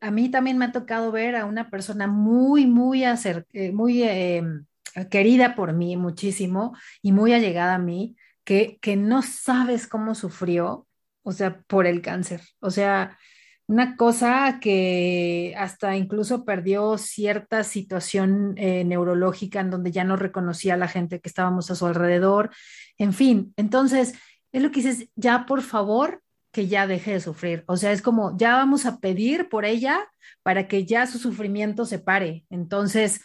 a 0.00 0.10
mí 0.10 0.30
también 0.30 0.58
me 0.58 0.66
ha 0.66 0.72
tocado 0.72 1.12
ver 1.12 1.36
a 1.36 1.46
una 1.46 1.70
persona 1.70 2.06
muy, 2.06 2.66
muy, 2.66 3.04
eh, 3.04 3.72
muy 3.72 4.02
em, 4.02 4.66
querida 5.10 5.54
por 5.54 5.72
mí 5.72 5.96
muchísimo 5.96 6.76
y 7.02 7.12
muy 7.12 7.32
allegada 7.32 7.76
a 7.76 7.78
mí, 7.78 8.16
que, 8.44 8.78
que 8.80 8.96
no 8.96 9.22
sabes 9.22 9.86
cómo 9.86 10.14
sufrió, 10.14 10.86
o 11.22 11.32
sea, 11.32 11.62
por 11.66 11.86
el 11.86 12.02
cáncer. 12.02 12.42
O 12.60 12.70
sea, 12.70 13.18
una 13.66 13.96
cosa 13.96 14.58
que 14.60 15.54
hasta 15.56 15.96
incluso 15.96 16.44
perdió 16.44 16.98
cierta 16.98 17.64
situación 17.64 18.54
eh, 18.56 18.84
neurológica 18.84 19.60
en 19.60 19.70
donde 19.70 19.90
ya 19.90 20.04
no 20.04 20.16
reconocía 20.16 20.74
a 20.74 20.78
la 20.78 20.88
gente 20.88 21.20
que 21.20 21.28
estábamos 21.28 21.70
a 21.70 21.74
su 21.74 21.86
alrededor. 21.86 22.50
En 22.98 23.12
fin, 23.12 23.54
entonces, 23.56 24.14
es 24.52 24.62
lo 24.62 24.70
que 24.70 24.82
dices, 24.82 25.08
ya 25.16 25.46
por 25.46 25.62
favor, 25.62 26.22
que 26.52 26.68
ya 26.68 26.86
deje 26.86 27.12
de 27.12 27.20
sufrir. 27.20 27.64
O 27.66 27.76
sea, 27.76 27.92
es 27.92 28.00
como, 28.00 28.36
ya 28.36 28.54
vamos 28.56 28.86
a 28.86 29.00
pedir 29.00 29.48
por 29.48 29.64
ella 29.64 30.08
para 30.42 30.68
que 30.68 30.84
ya 30.84 31.06
su 31.06 31.18
sufrimiento 31.18 31.84
se 31.84 31.98
pare. 31.98 32.44
Entonces, 32.50 33.22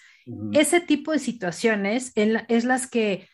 ese 0.51 0.79
tipo 0.79 1.11
de 1.11 1.19
situaciones 1.19 2.11
es 2.15 2.65
las 2.65 2.87
que 2.87 3.27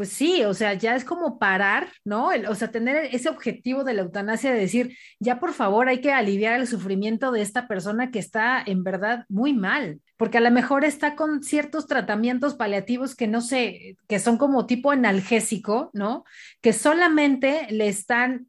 pues 0.00 0.12
sí, 0.14 0.44
o 0.44 0.54
sea, 0.54 0.72
ya 0.72 0.96
es 0.96 1.04
como 1.04 1.38
parar, 1.38 1.92
¿no? 2.06 2.30
o 2.48 2.54
sea, 2.54 2.70
tener 2.70 3.10
ese 3.14 3.28
objetivo 3.28 3.84
de 3.84 3.92
la 3.92 4.00
eutanasia 4.00 4.50
de 4.50 4.58
decir, 4.58 4.96
ya 5.18 5.38
por 5.38 5.52
favor 5.52 5.90
hay 5.90 6.00
que 6.00 6.10
aliviar 6.10 6.58
el 6.58 6.66
sufrimiento 6.66 7.30
de 7.32 7.42
esta 7.42 7.68
persona 7.68 8.10
que 8.10 8.18
está 8.18 8.62
en 8.64 8.82
verdad 8.82 9.26
muy 9.28 9.52
mal, 9.52 10.00
porque 10.16 10.38
a 10.38 10.40
lo 10.40 10.50
mejor 10.50 10.86
está 10.86 11.16
con 11.16 11.42
ciertos 11.42 11.86
tratamientos 11.86 12.54
paliativos 12.54 13.14
que 13.14 13.26
no 13.26 13.42
sé, 13.42 13.98
que 14.08 14.18
son 14.20 14.38
como 14.38 14.64
tipo 14.64 14.90
analgésico, 14.90 15.90
¿no? 15.92 16.24
Que 16.62 16.72
solamente 16.72 17.66
le 17.68 17.88
están, 17.88 18.48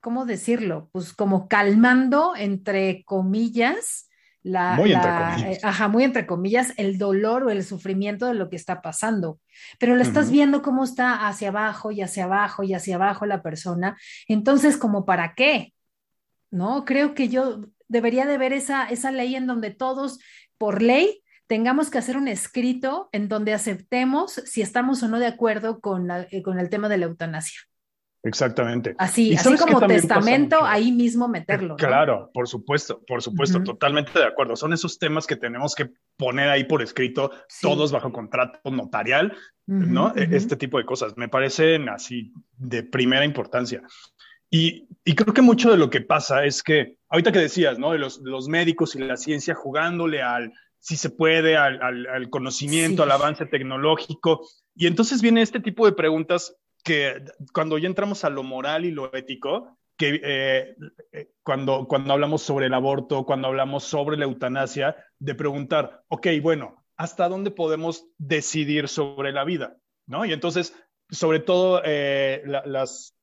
¿cómo 0.00 0.24
decirlo? 0.24 0.88
Pues 0.92 1.12
como 1.12 1.48
calmando, 1.48 2.32
entre 2.34 3.04
comillas, 3.04 4.07
la, 4.48 4.74
muy, 4.76 4.92
entre 4.92 5.10
comillas. 5.10 5.62
Eh, 5.62 5.88
muy 5.88 6.04
entre 6.04 6.26
comillas, 6.26 6.72
el 6.76 6.98
dolor 6.98 7.44
o 7.44 7.50
el 7.50 7.64
sufrimiento 7.64 8.26
de 8.26 8.34
lo 8.34 8.48
que 8.48 8.56
está 8.56 8.82
pasando. 8.82 9.40
Pero 9.78 9.96
lo 9.96 10.02
estás 10.02 10.30
viendo 10.30 10.62
cómo 10.62 10.84
está 10.84 11.26
hacia 11.28 11.48
abajo 11.48 11.90
y 11.90 12.02
hacia 12.02 12.24
abajo 12.24 12.62
y 12.62 12.74
hacia 12.74 12.96
abajo 12.96 13.26
la 13.26 13.42
persona. 13.42 13.96
Entonces, 14.26 14.76
¿como 14.76 15.04
para 15.04 15.34
qué? 15.34 15.74
¿No? 16.50 16.84
Creo 16.84 17.14
que 17.14 17.28
yo 17.28 17.60
debería 17.88 18.26
de 18.26 18.38
ver 18.38 18.52
esa, 18.52 18.84
esa 18.84 19.10
ley 19.10 19.36
en 19.36 19.46
donde 19.46 19.70
todos, 19.70 20.18
por 20.56 20.82
ley, 20.82 21.22
tengamos 21.46 21.90
que 21.90 21.98
hacer 21.98 22.16
un 22.16 22.28
escrito 22.28 23.08
en 23.12 23.28
donde 23.28 23.54
aceptemos 23.54 24.32
si 24.32 24.62
estamos 24.62 25.02
o 25.02 25.08
no 25.08 25.18
de 25.18 25.26
acuerdo 25.26 25.80
con, 25.80 26.10
eh, 26.10 26.42
con 26.42 26.58
el 26.58 26.70
tema 26.70 26.88
de 26.88 26.98
la 26.98 27.06
eutanasia. 27.06 27.60
Exactamente. 28.24 28.94
Así, 28.98 29.34
así 29.34 29.56
como 29.56 29.86
testamento, 29.86 30.64
ahí 30.64 30.90
mismo 30.90 31.28
meterlo. 31.28 31.76
Claro, 31.76 32.30
por 32.34 32.48
supuesto, 32.48 33.00
por 33.06 33.22
supuesto, 33.22 33.62
totalmente 33.62 34.18
de 34.18 34.26
acuerdo. 34.26 34.56
Son 34.56 34.72
esos 34.72 34.98
temas 34.98 35.26
que 35.26 35.36
tenemos 35.36 35.74
que 35.74 35.90
poner 36.16 36.48
ahí 36.48 36.64
por 36.64 36.82
escrito, 36.82 37.30
todos 37.62 37.92
bajo 37.92 38.12
contrato 38.12 38.70
notarial, 38.70 39.36
¿no? 39.66 40.12
E, 40.16 40.28
este 40.32 40.56
tipo 40.56 40.78
de 40.78 40.84
cosas 40.84 41.16
me 41.16 41.28
parecen 41.28 41.88
así 41.88 42.32
de 42.56 42.82
primera 42.82 43.24
importancia. 43.24 43.82
Y, 44.50 44.88
y, 45.04 45.14
creo 45.14 45.34
que 45.34 45.42
mucho 45.42 45.70
de 45.70 45.76
lo 45.76 45.90
que 45.90 46.00
pasa 46.00 46.44
es 46.44 46.62
que, 46.62 46.96
ahorita 47.10 47.32
que 47.32 47.38
decías, 47.38 47.78
¿no? 47.78 47.92
De 47.92 47.98
los, 47.98 48.18
los 48.22 48.48
médicos 48.48 48.96
y 48.96 48.98
la 48.98 49.18
ciencia 49.18 49.54
jugándole 49.54 50.22
al, 50.22 50.52
si 50.80 50.96
se 50.96 51.10
puede, 51.10 51.56
al, 51.56 51.80
al, 51.82 52.30
conocimiento, 52.30 53.02
al 53.02 53.10
avance 53.10 53.44
tecnológico. 53.44 54.40
Y 54.74 54.86
entonces 54.86 55.20
viene 55.20 55.42
este 55.42 55.60
tipo 55.60 55.84
de 55.84 55.92
preguntas 55.92 56.56
que 56.82 57.24
cuando 57.52 57.78
ya 57.78 57.86
entramos 57.86 58.24
a 58.24 58.30
lo 58.30 58.42
moral 58.42 58.84
y 58.84 58.90
lo 58.90 59.14
ético, 59.14 59.78
que 59.96 60.20
eh, 60.22 60.76
eh, 61.12 61.30
cuando, 61.42 61.86
cuando 61.88 62.12
hablamos 62.12 62.42
sobre 62.42 62.66
el 62.66 62.74
aborto, 62.74 63.26
cuando 63.26 63.48
hablamos 63.48 63.84
sobre 63.84 64.16
la 64.16 64.24
eutanasia, 64.24 64.96
de 65.18 65.34
preguntar, 65.34 66.04
ok, 66.08 66.28
bueno, 66.40 66.84
¿hasta 66.96 67.28
dónde 67.28 67.50
podemos 67.50 68.06
decidir 68.16 68.88
sobre 68.88 69.32
la 69.32 69.44
vida? 69.44 69.76
¿No? 70.06 70.24
Y 70.24 70.32
entonces, 70.32 70.74
sobre 71.10 71.40
todo 71.40 71.82
eh, 71.84 72.42
las, 72.44 73.16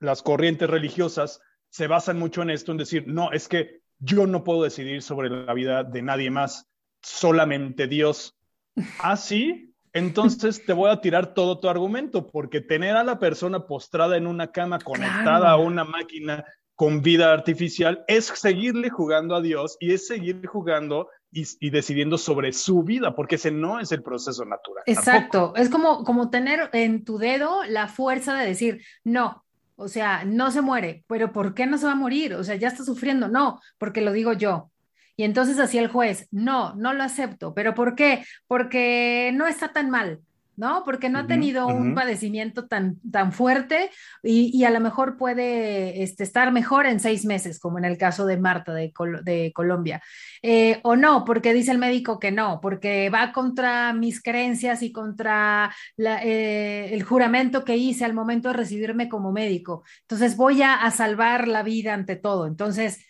las 0.00 0.22
corrientes 0.22 0.68
religiosas 0.68 1.40
se 1.70 1.86
basan 1.86 2.18
mucho 2.18 2.42
en 2.42 2.50
esto, 2.50 2.72
en 2.72 2.78
decir, 2.78 3.04
no, 3.06 3.30
es 3.32 3.48
que 3.48 3.80
yo 3.98 4.26
no 4.26 4.44
puedo 4.44 4.62
decidir 4.62 5.02
sobre 5.02 5.30
la 5.30 5.54
vida 5.54 5.84
de 5.84 6.02
nadie 6.02 6.30
más, 6.30 6.68
solamente 7.02 7.86
Dios. 7.86 8.32
Ah, 9.00 9.16
sí, 9.16 9.74
entonces 9.96 10.64
te 10.64 10.72
voy 10.72 10.90
a 10.90 11.00
tirar 11.00 11.34
todo 11.34 11.58
tu 11.58 11.68
argumento, 11.68 12.26
porque 12.26 12.60
tener 12.60 12.96
a 12.96 13.04
la 13.04 13.18
persona 13.18 13.66
postrada 13.66 14.16
en 14.16 14.26
una 14.26 14.52
cama 14.52 14.78
conectada 14.78 15.50
a 15.50 15.56
una 15.56 15.84
máquina 15.84 16.44
con 16.74 17.00
vida 17.00 17.32
artificial 17.32 18.04
es 18.06 18.26
seguirle 18.26 18.90
jugando 18.90 19.34
a 19.34 19.40
Dios 19.40 19.78
y 19.80 19.94
es 19.94 20.06
seguir 20.06 20.46
jugando 20.46 21.08
y, 21.32 21.70
decidiendo 21.70 22.18
sobre 22.18 22.52
su 22.52 22.82
vida, 22.82 23.14
porque 23.14 23.34
ese 23.34 23.50
no 23.50 23.80
es 23.80 23.92
el 23.92 24.02
proceso 24.02 24.44
natural. 24.44 24.84
Exacto, 24.86 25.54
es 25.56 25.68
como, 25.68 26.04
como 26.04 26.30
tener 26.30 26.70
en 26.72 27.04
tu 27.04 27.18
dedo 27.18 27.64
la 27.64 27.88
fuerza 27.88 28.34
de 28.34 28.46
decir, 28.46 28.82
no, 29.04 29.44
o 29.76 29.88
sea, 29.88 30.24
no 30.24 30.50
se 30.50 30.62
muere, 30.62 31.04
pero 31.06 31.32
¿por 31.32 31.54
qué 31.54 31.66
no 31.66 31.78
se 31.78 31.86
va 31.86 31.92
a 31.92 31.96
morir? 31.96 32.34
O 32.34 32.44
sea, 32.44 32.56
ya 32.56 32.68
está 32.68 32.84
sufriendo, 32.84 33.28
no, 33.28 33.60
porque 33.78 34.00
lo 34.00 34.12
digo 34.12 34.32
yo. 34.32 34.70
Y 35.16 35.24
entonces 35.24 35.58
así 35.58 35.78
el 35.78 35.88
juez, 35.88 36.28
no, 36.30 36.74
no 36.74 36.92
lo 36.92 37.02
acepto, 37.02 37.54
pero 37.54 37.74
¿por 37.74 37.94
qué? 37.94 38.24
Porque 38.46 39.32
no 39.34 39.46
está 39.46 39.72
tan 39.72 39.90
mal, 39.90 40.20
¿no? 40.56 40.82
Porque 40.84 41.08
no 41.08 41.20
ha 41.20 41.26
tenido 41.26 41.66
un 41.66 41.94
padecimiento 41.94 42.66
tan, 42.66 42.98
tan 43.10 43.32
fuerte 43.32 43.90
y, 44.22 44.64
a 44.64 44.70
lo 44.70 44.80
mejor 44.80 45.16
puede 45.16 46.02
este, 46.02 46.24
estar 46.24 46.50
mejor 46.52 46.86
en 46.86 46.98
seis 46.98 47.24
meses, 47.24 47.58
como 47.58 47.78
en 47.78 47.84
el 47.84 47.98
caso 47.98 48.26
de 48.26 48.38
Marta 48.38 48.72
de, 48.72 48.92
de 49.22 49.52
Colombia. 49.54 50.02
Eh, 50.42 50.80
o 50.82 50.96
no, 50.96 51.24
porque 51.24 51.52
dice 51.52 51.72
el 51.72 51.78
médico 51.78 52.18
que 52.18 52.32
no, 52.32 52.60
porque 52.60 53.10
va 53.10 53.32
contra 53.32 53.92
mis 53.92 54.22
creencias 54.22 54.82
y 54.82 54.92
contra 54.92 55.74
eh, 55.98 56.88
el 56.92 57.02
juramento 57.02 57.64
que 57.64 57.76
hice 57.76 58.04
al 58.04 58.14
momento 58.14 58.48
de 58.48 58.54
recibirme 58.54 59.08
como 59.08 59.32
médico. 59.32 59.84
Entonces 60.02 60.36
voy 60.36 60.62
a, 60.62 60.74
a 60.74 60.90
salvar 60.90 61.48
la 61.48 61.62
vida 61.62 61.92
ante 61.92 62.16
todo. 62.16 62.46
Entonces 62.46 63.05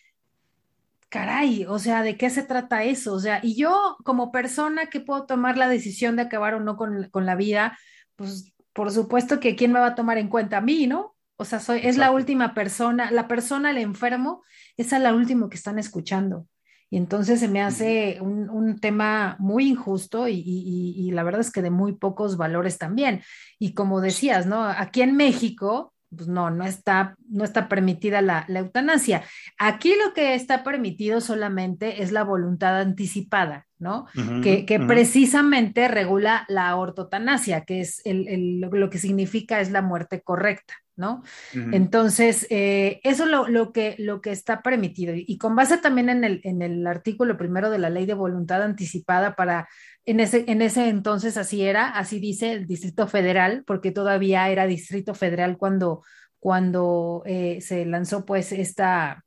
caray, 1.17 1.65
o 1.65 1.79
sea, 1.79 2.03
¿de 2.03 2.19
qué 2.19 2.29
se 2.29 2.43
trata 2.43 2.85
eso? 2.85 3.15
O 3.15 3.21
sea, 3.21 3.41
y 3.43 3.57
yo 3.57 3.97
como 4.05 4.31
persona 4.31 4.87
que 4.87 5.01
puedo 5.01 5.25
tomar 5.25 5.57
la 5.57 5.67
decisión 5.67 6.17
de 6.17 6.23
acabar 6.23 6.53
o 6.53 6.61
no 6.61 6.77
con, 6.77 7.09
la 7.15 7.35
vida, 7.35 7.79
pues 8.17 8.53
por 8.75 8.93
supuesto 8.93 9.41
que 9.41 9.57
quién 9.57 9.73
me 9.73 9.81
va 9.81 9.89
a 9.89 9.95
tomar 9.95 10.19
en 10.19 10.29
cuenta 10.29 10.59
a 10.59 10.61
mí, 10.61 10.87
¿no? 10.87 11.17
O 11.37 11.47
sea, 11.47 11.59
soy, 11.59 11.81
es 11.85 11.97
la 11.97 12.11
última 12.11 12.53
persona, 12.53 13.11
la 13.11 13.29
persona, 13.29 13.71
el 13.71 13.79
enfermo, 13.79 14.43
esa 14.77 14.99
es 14.99 15.03
la 15.03 15.15
última 15.15 15.49
que 15.49 15.57
están 15.57 15.79
escuchando. 15.79 16.47
Y 16.91 16.99
entonces 16.99 17.41
se 17.41 17.49
me 17.49 17.63
hace 17.63 18.19
un, 18.21 18.79
tema 18.79 19.37
muy 19.39 19.69
injusto 19.69 20.29
y, 20.29 20.43
y, 20.47 21.11
la 21.13 21.25
verdad 21.25 21.41
es 21.41 21.51
que 21.51 21.63
de 21.63 21.71
muy 21.71 21.95
pocos 21.95 22.37
valores 22.37 22.77
también. 22.79 23.23
Y 23.59 23.73
como 23.73 24.03
decías, 24.03 24.47
¿no? 24.47 24.63
Aquí 24.63 25.01
en 25.01 25.17
México, 25.17 25.95
pues 26.17 26.29
no, 26.29 26.51
no 26.51 26.65
está, 26.65 27.17
no 27.29 27.45
está 27.45 27.69
permitida 27.69 28.23
la, 28.23 28.47
eutanasia. 28.49 29.23
Aquí 29.59 29.95
lo 30.05 30.15
que 30.15 30.35
está 30.35 30.65
permitido 30.65 31.21
solamente 31.21 32.03
es 32.03 32.13
la 32.13 32.25
voluntad 32.25 32.81
anticipada, 32.81 33.67
¿no? 33.79 34.07
que, 34.43 34.81
precisamente 34.87 35.89
regula 35.89 36.45
la 36.49 36.75
ortotanasia, 36.77 37.65
que 37.65 37.81
es 37.81 38.03
lo 38.05 38.91
que 38.91 38.99
significa 38.99 39.61
es 39.61 39.71
la 39.71 39.83
muerte 39.83 40.23
correcta. 40.23 40.75
¿no? 40.97 41.23
Entonces, 41.53 42.47
eh, 42.49 43.01
eso 43.05 43.25
es 43.25 43.51
lo, 43.51 43.73
que, 43.73 43.97
lo 43.99 44.23
que 44.23 44.31
está 44.31 44.63
permitido. 44.63 45.13
Y 45.15 45.37
con 45.37 45.55
base 45.55 45.77
también 45.77 46.09
en 46.09 46.25
el, 46.25 46.41
en 46.43 46.63
el 46.63 46.87
artículo 46.87 47.37
primero 47.37 47.69
de 47.69 47.79
la 47.79 47.91
ley 47.91 48.07
de 48.07 48.15
voluntad 48.15 48.63
anticipada 48.63 49.37
para 49.37 49.69
en 50.07 50.21
ese, 50.21 50.45
en 50.47 50.63
ese 50.63 50.89
entonces 50.89 51.37
así 51.37 51.63
era, 51.63 51.89
así 51.89 52.21
dice 52.21 52.53
el 52.53 52.67
Distrito 52.67 53.09
Federal, 53.09 53.65
porque 53.67 53.91
todavía 53.91 54.49
era 54.49 54.67
Distrito 54.67 55.15
Federal 55.15 55.59
cuando, 55.59 56.05
cuando 56.39 57.23
eh, 57.27 57.61
se 57.61 57.85
lanzó 57.85 58.25
pues 58.25 58.53
esta, 58.53 59.25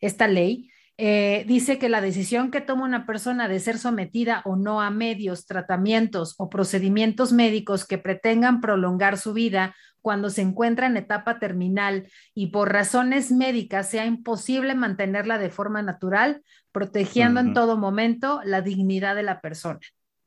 esta 0.00 0.26
ley. 0.26 0.70
Eh, 1.00 1.44
dice 1.46 1.78
que 1.78 1.88
la 1.88 2.00
decisión 2.00 2.50
que 2.50 2.60
toma 2.60 2.84
una 2.84 3.06
persona 3.06 3.46
de 3.46 3.60
ser 3.60 3.78
sometida 3.78 4.42
o 4.44 4.56
no 4.56 4.82
a 4.82 4.90
medios, 4.90 5.46
tratamientos 5.46 6.34
o 6.38 6.50
procedimientos 6.50 7.32
médicos 7.32 7.86
que 7.86 7.98
pretengan 7.98 8.60
prolongar 8.60 9.16
su 9.16 9.32
vida 9.32 9.76
cuando 10.00 10.30
se 10.30 10.42
encuentra 10.42 10.88
en 10.88 10.96
etapa 10.96 11.38
terminal 11.38 12.08
y 12.34 12.48
por 12.48 12.72
razones 12.72 13.30
médicas 13.30 13.88
sea 13.88 14.06
imposible 14.06 14.74
mantenerla 14.74 15.38
de 15.38 15.50
forma 15.50 15.82
natural, 15.82 16.42
protegiendo 16.72 17.38
en 17.38 17.54
todo 17.54 17.76
momento 17.76 18.40
la 18.44 18.60
dignidad 18.62 19.14
de 19.14 19.22
la 19.22 19.40
persona. 19.40 19.78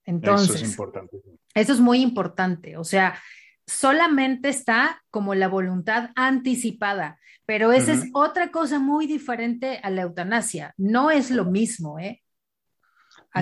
Entonces, 0.05 0.55
eso 0.55 0.65
es 0.65 0.71
importante. 0.71 1.17
Eso 1.53 1.73
es 1.73 1.79
muy 1.79 2.01
importante. 2.01 2.77
O 2.77 2.83
sea, 2.83 3.19
solamente 3.65 4.49
está 4.49 5.03
como 5.09 5.35
la 5.35 5.47
voluntad 5.47 6.09
anticipada, 6.15 7.19
pero 7.45 7.71
esa 7.71 7.93
es 7.93 8.05
otra 8.13 8.51
cosa 8.51 8.79
muy 8.79 9.07
diferente 9.07 9.79
a 9.83 9.89
la 9.89 10.03
eutanasia. 10.03 10.73
No 10.77 11.11
es 11.11 11.31
lo 11.31 11.45
mismo, 11.45 11.99
¿eh? 11.99 12.21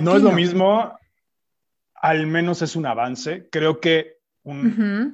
no 0.02 0.16
es 0.16 0.22
lo 0.22 0.32
mismo, 0.32 0.96
al 1.94 2.26
menos 2.26 2.62
es 2.62 2.76
un 2.76 2.86
avance. 2.86 3.48
Creo 3.50 3.80
que 3.80 4.18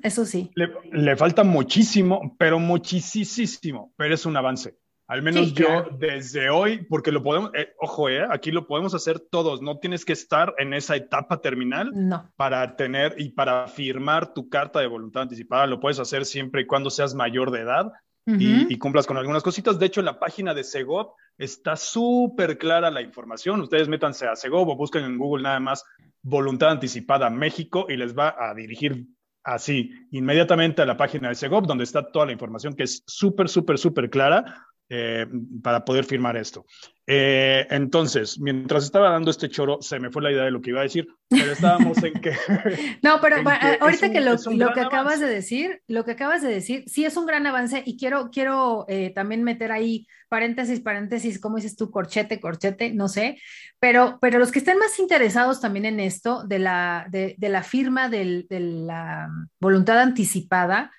eso 0.02 0.24
sí. 0.24 0.50
Le, 0.54 0.68
le, 0.92 1.16
falta 1.16 1.44
muchísimo, 1.44 2.36
pero 2.38 2.58
muchísimo, 2.58 3.92
pero 3.96 4.14
es 4.14 4.24
un 4.24 4.36
avance. 4.36 4.76
Al 5.08 5.22
menos 5.22 5.54
yo 5.54 5.84
desde 5.98 6.50
hoy, 6.50 6.84
porque 6.88 7.12
lo 7.12 7.22
podemos, 7.22 7.52
eh, 7.54 7.74
ojo, 7.80 8.08
eh, 8.08 8.26
aquí 8.28 8.50
lo 8.50 8.66
podemos 8.66 8.92
hacer 8.92 9.20
todos, 9.20 9.62
no 9.62 9.78
tienes 9.78 10.04
que 10.04 10.12
estar 10.12 10.52
en 10.58 10.74
esa 10.74 10.96
etapa 10.96 11.40
terminal 11.40 11.92
para 12.34 12.74
tener 12.74 13.14
y 13.16 13.28
para 13.28 13.68
firmar 13.68 14.34
tu 14.34 14.48
carta 14.48 14.80
de 14.80 14.88
voluntad 14.88 15.22
anticipada, 15.22 15.66
lo 15.68 15.78
puedes 15.78 16.00
hacer 16.00 16.24
siempre 16.24 16.62
y 16.62 16.66
cuando 16.66 16.90
seas 16.90 17.14
mayor 17.14 17.52
de 17.52 17.60
edad 17.60 17.92
y, 18.26 18.76
cumplas 18.78 19.06
con 19.06 19.16
algunas 19.16 19.44
cositas. 19.44 19.78
De 19.78 19.86
hecho, 19.86 20.00
en 20.00 20.06
la 20.06 20.18
página 20.18 20.52
de 20.52 20.64
Segov 20.64 21.12
está 21.38 21.76
súper 21.76 22.58
clara 22.58 22.90
la 22.90 23.00
información. 23.00 23.60
Ustedes 23.60 23.86
métanse 23.86 24.26
a 24.26 24.34
Segov 24.34 24.68
o 24.68 24.74
busquen 24.74 25.04
en 25.04 25.18
Google 25.18 25.44
nada 25.44 25.60
más 25.60 25.84
voluntad 26.22 26.70
anticipada 26.70 27.30
México 27.30 27.86
y 27.88 27.96
les 27.96 28.18
va 28.18 28.34
a 28.36 28.52
dirigir 28.54 29.06
así 29.44 29.92
inmediatamente 30.10 30.82
a 30.82 30.86
la 30.86 30.96
página 30.96 31.28
de 31.28 31.36
Segov, 31.36 31.68
donde 31.68 31.84
está 31.84 32.10
toda 32.10 32.26
la 32.26 32.32
información 32.32 32.74
que 32.74 32.82
es 32.82 33.04
súper, 33.06 33.48
súper, 33.48 33.78
súper 33.78 34.10
clara 34.10 34.66
eh, 34.88 35.26
para 35.62 35.84
poder 35.84 36.04
firmar 36.04 36.36
esto. 36.36 36.64
Eh, 37.08 37.66
entonces, 37.70 38.38
mientras 38.40 38.84
estaba 38.84 39.10
dando 39.10 39.30
este 39.30 39.48
choro, 39.48 39.78
se 39.80 40.00
me 40.00 40.10
fue 40.10 40.22
la 40.22 40.32
idea 40.32 40.44
de 40.44 40.50
lo 40.50 40.60
que 40.60 40.70
iba 40.70 40.80
a 40.80 40.84
decir, 40.84 41.06
pero 41.28 41.52
estábamos 41.52 42.02
en 42.02 42.14
que... 42.14 42.32
no, 43.02 43.20
pero 43.20 43.36
ahorita 43.80 44.10
que 44.10 44.20
lo, 44.20 44.36
que 44.72 44.80
acabas 44.80 45.20
de 45.20 45.26
decir, 45.26 45.82
lo 45.86 46.04
que 46.04 46.12
acabas 46.12 46.42
de 46.42 46.48
decir, 46.48 46.84
sí 46.88 47.04
es 47.04 47.16
un 47.16 47.26
gran 47.26 47.46
avance 47.46 47.82
y 47.86 47.96
quiero, 47.96 48.30
quiero 48.30 48.86
eh, 48.88 49.10
también 49.14 49.44
meter 49.44 49.70
ahí 49.70 50.06
paréntesis, 50.28 50.80
paréntesis, 50.80 51.40
¿cómo 51.40 51.56
dices 51.56 51.76
tú? 51.76 51.90
Corchete, 51.90 52.40
corchete, 52.40 52.92
no 52.92 53.08
sé, 53.08 53.40
pero, 53.78 54.18
pero 54.20 54.40
los 54.40 54.50
que 54.50 54.58
estén 54.58 54.78
más 54.78 54.98
interesados 54.98 55.60
también 55.60 55.86
en 55.86 56.00
esto 56.00 56.44
de 56.44 56.58
la, 56.58 57.06
de, 57.08 57.36
la 57.38 57.62
firma 57.62 58.08
de 58.08 58.44
la 58.50 59.28
voluntad 59.60 60.00
anticipada, 60.00 60.90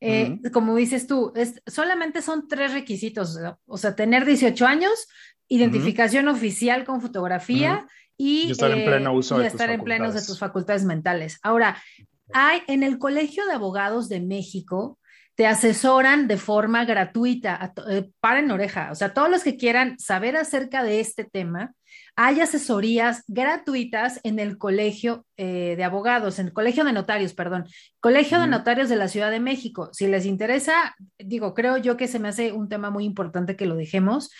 eh, 0.00 0.38
como 0.52 0.76
dices 0.76 1.06
tú, 1.06 1.32
es, 1.34 1.62
solamente 1.66 2.22
son 2.22 2.48
tres 2.48 2.72
requisitos, 2.72 3.38
o 3.66 3.78
sea, 3.78 3.96
tener 3.96 4.24
18 4.24 4.66
años, 4.66 5.08
identificación 5.48 6.28
oficial 6.28 6.84
con 6.84 7.00
fotografía 7.00 7.86
y, 8.16 8.50
estar 8.50 8.70
en 8.70 8.84
pleno 8.84 9.12
uso 9.12 9.38
de 9.38 9.46
estar 9.46 9.70
en 9.70 9.82
plenos 9.82 10.14
de 10.14 10.22
tus 10.22 10.38
facultades. 10.38 10.84
mentales. 10.84 11.38
Ahora, 11.42 11.82
hay 12.32 12.60
en 12.66 12.82
el 12.82 12.98
Colegio 12.98 13.46
de 13.46 13.52
Abogados 13.52 14.08
de 14.08 14.20
México, 14.20 14.98
te 15.34 15.46
asesoran 15.46 16.28
de 16.28 16.38
forma 16.38 16.84
gratuita, 16.84 17.72
eh, 17.90 18.08
paren 18.20 18.50
oreja, 18.50 18.90
o 18.90 18.94
sea, 18.94 19.12
todos 19.12 19.30
los 19.30 19.42
que 19.42 19.56
quieran 19.56 19.98
saber 19.98 20.36
acerca 20.36 20.82
de 20.82 21.00
este 21.00 21.24
tema, 21.24 21.74
hay 22.16 22.40
asesorías 22.40 23.24
gratuitas 23.28 24.20
en 24.24 24.38
el 24.38 24.56
Colegio 24.56 25.26
eh, 25.36 25.74
de 25.76 25.84
Abogados, 25.84 26.38
en 26.38 26.46
el 26.46 26.52
Colegio 26.54 26.82
de 26.84 26.94
Notarios, 26.94 27.34
perdón, 27.34 27.66
Colegio 28.00 28.40
de 28.40 28.46
Notarios 28.46 28.88
de 28.88 28.96
la 28.96 29.08
Ciudad 29.08 29.30
de 29.30 29.38
México. 29.38 29.90
Si 29.92 30.06
les 30.06 30.24
interesa, 30.24 30.96
digo, 31.18 31.52
creo 31.52 31.76
yo 31.76 31.98
que 31.98 32.08
se 32.08 32.18
me 32.18 32.28
hace 32.28 32.52
un 32.52 32.70
tema 32.70 32.88
muy 32.88 33.04
importante 33.04 33.54
que 33.54 33.66
lo 33.66 33.76
dejemos. 33.76 34.30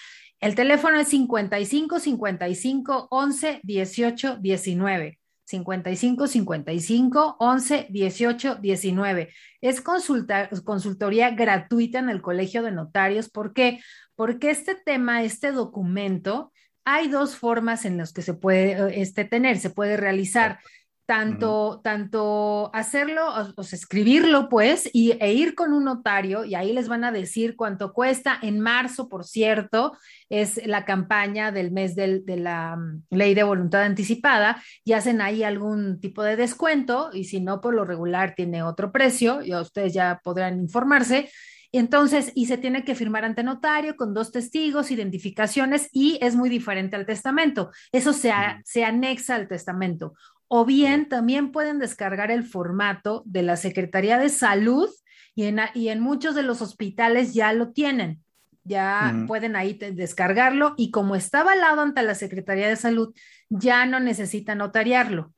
El 0.40 0.54
teléfono 0.54 0.98
es 0.98 1.08
55 1.08 2.00
55 2.00 3.08
11 3.10 3.60
18 3.62 4.38
19. 4.40 5.18
55 5.44 6.26
55 6.26 7.36
11 7.38 7.86
18 7.90 8.54
19. 8.56 9.32
Es 9.60 9.80
consulta, 9.82 10.48
consultoría 10.64 11.30
gratuita 11.30 11.98
en 11.98 12.08
el 12.08 12.22
Colegio 12.22 12.62
de 12.62 12.72
Notarios. 12.72 13.28
¿Por 13.28 13.52
qué? 13.52 13.80
Porque 14.14 14.50
este 14.50 14.74
tema, 14.74 15.22
este 15.22 15.52
documento, 15.52 16.52
hay 16.86 17.08
dos 17.08 17.36
formas 17.36 17.84
en 17.84 17.98
las 17.98 18.12
que 18.12 18.22
se 18.22 18.32
puede 18.32 18.72
eh, 18.72 19.02
este, 19.02 19.24
tener, 19.26 19.58
se 19.58 19.70
puede 19.70 19.98
realizar. 19.98 20.60
Tanto, 21.04 21.80
tanto 21.84 22.68
hacerlo, 22.74 23.28
o, 23.56 23.62
sea, 23.62 23.76
escribirlo, 23.76 24.48
pues, 24.48 24.90
y, 24.92 25.12
e 25.20 25.34
ir 25.34 25.54
con 25.54 25.72
un 25.72 25.84
notario, 25.84 26.44
y 26.44 26.56
ahí 26.56 26.72
les 26.72 26.88
van 26.88 27.04
a 27.04 27.12
decir 27.12 27.54
cuánto 27.54 27.92
cuesta. 27.92 28.36
En 28.42 28.58
marzo, 28.58 29.08
por 29.08 29.24
cierto, 29.24 29.96
es 30.28 30.60
la 30.66 30.84
campaña 30.84 31.52
del 31.52 31.70
mes 31.70 31.94
de 31.94 32.24
la 32.26 32.74
mm, 32.74 33.04
ley 33.10 33.34
de 33.34 33.44
voluntad 33.44 33.82
anticipada, 33.82 34.60
y 34.84 34.94
hacen 34.94 35.20
ahí 35.20 35.44
algún 35.44 36.00
tipo 36.00 36.24
de 36.24 36.34
descuento, 36.34 37.10
y 37.12 37.22
si 37.22 37.40
no, 37.40 37.60
por 37.60 37.74
lo 37.74 37.84
regular 37.84 38.34
tiene 38.34 38.64
otro 38.64 38.90
precio, 38.90 39.42
y 39.44 39.54
ustedes 39.54 39.94
ya 39.94 40.20
podrán 40.24 40.58
informarse. 40.58 41.30
Entonces, 41.78 42.32
y 42.34 42.46
se 42.46 42.58
tiene 42.58 42.84
que 42.84 42.94
firmar 42.94 43.24
ante 43.24 43.42
notario 43.42 43.96
con 43.96 44.14
dos 44.14 44.32
testigos, 44.32 44.90
identificaciones, 44.90 45.88
y 45.92 46.18
es 46.22 46.36
muy 46.36 46.48
diferente 46.48 46.96
al 46.96 47.06
testamento. 47.06 47.70
Eso 47.92 48.12
se, 48.12 48.32
se 48.64 48.84
anexa 48.84 49.34
al 49.34 49.48
testamento. 49.48 50.14
O 50.48 50.64
bien 50.64 51.08
también 51.08 51.50
pueden 51.52 51.78
descargar 51.78 52.30
el 52.30 52.44
formato 52.44 53.22
de 53.26 53.42
la 53.42 53.56
Secretaría 53.56 54.18
de 54.18 54.28
Salud 54.28 54.88
y 55.34 55.44
en, 55.44 55.60
y 55.74 55.88
en 55.88 56.00
muchos 56.00 56.34
de 56.34 56.42
los 56.42 56.62
hospitales 56.62 57.34
ya 57.34 57.52
lo 57.52 57.72
tienen. 57.72 58.22
ya 58.66 59.14
pueden 59.26 59.56
ahí 59.56 59.74
descargarlo 59.74 60.74
y 60.76 60.90
como 60.90 61.14
está 61.14 61.40
avalado 61.40 61.82
ante 61.82 62.02
la 62.02 62.14
Secretaría 62.14 62.68
de 62.68 62.76
Salud, 62.76 63.14
ya 63.48 63.86
no 63.86 64.00
necesita 64.00 64.54
notariarlo. 64.54 65.32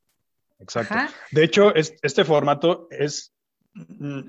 Exacto. 0.60 0.94
De 1.30 1.44
hecho, 1.44 1.74
este 1.74 2.24
formato 2.24 2.88
es, 2.90 3.32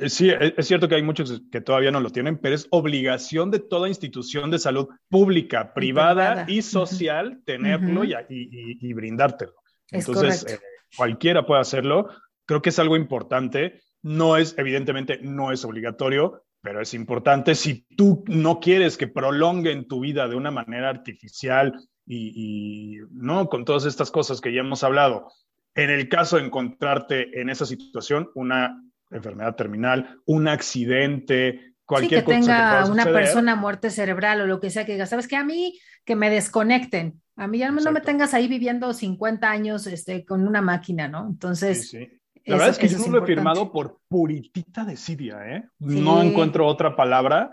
sí, 0.08 0.30
es, 0.30 0.68
cierto 0.68 0.88
que 0.88 0.95
hay 0.95 1.04
muchos 1.04 1.41
que 1.52 1.62
todavía 1.62 1.91
no 1.91 2.00
lo 2.00 2.10
tienen, 2.10 2.38
pero 2.38 2.56
es 2.56 2.68
obligación 2.72 3.52
de 3.52 3.60
toda 3.60 3.88
institución 3.88 4.52
de 4.52 4.60
salud 4.60 4.88
pública, 5.10 5.74
privada 5.74 6.45
y, 6.47 6.62
social 6.62 7.41
tenerlo 7.45 8.04
y, 8.04 8.93
brindártelo. 8.93 9.54
Entonces, 9.91 10.45
eh, 10.47 10.60
cualquiera 10.95 11.45
puede 11.45 11.62
hacerlo. 11.62 12.10
Creo 12.45 12.62
que 12.62 12.70
es 12.70 12.80
algo 12.80 12.95
importante. 12.95 13.82
No 14.02 14.38
es, 14.38 14.56
evidentemente, 14.58 15.20
no 15.22 15.52
es 15.52 15.66
obligatorio, 15.66 16.43
pero 16.62 16.82
es 16.82 16.93
importante 16.93 17.56
si 17.56 17.86
tú 17.95 18.24
no 18.28 18.60
quieres 18.60 18.97
que 18.97 19.08
prolonguen 19.08 19.88
tu 19.88 20.02
vida 20.02 20.28
de 20.28 20.36
una 20.36 20.52
manera 20.52 20.89
artificial 20.89 21.74
y, 22.06 22.97
no 23.12 23.47
con 23.50 23.66
todas 23.66 23.86
estas 23.86 24.12
cosas 24.12 24.41
que 24.41 24.54
ya 24.54 24.62
hemos 24.62 24.84
hablado. 24.84 25.32
En 25.76 25.89
el 25.89 26.10
caso 26.10 26.38
de 26.38 26.45
encontrarte 26.45 27.39
en 27.39 27.50
esa 27.50 27.66
situación, 27.66 28.30
una 28.34 28.84
enfermedad 29.12 29.55
terminal, 29.55 30.20
un 30.26 30.47
accidente, 30.47 31.74
cualquier 31.86 32.22
sí, 32.22 32.26
que 32.26 32.32
tenga 32.34 32.86
una 32.86 33.05
persona 33.05 33.55
muerte 33.55 33.89
cerebral 33.89 34.41
o 34.41 34.47
lo 34.47 34.60
que 34.60 34.70
sea 34.70 34.86
que 34.86 34.93
diga, 34.93 35.05
sabes 35.05 35.28
que 35.28 35.36
a 35.36 35.43
mí 35.43 35.80
que 36.05 36.16
me 36.16 36.30
desconecten, 36.30 37.22
a 37.36 37.47
mí 37.47 37.60
ya 37.60 37.72
no 37.72 37.91
me 37.91 38.01
tengas 38.01 38.34
ahí 38.34 38.47
viviendo 38.47 38.93
50 38.93 39.49
años 39.49 39.88
este, 39.88 40.26
con 40.26 40.47
una 40.47 40.62
máquina, 40.62 41.07
¿no? 41.07 41.28
Entonces, 41.28 41.89
sí, 41.89 42.20
la 42.49 42.55
verdad 42.55 42.70
es 42.72 42.78
que 42.80 42.88
yo 42.88 42.97
no 42.97 43.07
lo 43.07 43.24
he 43.24 43.28
firmado 43.28 43.72
por 43.72 43.99
puritita 44.07 44.84
de 44.84 44.93
¿eh? 44.93 45.64
No 45.80 46.22
encuentro 46.22 46.66
otra 46.66 46.95
palabra, 46.95 47.51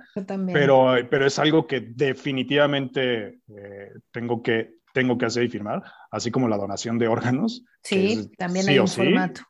pero, 0.53 0.95
pero 1.11 1.27
es 1.27 1.39
algo 1.39 1.67
que 1.67 1.81
definitivamente 1.81 3.41
eh, 3.49 3.93
tengo, 4.11 4.43
que, 4.43 4.77
tengo 4.97 5.19
que 5.19 5.27
hacer 5.27 5.43
y 5.45 5.51
firmar, 5.51 5.83
así 6.11 6.31
como 6.31 6.49
la 6.49 6.57
donación 6.57 6.97
de 6.99 7.07
órganos. 7.07 7.63
Sí, 7.83 8.31
también 8.39 8.67
hay 8.67 8.79
un 8.79 8.89
formato. 8.89 9.43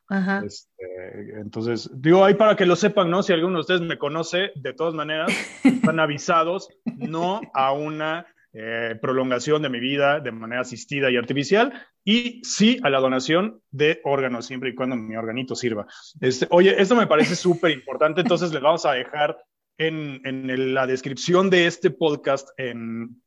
Este, 0.45 1.39
entonces, 1.39 1.89
digo, 1.93 2.25
ahí 2.25 2.33
para 2.33 2.57
que 2.57 2.65
lo 2.65 2.75
sepan, 2.75 3.09
¿no? 3.09 3.23
Si 3.23 3.31
alguno 3.31 3.53
de 3.53 3.61
ustedes 3.61 3.79
me 3.79 3.97
conoce, 3.97 4.51
de 4.55 4.73
todas 4.73 4.93
maneras, 4.93 5.31
están 5.63 6.01
avisados, 6.01 6.67
no 6.83 7.39
a 7.53 7.71
una 7.71 8.27
eh, 8.51 8.95
prolongación 9.01 9.61
de 9.61 9.69
mi 9.69 9.79
vida 9.79 10.19
de 10.19 10.33
manera 10.33 10.63
asistida 10.63 11.09
y 11.09 11.15
artificial, 11.15 11.71
y 12.03 12.41
sí 12.43 12.77
a 12.83 12.89
la 12.89 12.99
donación 12.99 13.61
de 13.71 14.01
órganos, 14.03 14.47
siempre 14.47 14.71
y 14.71 14.75
cuando 14.75 14.97
mi 14.97 15.15
organito 15.15 15.55
sirva. 15.55 15.87
Este, 16.19 16.45
oye, 16.49 16.75
esto 16.77 16.93
me 16.97 17.07
parece 17.07 17.35
súper 17.37 17.71
importante, 17.71 18.19
entonces 18.19 18.51
les 18.51 18.61
vamos 18.61 18.85
a 18.85 18.91
dejar 18.91 19.37
en, 19.77 20.19
en, 20.25 20.73
la 20.73 20.87
descripción 20.87 21.49
de 21.49 21.67
este 21.67 21.89
podcast, 21.89 22.49
en 22.57 23.21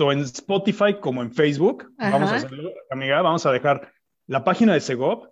tanto 0.00 0.12
en 0.12 0.20
Spotify 0.20 0.98
como 1.00 1.22
en 1.22 1.32
Facebook. 1.32 1.92
Vamos 1.98 2.30
a 2.30 2.36
hacerlo, 2.36 2.70
amiga, 2.90 3.20
vamos 3.22 3.44
a 3.46 3.52
dejar 3.52 3.92
la 4.26 4.42
página 4.44 4.72
de 4.74 4.80
Segov, 4.80 5.28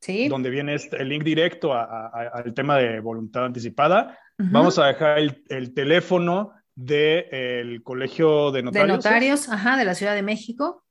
¿Sí? 0.00 0.28
donde 0.28 0.50
viene 0.50 0.74
este, 0.74 1.00
el 1.00 1.08
link 1.08 1.24
directo 1.24 1.72
al 1.72 2.52
tema 2.54 2.78
de 2.78 3.00
voluntad 3.00 3.46
anticipada. 3.46 4.18
Vamos 4.38 4.78
a 4.78 4.86
dejar 4.86 5.18
el, 5.18 5.42
el 5.48 5.74
teléfono 5.74 6.52
del 6.74 7.82
Colegio 7.82 8.50
de 8.50 8.62
Notarios. 8.62 8.88
De 8.88 9.10
Notarios, 9.10 9.48
ajá, 9.48 9.76
de 9.76 9.84
la 9.84 9.94
Ciudad 9.94 10.14
de 10.14 10.22
México. 10.22 10.84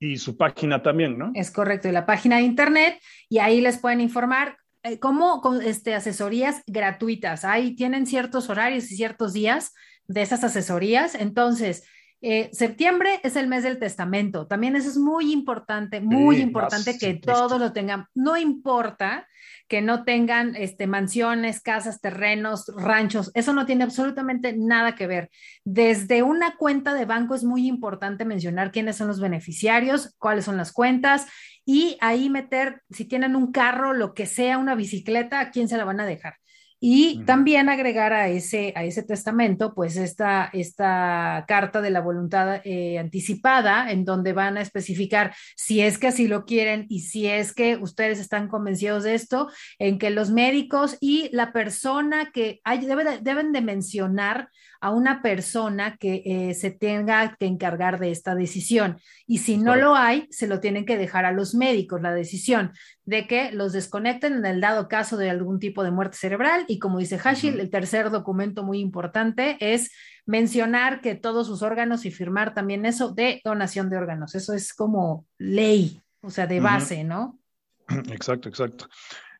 Y 0.00 0.18
su 0.18 0.36
página 0.36 0.82
también, 0.82 1.18
¿no? 1.18 1.32
Es 1.34 1.50
correcto, 1.50 1.88
y 1.88 1.92
la 1.92 2.06
página 2.06 2.36
de 2.36 2.42
internet, 2.42 3.00
y 3.28 3.38
ahí 3.38 3.60
les 3.60 3.78
pueden 3.78 4.00
informar 4.00 4.56
eh, 4.84 5.00
cómo 5.00 5.40
con 5.40 5.60
este, 5.62 5.94
asesorías 5.94 6.62
gratuitas. 6.66 7.44
Ahí 7.44 7.74
tienen 7.74 8.06
ciertos 8.06 8.48
horarios 8.48 8.90
y 8.92 8.96
ciertos 8.96 9.32
días 9.32 9.74
de 10.06 10.22
esas 10.22 10.44
asesorías. 10.44 11.16
Entonces, 11.16 11.84
eh, 12.20 12.50
septiembre 12.52 13.20
es 13.22 13.36
el 13.36 13.46
mes 13.46 13.62
del 13.62 13.78
testamento. 13.78 14.46
También 14.46 14.74
eso 14.74 14.88
es 14.88 14.96
muy 14.96 15.32
importante, 15.32 16.00
muy 16.00 16.38
importante 16.38 16.98
que 16.98 17.14
todos 17.14 17.60
lo 17.60 17.72
tengan. 17.72 18.06
No 18.14 18.36
importa 18.36 19.26
que 19.68 19.82
no 19.82 20.02
tengan 20.02 20.56
este, 20.56 20.86
mansiones, 20.86 21.60
casas, 21.60 22.00
terrenos, 22.00 22.72
ranchos. 22.76 23.30
Eso 23.34 23.52
no 23.52 23.66
tiene 23.66 23.84
absolutamente 23.84 24.56
nada 24.56 24.94
que 24.94 25.06
ver. 25.06 25.30
Desde 25.64 26.22
una 26.22 26.56
cuenta 26.56 26.94
de 26.94 27.04
banco 27.04 27.34
es 27.34 27.44
muy 27.44 27.68
importante 27.68 28.24
mencionar 28.24 28.72
quiénes 28.72 28.96
son 28.96 29.08
los 29.08 29.20
beneficiarios, 29.20 30.14
cuáles 30.18 30.46
son 30.46 30.56
las 30.56 30.72
cuentas 30.72 31.26
y 31.64 31.98
ahí 32.00 32.30
meter, 32.30 32.82
si 32.90 33.04
tienen 33.04 33.36
un 33.36 33.52
carro, 33.52 33.92
lo 33.92 34.14
que 34.14 34.24
sea, 34.26 34.58
una 34.58 34.74
bicicleta, 34.74 35.38
a 35.38 35.50
quién 35.50 35.68
se 35.68 35.76
la 35.76 35.84
van 35.84 36.00
a 36.00 36.06
dejar. 36.06 36.34
Y 36.80 37.24
también 37.24 37.68
agregar 37.68 38.12
a 38.12 38.28
ese, 38.28 38.72
a 38.76 38.84
ese 38.84 39.02
testamento, 39.02 39.74
pues 39.74 39.96
esta, 39.96 40.48
esta 40.52 41.44
carta 41.48 41.80
de 41.80 41.90
la 41.90 42.00
voluntad 42.00 42.60
eh, 42.64 42.98
anticipada, 42.98 43.90
en 43.90 44.04
donde 44.04 44.32
van 44.32 44.56
a 44.56 44.60
especificar 44.60 45.34
si 45.56 45.80
es 45.80 45.98
que 45.98 46.08
así 46.08 46.28
lo 46.28 46.44
quieren 46.44 46.86
y 46.88 47.00
si 47.00 47.26
es 47.26 47.52
que 47.52 47.76
ustedes 47.76 48.20
están 48.20 48.46
convencidos 48.46 49.02
de 49.02 49.14
esto, 49.14 49.50
en 49.78 49.98
que 49.98 50.10
los 50.10 50.30
médicos 50.30 50.96
y 51.00 51.28
la 51.32 51.52
persona 51.52 52.30
que 52.32 52.60
hay, 52.62 52.86
deben 52.86 53.52
de 53.52 53.60
mencionar 53.60 54.48
a 54.80 54.90
una 54.90 55.22
persona 55.22 55.96
que 55.96 56.22
eh, 56.24 56.54
se 56.54 56.70
tenga 56.70 57.36
que 57.38 57.46
encargar 57.46 57.98
de 57.98 58.10
esta 58.10 58.34
decisión. 58.34 58.98
Y 59.26 59.38
si 59.38 59.56
no 59.56 59.76
lo 59.76 59.96
hay, 59.96 60.26
se 60.30 60.46
lo 60.46 60.60
tienen 60.60 60.84
que 60.84 60.96
dejar 60.96 61.24
a 61.24 61.32
los 61.32 61.54
médicos 61.54 62.00
la 62.00 62.14
decisión 62.14 62.72
de 63.04 63.26
que 63.26 63.50
los 63.52 63.72
desconecten 63.72 64.34
en 64.34 64.46
el 64.46 64.60
dado 64.60 64.88
caso 64.88 65.16
de 65.16 65.30
algún 65.30 65.58
tipo 65.58 65.82
de 65.82 65.90
muerte 65.90 66.16
cerebral. 66.16 66.64
Y 66.68 66.78
como 66.78 66.98
dice 66.98 67.18
Hashil, 67.18 67.58
el 67.58 67.70
tercer 67.70 68.10
documento 68.10 68.62
muy 68.62 68.78
importante 68.78 69.56
es 69.60 69.90
mencionar 70.26 71.00
que 71.00 71.14
todos 71.14 71.46
sus 71.46 71.62
órganos 71.62 72.04
y 72.04 72.10
firmar 72.10 72.54
también 72.54 72.86
eso 72.86 73.12
de 73.12 73.40
donación 73.44 73.88
de 73.88 73.96
órganos. 73.96 74.34
Eso 74.34 74.52
es 74.52 74.74
como 74.74 75.26
ley, 75.38 76.00
o 76.20 76.30
sea, 76.30 76.46
de 76.46 76.60
base, 76.60 77.04
¿no? 77.04 77.40
Exacto, 78.12 78.50
exacto. 78.50 78.86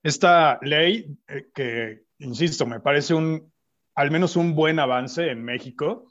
Esta 0.02 0.58
ley 0.62 1.14
eh, 1.28 1.50
que, 1.54 2.04
insisto, 2.18 2.64
me 2.64 2.80
parece 2.80 3.12
un 3.12 3.52
al 3.98 4.12
menos 4.12 4.36
un 4.36 4.54
buen 4.54 4.78
avance 4.78 5.28
en 5.28 5.44
México. 5.44 6.06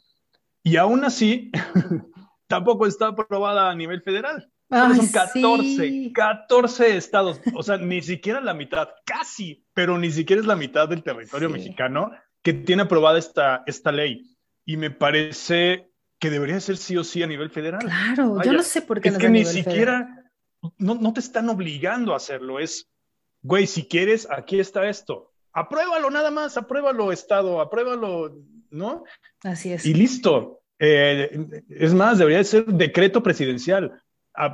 Y 0.61 0.75
aún 0.75 1.05
así, 1.05 1.51
tampoco 2.47 2.85
está 2.85 3.07
aprobada 3.07 3.71
a 3.71 3.75
nivel 3.75 4.01
federal. 4.01 4.51
Son 4.69 5.07
14, 5.07 6.11
14 6.13 6.97
estados, 6.97 7.41
o 7.53 7.63
sea, 7.63 7.77
ni 7.77 8.01
siquiera 8.01 8.41
la 8.41 8.53
mitad, 8.53 8.89
casi, 9.05 9.65
pero 9.73 9.97
ni 9.97 10.11
siquiera 10.11 10.41
es 10.41 10.47
la 10.47 10.55
mitad 10.55 10.89
del 10.89 11.03
territorio 11.03 11.49
mexicano 11.49 12.11
que 12.41 12.53
tiene 12.53 12.83
aprobada 12.83 13.17
esta, 13.17 13.63
esta 13.65 13.91
ley. 13.91 14.35
Y 14.65 14.77
me 14.77 14.91
parece 14.91 15.91
que 16.19 16.29
debería 16.29 16.59
ser 16.59 16.77
sí 16.77 16.97
o 16.97 17.03
sí 17.03 17.23
a 17.23 17.27
nivel 17.27 17.49
federal. 17.49 17.81
Claro, 17.81 18.41
yo 18.43 18.53
no 18.53 18.63
sé 18.63 18.81
por 18.81 18.99
qué. 18.99 19.09
Es 19.09 19.17
que 19.17 19.29
ni 19.29 19.45
siquiera, 19.45 20.25
no, 20.77 20.95
no 20.95 21.13
te 21.13 21.19
están 21.19 21.49
obligando 21.49 22.13
a 22.13 22.17
hacerlo, 22.17 22.59
es, 22.59 22.89
güey, 23.41 23.67
si 23.67 23.87
quieres, 23.87 24.27
aquí 24.29 24.59
está 24.59 24.87
esto 24.89 25.31
apruébalo 25.57 26.11
nada 26.11 26.29
más, 26.29 26.55
apruébalo 26.55 27.11
Estado, 27.11 27.59
apruébalo, 27.59 28.37
¿no? 28.69 29.03
Así 29.43 29.73
es. 29.73 29.85
Y 29.85 29.93
listo. 29.95 30.61
Eh, 30.79 31.63
es 31.69 31.95
más, 31.95 32.19
debería 32.19 32.43
ser 32.43 32.65
decreto 32.65 33.23
presidencial, 33.23 33.99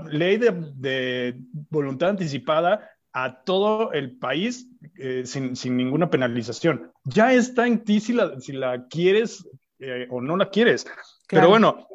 ley 0.10 0.38
de, 0.38 1.36
voluntad 1.70 2.10
anticipada 2.10 2.90
a 3.12 3.44
todo 3.44 3.92
el 3.92 4.18
país 4.18 4.68
eh, 4.98 5.24
sin, 5.26 5.54
ninguna 5.78 6.10
penalización. 6.10 6.92
Ya 7.04 7.34
está 7.34 7.68
en 7.68 7.84
ti 7.84 8.00
si 8.00 8.14
la, 8.14 8.40
si 8.40 8.54
la 8.54 8.88
quieres 8.88 9.48
eh, 9.80 10.08
o 10.10 10.22
no 10.22 10.38
la 10.38 10.50
quieres. 10.50 10.86
Pero 11.28 11.50
bueno, 11.50 11.88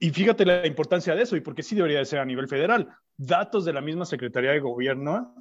y 0.00 0.10
fíjate 0.10 0.44
la 0.44 0.66
importancia 0.66 1.14
de 1.14 1.22
eso 1.22 1.36
y 1.36 1.40
porque 1.40 1.62
sí 1.62 1.74
debería 1.74 1.98
de 1.98 2.04
ser 2.04 2.20
a 2.20 2.24
nivel 2.24 2.48
federal. 2.48 2.88
Datos 3.16 3.64
de 3.64 3.72
la 3.72 3.80
misma 3.80 4.04
Secretaría 4.04 4.52
de 4.52 4.60
Gobierno 4.60 5.34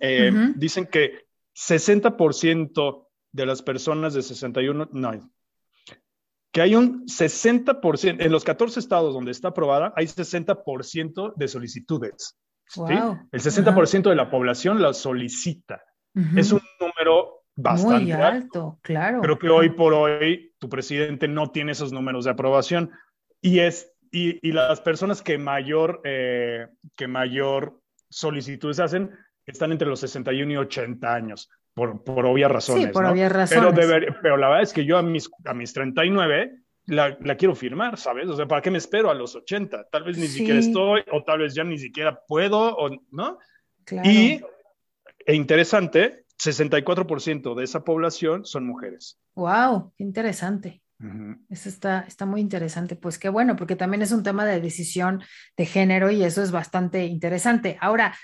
dicen 0.55 0.85
que 0.85 1.25
60% 1.55 3.07
de 3.31 3.45
las 3.45 3.61
personas 3.61 4.13
de 4.13 4.21
61, 4.21 4.89
no, 4.91 5.31
que 6.53 6.61
hay 6.61 6.75
un 6.75 7.05
60%, 7.07 8.23
en 8.23 8.31
los 8.31 8.43
14 8.43 8.79
estados 8.79 9.13
donde 9.13 9.31
está 9.31 9.49
aprobada, 9.49 9.91
hay 9.95 10.05
60% 10.05 11.33
de 11.35 11.47
solicitudes. 11.47 12.37
El 12.77 13.41
60% 13.41 14.09
de 14.09 14.15
la 14.15 14.29
población 14.29 14.81
la 14.81 14.93
solicita. 14.93 15.81
Es 16.35 16.51
un 16.51 16.61
número 16.79 17.41
bastante 17.55 18.03
Muy 18.03 18.11
alto, 18.11 18.79
claro. 18.83 19.21
Creo 19.21 19.39
que 19.39 19.49
hoy 19.49 19.69
por 19.71 19.95
hoy 19.95 20.53
tu 20.59 20.69
presidente 20.69 21.27
no 21.27 21.49
tiene 21.49 21.71
esos 21.71 21.91
números 21.91 22.25
de 22.25 22.31
aprobación 22.31 22.91
y 23.41 23.59
es 23.59 23.91
y, 24.11 24.51
las 24.51 24.79
personas 24.79 25.23
que 25.23 25.39
mayor 25.39 26.01
eh, 26.03 26.67
que 26.95 27.07
mayor 27.07 27.79
solicitudes 28.09 28.79
hacen 28.79 29.09
están 29.47 29.71
entre 29.71 29.87
los 29.87 29.99
61 30.01 30.51
y 30.51 30.57
80 30.57 31.13
años, 31.13 31.49
por, 31.73 32.03
por 32.03 32.25
obvias 32.25 32.51
razones. 32.51 32.85
Sí, 32.85 32.91
por 32.91 33.05
obvias 33.05 33.31
razones. 33.31 33.73
Pero, 33.75 34.15
pero 34.21 34.37
la 34.37 34.47
verdad 34.47 34.63
es 34.63 34.73
que 34.73 34.85
yo 34.85 34.97
a 34.97 35.01
mis, 35.01 35.29
a 35.45 35.53
mis 35.53 35.73
39 35.73 36.63
la, 36.85 37.17
la, 37.21 37.35
quiero 37.35 37.55
firmar, 37.55 37.97
¿sabes? 37.97 38.27
O 38.27 38.35
sea, 38.35 38.47
¿para 38.47 38.61
qué 38.61 38.69
me 38.69 38.77
espero 38.77 39.09
a 39.09 39.13
los 39.13 39.35
80? 39.35 39.87
Tal 39.89 40.03
vez 40.03 40.17
ni 40.17 40.27
siquiera 40.27 40.59
estoy, 40.59 41.03
o 41.11 41.23
tal 41.23 41.39
vez 41.39 41.53
ya 41.53 41.63
ni 41.63 41.77
siquiera 41.77 42.19
puedo, 42.27 42.75
o, 42.75 42.89
¿no? 43.11 43.37
Claro. 43.85 44.09
Y, 44.09 44.41
e 45.25 45.35
interesante, 45.35 46.25
64% 46.37 47.55
de 47.55 47.63
esa 47.63 47.83
población 47.83 48.45
son 48.45 48.65
mujeres. 48.65 49.19
¡Wow! 49.35 49.93
Qué 49.97 50.03
interesante. 50.03 50.81
Eso 51.49 51.67
está, 51.67 52.05
está 52.07 52.25
muy 52.25 52.39
interesante. 52.39 52.95
Pues 52.95 53.19
qué 53.19 53.27
bueno, 53.27 53.57
porque 53.57 53.75
también 53.75 54.01
es 54.01 54.13
un 54.13 54.23
tema 54.23 54.45
de 54.45 54.61
decisión 54.61 55.21
de 55.57 55.65
género 55.65 56.11
y 56.11 56.23
eso 56.23 56.41
es 56.41 56.51
bastante 56.51 57.05
interesante. 57.05 57.77
Ahora, 57.81 58.15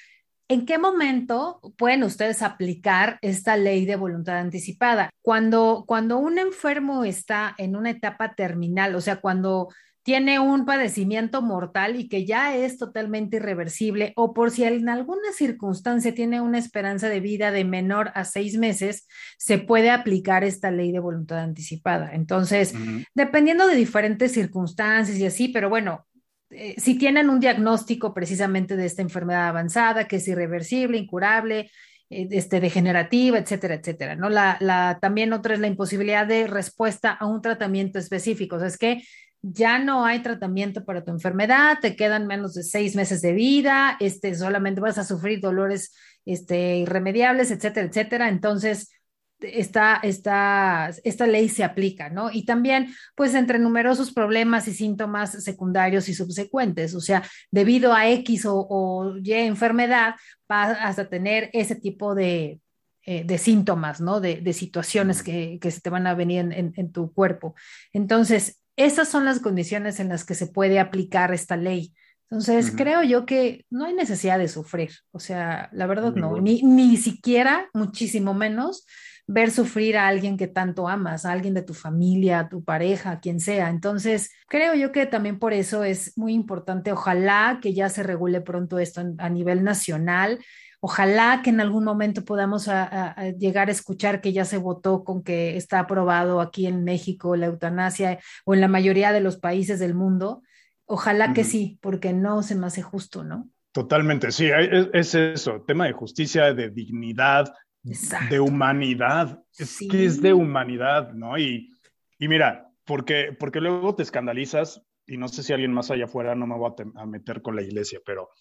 ¿En 0.52 0.66
qué 0.66 0.80
momento 0.80 1.62
pueden 1.78 2.04
ustedes 2.04 2.41
aplicar 2.41 3.20
esta 3.22 3.56
ley 3.56 3.86
de 3.86 3.95
voluntad 3.95 4.39
anticipada? 4.39 5.12
Cuando, 5.22 5.84
cuando 5.88 6.18
un 6.18 6.39
enfermo 6.39 7.04
está 7.04 7.54
en 7.60 7.76
una 7.76 7.91
etapa 7.91 8.34
terminal, 8.34 8.95
o 8.95 9.02
sea, 9.02 9.18
cuando 9.18 9.70
tiene 10.02 10.39
un 10.39 10.66
padecimiento 10.66 11.43
mortal 11.43 12.00
y 12.00 12.10
que 12.10 12.26
ya 12.26 12.56
es 12.56 12.80
totalmente 12.80 13.38
irreversible, 13.38 14.12
o 14.16 14.34
por 14.34 14.50
si 14.50 14.64
en 14.64 14.89
alguna 14.89 15.32
circunstancia 15.34 16.16
tiene 16.16 16.41
una 16.41 16.58
esperanza 16.58 17.10
de 17.10 17.20
vida 17.20 17.52
de 17.52 17.64
menor 17.64 18.12
a 18.16 18.26
seis 18.26 18.58
meses, 18.58 19.06
se 19.38 19.60
puede 19.60 19.91
aplicar 19.91 20.43
esta 20.43 20.72
ley 20.72 20.91
de 20.91 21.00
voluntad 21.00 21.38
anticipada. 21.38 22.16
Entonces, 22.16 22.74
dependiendo 23.14 23.68
de 23.68 23.76
diferentes 23.76 24.32
circunstancias 24.32 25.20
y 25.20 25.28
así, 25.28 25.50
pero 25.50 25.70
bueno, 25.70 26.08
eh, 26.52 26.76
si 26.78 26.97
tienen 26.97 27.30
un 27.30 27.39
diagnóstico 27.39 28.14
precisamente 28.14 28.76
de 28.76 28.86
esta 28.86 29.02
enfermedad 29.02 29.47
avanzada, 29.47 30.08
que 30.08 30.18
es 30.18 30.28
irreversible, 30.28 30.97
incurable, 30.97 31.72
eh, 32.10 32.28
este, 32.32 32.60
degenerativa, 32.60 33.38
etcétera, 33.38 33.76
etcétera, 33.76 34.16
¿no? 34.16 34.30
La, 34.30 34.58
la, 34.60 34.97
también 35.02 35.34
otra 35.34 35.54
es 35.54 35.60
la 35.60 35.68
imposibilidad 35.68 36.26
de 36.26 36.47
respuesta 36.47 37.12
a 37.12 37.26
un 37.28 37.41
tratamiento 37.41 38.00
específico, 38.00 38.56
o 38.56 38.60
sea, 38.60 38.68
es 38.68 38.78
que 38.78 39.04
ya 39.41 39.80
no 39.80 40.06
hay 40.06 40.20
tratamiento 40.22 40.84
para 40.84 41.04
tu 41.04 41.12
enfermedad, 41.12 41.78
te 41.82 41.95
quedan 41.95 42.28
menos 42.28 42.54
de 42.56 42.64
seis 42.64 42.95
meses 42.95 43.22
de 43.22 43.34
vida, 43.34 43.95
este, 44.00 44.36
solamente 44.36 44.82
vas 44.82 44.97
a 44.97 45.06
sufrir 45.06 45.39
dolores 45.39 45.95
este, 46.26 46.78
irremediables, 46.78 47.52
etcétera, 47.52 47.88
etcétera. 47.88 48.30
Entonces, 48.30 48.91
esta, 49.42 50.00
esta, 50.04 50.92
esta 51.04 51.28
ley 51.28 51.50
se 51.50 51.64
aplica, 51.64 52.10
¿no? 52.10 52.30
Y 52.32 52.46
también, 52.46 52.94
pues, 53.16 53.36
entre 53.36 53.60
numerosos 53.60 54.12
problemas 54.12 54.68
y 54.68 54.74
síntomas 54.74 55.44
secundarios 55.44 56.10
y 56.10 56.14
subsecuentes, 56.14 56.96
o 56.96 57.02
sea, 57.02 57.24
debido 57.52 57.94
a 57.94 58.10
X 58.10 58.44
o, 58.46 59.16
Y 59.24 59.34
enfermedad, 59.34 60.16
vas 60.48 60.78
hasta 60.82 61.10
tener 61.10 61.50
ese 61.54 61.76
tipo 61.76 62.16
de, 62.16 62.60
eh, 63.06 63.24
de 63.24 63.38
síntomas, 63.38 64.02
¿no? 64.02 64.20
De, 64.20 64.42
de 64.42 64.54
situaciones 64.54 65.24
que, 65.24 65.58
que, 65.62 65.72
se 65.72 65.82
te 65.82 65.90
van 65.90 66.08
a 66.08 66.16
venir 66.16 66.40
en, 66.40 66.74
en, 66.76 66.92
tu 66.92 67.14
cuerpo. 67.14 67.56
Entonces, 67.94 68.62
esas 68.76 69.10
son 69.10 69.26
las 69.26 69.40
condiciones 69.40 70.00
en 70.00 70.10
las 70.10 70.26
que 70.26 70.36
se 70.36 70.48
puede 70.48 70.80
aplicar 70.80 71.34
esta 71.34 71.58
ley. 71.58 71.94
Entonces, 72.32 72.71
creo 72.75 73.01
yo 73.01 73.25
que 73.25 73.65
no 73.71 73.86
hay 73.86 73.93
necesidad 73.93 74.38
de 74.38 74.47
sufrir, 74.47 74.91
o 75.11 75.19
sea, 75.19 75.69
la 75.73 75.88
verdad 75.88 76.13
no, 76.13 76.39
ni, 76.39 76.61
ni 76.61 76.95
siquiera, 76.95 77.69
muchísimo 77.73 78.36
menos, 78.36 78.86
ver 79.25 79.49
sufrir 79.49 79.97
a 79.97 80.07
alguien 80.07 80.38
que 80.38 80.47
tanto 80.47 80.88
amas, 80.88 81.25
a 81.25 81.32
alguien 81.32 81.53
de 81.55 81.63
tu 81.63 81.73
familia, 81.73 82.39
a 82.39 82.49
tu 82.49 82.63
pareja, 82.63 83.19
quien 83.19 83.39
sea. 83.39 83.69
Entonces, 83.69 84.32
creo 84.47 84.75
yo 84.75 84.91
que 84.91 85.05
también 85.05 85.39
por 85.39 85.53
eso 85.53 85.84
es 85.84 86.17
muy 86.17 86.34
importante, 86.34 86.91
ojalá 86.91 87.59
que 87.61 87.73
ya 87.73 87.89
se 87.89 88.03
regule 88.03 88.41
pronto 88.41 88.80
esto 88.80 89.01
a 89.17 89.30
nivel 89.30 89.63
nacional. 89.63 90.39
Ojalá 90.82 91.41
que 91.43 91.49
en 91.49 91.59
algún 91.59 91.84
momento 91.84 92.23
podamos 92.23 92.69
llegar 93.38 93.67
a 93.67 93.71
escuchar 93.71 94.21
que 94.21 94.32
ya 94.32 94.45
se 94.45 94.57
votó 94.57 95.03
con 95.03 95.23
que 95.23 95.57
está 95.57 95.80
aprobado 95.80 96.39
aquí 96.39 96.67
en 96.67 96.86
México 96.86 97.36
la 97.36 97.47
eutanasia 97.47 98.19
o 98.45 98.53
en 98.53 98.61
la 98.61 98.69
mayoría 98.69 99.11
de 99.11 99.19
los 99.19 99.38
países 99.38 99.80
del 99.80 99.93
mundo. 99.93 100.41
Ojalá 100.92 101.34
que 101.36 101.44
sí, 101.44 101.78
porque 101.82 102.14
no 102.14 102.42
se 102.42 102.56
me 102.56 102.66
hace 102.66 102.82
justo, 102.82 103.24
¿no? 103.24 103.48
Totalmente, 103.72 104.32
sí, 104.32 104.50
es, 104.50 105.14
eso, 105.14 105.62
tema 105.62 105.86
de 105.86 105.94
justicia, 105.94 106.52
de 106.56 106.72
dignidad, 106.72 107.54
de 107.84 108.40
humanidad. 108.40 109.40
Es 109.56 109.78
que 109.88 110.06
es 110.06 110.20
de 110.20 110.34
humanidad, 110.34 111.14
¿no? 111.14 111.38
Y, 111.38 111.70
y 112.18 112.28
mira, 112.28 112.72
porque, 112.86 113.38
porque 113.40 113.62
luego 113.62 113.94
te 113.94 114.02
escandalizas, 114.02 114.82
y 115.06 115.18
no 115.18 115.28
sé 115.28 115.44
si 115.44 115.54
alguien 115.54 115.72
más 115.72 115.92
allá 115.92 116.06
afuera 116.06 116.34
no 116.34 116.48
me 116.48 116.58
voy 116.58 116.74
a, 116.96 117.06
meter 117.06 117.44
con 117.44 117.56
la 117.56 117.62
iglesia, 117.62 118.00
pero 118.04 118.32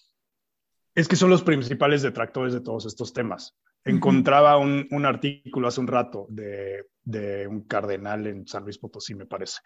es 0.95 1.07
que 1.07 1.15
son 1.15 1.29
los 1.29 1.43
principales 1.43 2.01
detractores 2.01 2.51
de 2.51 2.61
todos 2.61 2.87
estos 2.87 3.13
temas. 3.13 3.55
Encontraba 3.85 4.57
un, 4.57 4.87
un, 4.89 5.05
artículo 5.05 5.67
hace 5.67 5.81
un 5.81 5.87
rato 5.87 6.25
de, 6.29 6.87
de 7.03 7.45
un 7.45 7.61
cardenal 7.61 8.25
en 8.25 8.47
San 8.47 8.63
Luis 8.63 8.79
Potosí, 8.79 9.13
me 9.13 9.27
parece. 9.27 9.59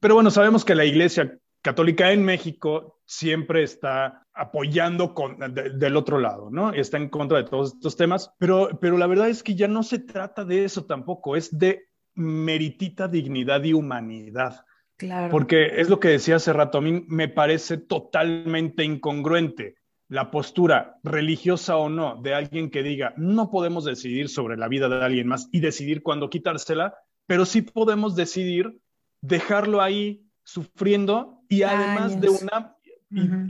Pero 0.00 0.14
bueno, 0.14 0.30
sabemos 0.30 0.64
que 0.64 0.74
la 0.74 0.86
iglesia 0.86 1.38
católica 1.62 2.12
en 2.12 2.24
México 2.24 3.00
siempre 3.06 3.62
está 3.62 4.26
apoyando 4.34 5.14
con, 5.14 5.38
del 5.54 5.96
otro 5.96 6.18
lado, 6.18 6.50
¿no? 6.50 6.72
Está 6.72 6.96
en 6.96 7.08
contra 7.08 7.38
de 7.38 7.44
todos 7.44 7.74
estos 7.74 7.96
temas, 7.96 8.32
pero, 8.38 8.70
pero 8.80 8.98
la 8.98 9.06
verdad 9.06 9.28
es 9.28 9.42
que 9.42 9.54
ya 9.54 9.68
no 9.68 9.82
se 9.82 10.00
trata 10.00 10.44
de 10.44 10.64
eso 10.64 10.84
tampoco, 10.84 11.36
es 11.36 11.56
de 11.56 11.84
meritita 12.14 13.08
dignidad 13.08 13.62
y 13.64 13.72
humanidad. 13.72 14.64
Claro. 14.96 15.30
Porque 15.30 15.80
es 15.80 15.88
lo 15.88 15.98
que 16.00 16.08
decía 16.08 16.36
hace 16.36 16.52
rato, 16.52 16.78
a 16.78 16.82
mí 16.82 17.04
me 17.08 17.28
parece 17.28 17.76
totalmente 17.76 18.84
incongruente 18.84 19.76
la 20.08 20.30
postura 20.30 20.98
religiosa 21.02 21.76
o 21.76 21.88
no 21.88 22.20
de 22.20 22.34
alguien 22.34 22.70
que 22.70 22.82
diga, 22.82 23.14
no 23.16 23.50
podemos 23.50 23.84
decidir 23.84 24.28
sobre 24.28 24.58
la 24.58 24.68
vida 24.68 24.88
de 24.88 25.02
alguien 25.02 25.26
más 25.26 25.48
y 25.52 25.60
decidir 25.60 26.02
cuándo 26.02 26.28
quitársela, 26.28 26.94
pero 27.26 27.46
sí 27.46 27.62
podemos 27.62 28.14
decidir 28.14 28.78
dejarlo 29.22 29.80
ahí 29.80 30.26
sufriendo 30.44 31.41
y 31.52 31.62
además 31.62 32.20
de 32.20 32.28
una 32.30 32.76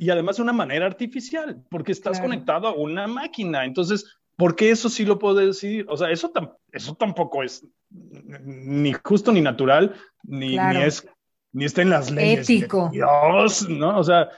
y, 0.01 0.11
además 0.11 0.37
de 0.37 0.43
una 0.43 0.53
manera 0.53 0.87
artificial, 0.87 1.63
porque 1.71 1.93
estás 1.93 2.21
conectado 2.21 2.67
a 2.67 2.75
una 2.75 3.07
máquina. 3.07 3.65
Entonces, 3.65 4.19
¿por 4.37 4.57
qué 4.57 4.71
eso 4.71 4.89
sí 4.89 5.05
lo 5.05 5.21
puedo 5.21 5.37
decidir? 5.37 5.87
O 5.89 5.97
sea, 5.97 6.11
eso, 6.11 6.33
eso 6.73 6.95
tampoco 6.97 7.45
es 7.45 7.65
ni 7.91 8.93
justo 9.05 9.31
ni 9.31 9.41
natural, 9.41 9.95
ni, 10.25 10.57
ni 10.59 10.83
es 10.83 11.07
ni 11.53 11.65
está 11.67 11.83
en 11.83 11.91
las 11.91 12.11
leyes. 12.11 12.49
Ético. 12.49 12.89
Dios, 12.91 13.69
¿no? 13.69 13.99
O 13.99 14.03
sea, 14.03 14.31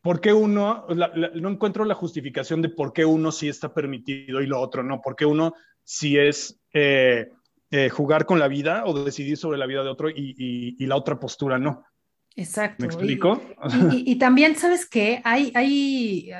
¿por 0.00 0.20
qué 0.20 0.32
uno, 0.32 0.86
no 0.88 1.48
encuentro 1.48 1.84
la 1.84 1.94
justificación 1.94 2.60
de 2.62 2.70
por 2.70 2.92
qué 2.92 3.04
uno 3.04 3.30
sí 3.30 3.48
está 3.48 3.72
permitido 3.72 4.40
y 4.40 4.46
lo 4.46 4.58
otro 4.58 4.82
no? 4.82 5.00
¿Por 5.00 5.14
qué 5.14 5.26
uno 5.26 5.54
sí 5.84 6.18
es 6.18 6.58
eh, 6.72 7.30
eh, 7.70 7.88
jugar 7.90 8.24
con 8.26 8.38
la 8.38 8.48
vida 8.48 8.84
o 8.86 9.04
decidir 9.04 9.36
sobre 9.36 9.58
la 9.58 9.66
vida 9.66 9.84
de 9.84 9.90
otro 9.90 10.08
y, 10.08 10.74
y 10.78 10.86
la 10.86 10.96
otra 10.96 11.20
postura 11.20 11.58
no? 11.58 11.84
Exacto. 12.36 12.82
¿Me 12.82 12.86
explico? 12.86 13.42
Y, 13.92 14.16
también, 14.16 14.56
¿sabes 14.56 14.88
qué? 14.88 15.20
Hay, 15.24 15.52
hay 15.54 16.30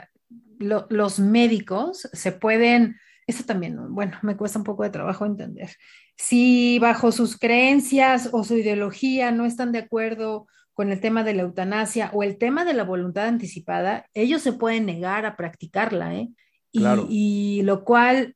los 0.59 1.19
médicos 1.19 2.09
se 2.13 2.33
pueden, 2.33 2.97
eso 3.27 3.45
también, 3.45 3.77
bueno, 3.95 4.19
me 4.23 4.37
cuesta 4.37 4.59
un 4.59 4.65
poco 4.65 4.85
de 4.85 4.91
trabajo 4.91 5.27
entender. 5.27 5.71
Si 6.17 6.79
bajo 6.79 7.13
sus 7.13 7.37
creencias 7.37 8.31
o 8.33 8.45
su 8.45 8.57
ideología 8.57 9.33
no 9.33 9.45
están 9.45 9.73
de 9.73 9.81
acuerdo 9.81 10.47
con 10.73 10.91
el 10.91 11.01
tema 11.01 11.25
de 11.25 11.35
la 11.35 11.43
eutanasia 11.43 12.11
o 12.15 12.23
el 12.23 12.39
tema 12.39 12.65
de 12.65 12.75
la 12.75 12.85
voluntad 12.85 13.27
anticipada, 13.27 14.07
ellos 14.15 14.41
se 14.43 14.53
pueden 14.53 14.87
negar 14.87 15.27
a 15.27 15.37
practicarla, 15.37 16.15
¿eh? 16.15 16.31
Y, 16.73 17.61
lo 17.65 17.85
cual, 17.85 18.35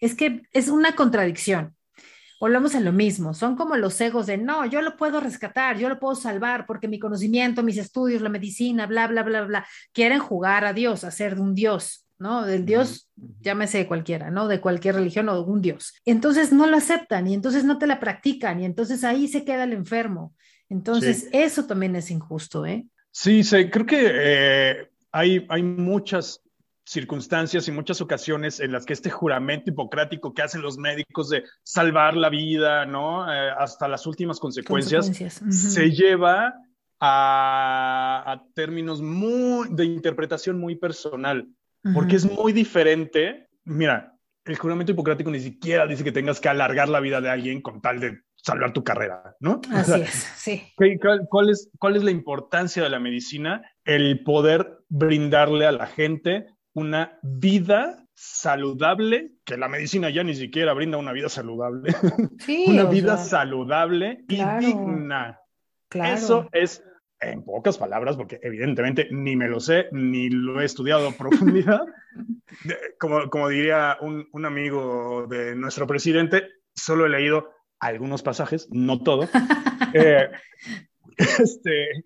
es 0.00 0.16
que 0.16 0.42
es 0.52 0.68
una 0.68 0.96
contradicción 0.96 1.75
volvemos 2.38 2.74
a 2.74 2.80
lo 2.80 2.92
mismo, 2.92 3.34
son 3.34 3.56
como 3.56 3.76
los 3.76 4.00
egos 4.00 4.26
de, 4.26 4.36
no, 4.38 4.66
yo 4.66 4.82
lo 4.82 4.96
puedo 4.96 5.20
rescatar, 5.20 5.78
yo 5.78 5.88
lo 5.88 5.98
puedo 5.98 6.14
salvar 6.14 6.66
porque 6.66 6.88
mi 6.88 6.98
conocimiento, 6.98 7.62
mis 7.62 7.78
estudios, 7.78 8.22
la 8.22 8.28
medicina, 8.28 8.86
bla, 8.86 9.06
bla, 9.06 9.22
bla, 9.22 9.42
bla, 9.42 9.66
quieren 9.92 10.18
jugar 10.18 10.64
a 10.64 10.72
Dios, 10.72 11.04
a 11.04 11.10
ser 11.10 11.36
de 11.36 11.40
un 11.40 11.54
Dios, 11.54 12.06
¿no? 12.18 12.44
Del 12.44 12.66
Dios, 12.66 13.08
llámese 13.40 13.78
de 13.78 13.86
cualquiera, 13.86 14.30
¿no? 14.30 14.48
De 14.48 14.60
cualquier 14.60 14.96
religión 14.96 15.28
o 15.28 15.34
de 15.34 15.50
un 15.50 15.62
Dios. 15.62 15.94
Entonces 16.04 16.52
no 16.52 16.66
lo 16.66 16.76
aceptan 16.76 17.26
y 17.26 17.34
entonces 17.34 17.64
no 17.64 17.78
te 17.78 17.86
la 17.86 18.00
practican 18.00 18.60
y 18.60 18.64
entonces 18.64 19.04
ahí 19.04 19.28
se 19.28 19.44
queda 19.44 19.64
el 19.64 19.72
enfermo. 19.72 20.34
Entonces 20.68 21.28
eso 21.32 21.66
también 21.66 21.96
es 21.96 22.10
injusto, 22.10 22.66
¿eh? 22.66 22.86
Sí, 23.10 23.44
sí 23.44 23.70
creo 23.70 23.86
que 23.86 24.10
eh, 24.12 24.90
hay, 25.12 25.46
hay 25.48 25.62
muchas 25.62 26.42
circunstancias 26.86 27.66
y 27.66 27.72
muchas 27.72 28.00
ocasiones 28.00 28.60
en 28.60 28.72
las 28.72 28.86
que 28.86 28.92
este 28.92 29.10
juramento 29.10 29.70
hipocrático 29.70 30.32
que 30.32 30.42
hacen 30.42 30.62
los 30.62 30.78
médicos 30.78 31.28
de 31.28 31.42
salvar 31.62 32.16
la 32.16 32.30
vida, 32.30 32.86
¿no? 32.86 33.30
Eh, 33.30 33.50
hasta 33.58 33.88
las 33.88 34.06
últimas 34.06 34.38
consecuencias, 34.38 35.06
se 35.50 35.90
lleva 35.90 36.54
a, 37.00 38.42
términos 38.54 39.02
muy, 39.02 39.68
de 39.70 39.84
interpretación 39.84 40.58
muy 40.58 40.76
personal, 40.76 41.48
porque 41.92 42.16
es 42.16 42.30
muy 42.30 42.52
diferente. 42.52 43.48
Mira, 43.64 44.14
el 44.44 44.56
juramento 44.56 44.92
hipocrático 44.92 45.30
ni 45.30 45.40
siquiera 45.40 45.86
dice 45.86 46.04
que 46.04 46.12
tengas 46.12 46.40
que 46.40 46.48
alargar 46.48 46.88
la 46.88 47.00
vida 47.00 47.20
de 47.20 47.30
alguien 47.30 47.62
con 47.62 47.80
tal 47.80 47.98
de 47.98 48.20
salvar 48.36 48.72
tu 48.72 48.84
carrera, 48.84 49.36
¿no? 49.40 49.60
Así 49.72 50.00
es, 50.00 50.10
sí. 50.36 50.72
cuál, 50.76 51.50
es, 51.50 51.68
¿Cuál 51.80 51.96
es 51.96 52.04
la 52.04 52.12
importancia 52.12 52.80
de 52.80 52.90
la 52.90 53.00
medicina? 53.00 53.62
El 53.84 54.22
poder 54.22 54.78
brindarle 54.88 55.66
a 55.66 55.72
la 55.72 55.86
gente 55.86 56.46
una 56.76 57.18
vida 57.22 58.06
saludable, 58.12 59.32
que 59.44 59.56
la 59.56 59.66
medicina 59.66 60.10
ya 60.10 60.22
ni 60.22 60.34
siquiera 60.34 60.74
brinda 60.74 60.98
una 60.98 61.12
vida 61.12 61.30
saludable, 61.30 61.94
una 62.68 62.84
vida 62.84 63.16
saludable 63.16 64.24
y 64.28 64.44
digna. 64.60 65.40
Eso 65.90 66.50
es, 66.52 66.84
en 67.18 67.44
pocas 67.44 67.78
palabras, 67.78 68.16
porque 68.16 68.38
evidentemente 68.42 69.08
ni 69.10 69.36
me 69.36 69.48
lo 69.48 69.58
sé, 69.58 69.86
ni 69.90 70.28
lo 70.28 70.60
he 70.60 70.66
estudiado 70.66 71.08
a 71.08 71.12
profundidad, 71.12 71.80
como, 73.00 73.30
como 73.30 73.48
diría 73.48 73.96
un, 74.02 74.28
un 74.32 74.44
amigo 74.44 75.26
de 75.30 75.56
nuestro 75.56 75.86
presidente, 75.86 76.46
solo 76.74 77.06
he 77.06 77.08
leído 77.08 77.52
algunos 77.80 78.22
pasajes, 78.22 78.68
no 78.70 79.02
todo. 79.02 79.28
Eh, 79.94 80.28
este, 81.16 82.04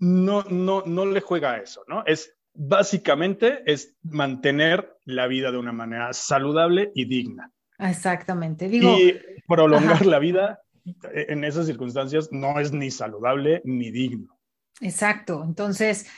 no, 0.00 0.42
no, 0.44 0.82
no 0.86 1.06
le 1.06 1.20
juega 1.20 1.52
a 1.52 1.56
eso, 1.58 1.84
¿no? 1.86 2.02
Es 2.06 2.37
básicamente 2.58 3.62
es 3.66 3.96
mantener 4.02 4.98
la 5.04 5.28
vida 5.28 5.52
de 5.52 5.58
una 5.58 5.72
manera 5.72 6.12
saludable 6.12 6.90
y 6.94 7.04
digna. 7.04 7.52
Exactamente. 7.78 8.68
Digo, 8.68 8.98
y 8.98 9.16
prolongar 9.46 10.04
la 10.04 10.18
vida 10.18 10.60
en 11.12 11.44
esas 11.44 11.66
circunstancias 11.66 12.30
no 12.32 12.58
es 12.58 12.72
ni 12.72 12.90
saludable 12.90 13.62
ni 13.64 13.92
digno. 13.92 14.36
Exacto. 14.80 15.44
Entonces, 15.44 16.10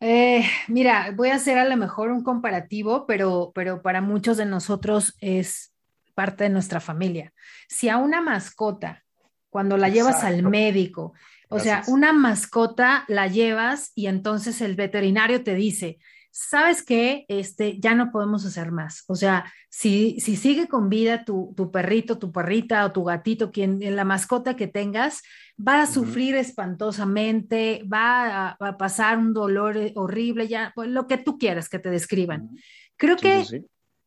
eh, 0.00 0.44
mira, 0.68 1.12
voy 1.16 1.30
a 1.30 1.36
hacer 1.36 1.56
a 1.56 1.64
lo 1.64 1.76
mejor 1.78 2.10
un 2.10 2.22
comparativo, 2.22 3.06
pero, 3.06 3.50
pero 3.54 3.80
para 3.80 4.02
muchos 4.02 4.36
de 4.36 4.44
nosotros 4.44 5.16
es 5.20 5.72
parte 6.14 6.44
de 6.44 6.50
nuestra 6.50 6.80
familia. 6.80 7.32
Si 7.68 7.88
a 7.88 7.96
una 7.96 8.20
mascota, 8.20 9.02
cuando 9.48 9.78
la 9.78 9.88
llevas 9.88 10.24
al 10.24 10.42
médico, 10.42 11.14
o 11.50 11.58
sea, 11.58 11.82
una 11.88 12.12
mascota 12.12 13.04
la 13.08 13.26
llevas 13.26 13.92
y 13.94 14.06
entonces 14.06 14.60
el 14.60 14.76
veterinario 14.76 15.42
te 15.42 15.54
dice, 15.54 15.98
¿sabes 16.30 16.82
qué? 16.84 17.24
Este, 17.28 17.78
ya 17.80 17.94
no 17.94 18.10
podemos 18.12 18.46
hacer 18.46 18.70
más. 18.70 19.04
O 19.08 19.16
sea, 19.16 19.52
si, 19.68 20.18
si 20.20 20.36
sigue 20.36 20.68
con 20.68 20.88
vida 20.88 21.24
tu, 21.24 21.52
tu 21.56 21.70
perrito, 21.70 22.18
tu 22.18 22.32
perrita 22.32 22.84
o 22.84 22.92
tu 22.92 23.04
gatito, 23.04 23.50
quien, 23.50 23.80
la 23.96 24.04
mascota 24.04 24.54
que 24.54 24.68
tengas, 24.68 25.22
va 25.58 25.82
a 25.82 25.86
sufrir 25.86 26.36
espantosamente, 26.36 27.82
va 27.92 28.50
a, 28.50 28.76
pasar 28.78 29.18
un 29.18 29.34
dolor 29.34 29.76
eh, 29.76 29.92
horrible, 29.96 30.48
ya, 30.48 30.72
pues, 30.74 30.88
lo 30.88 31.06
que 31.06 31.18
tú 31.18 31.36
quieras 31.36 31.68
que 31.68 31.78
te 31.78 31.90
describan. 31.90 32.50
Creo 32.96 33.16
que 33.16 33.44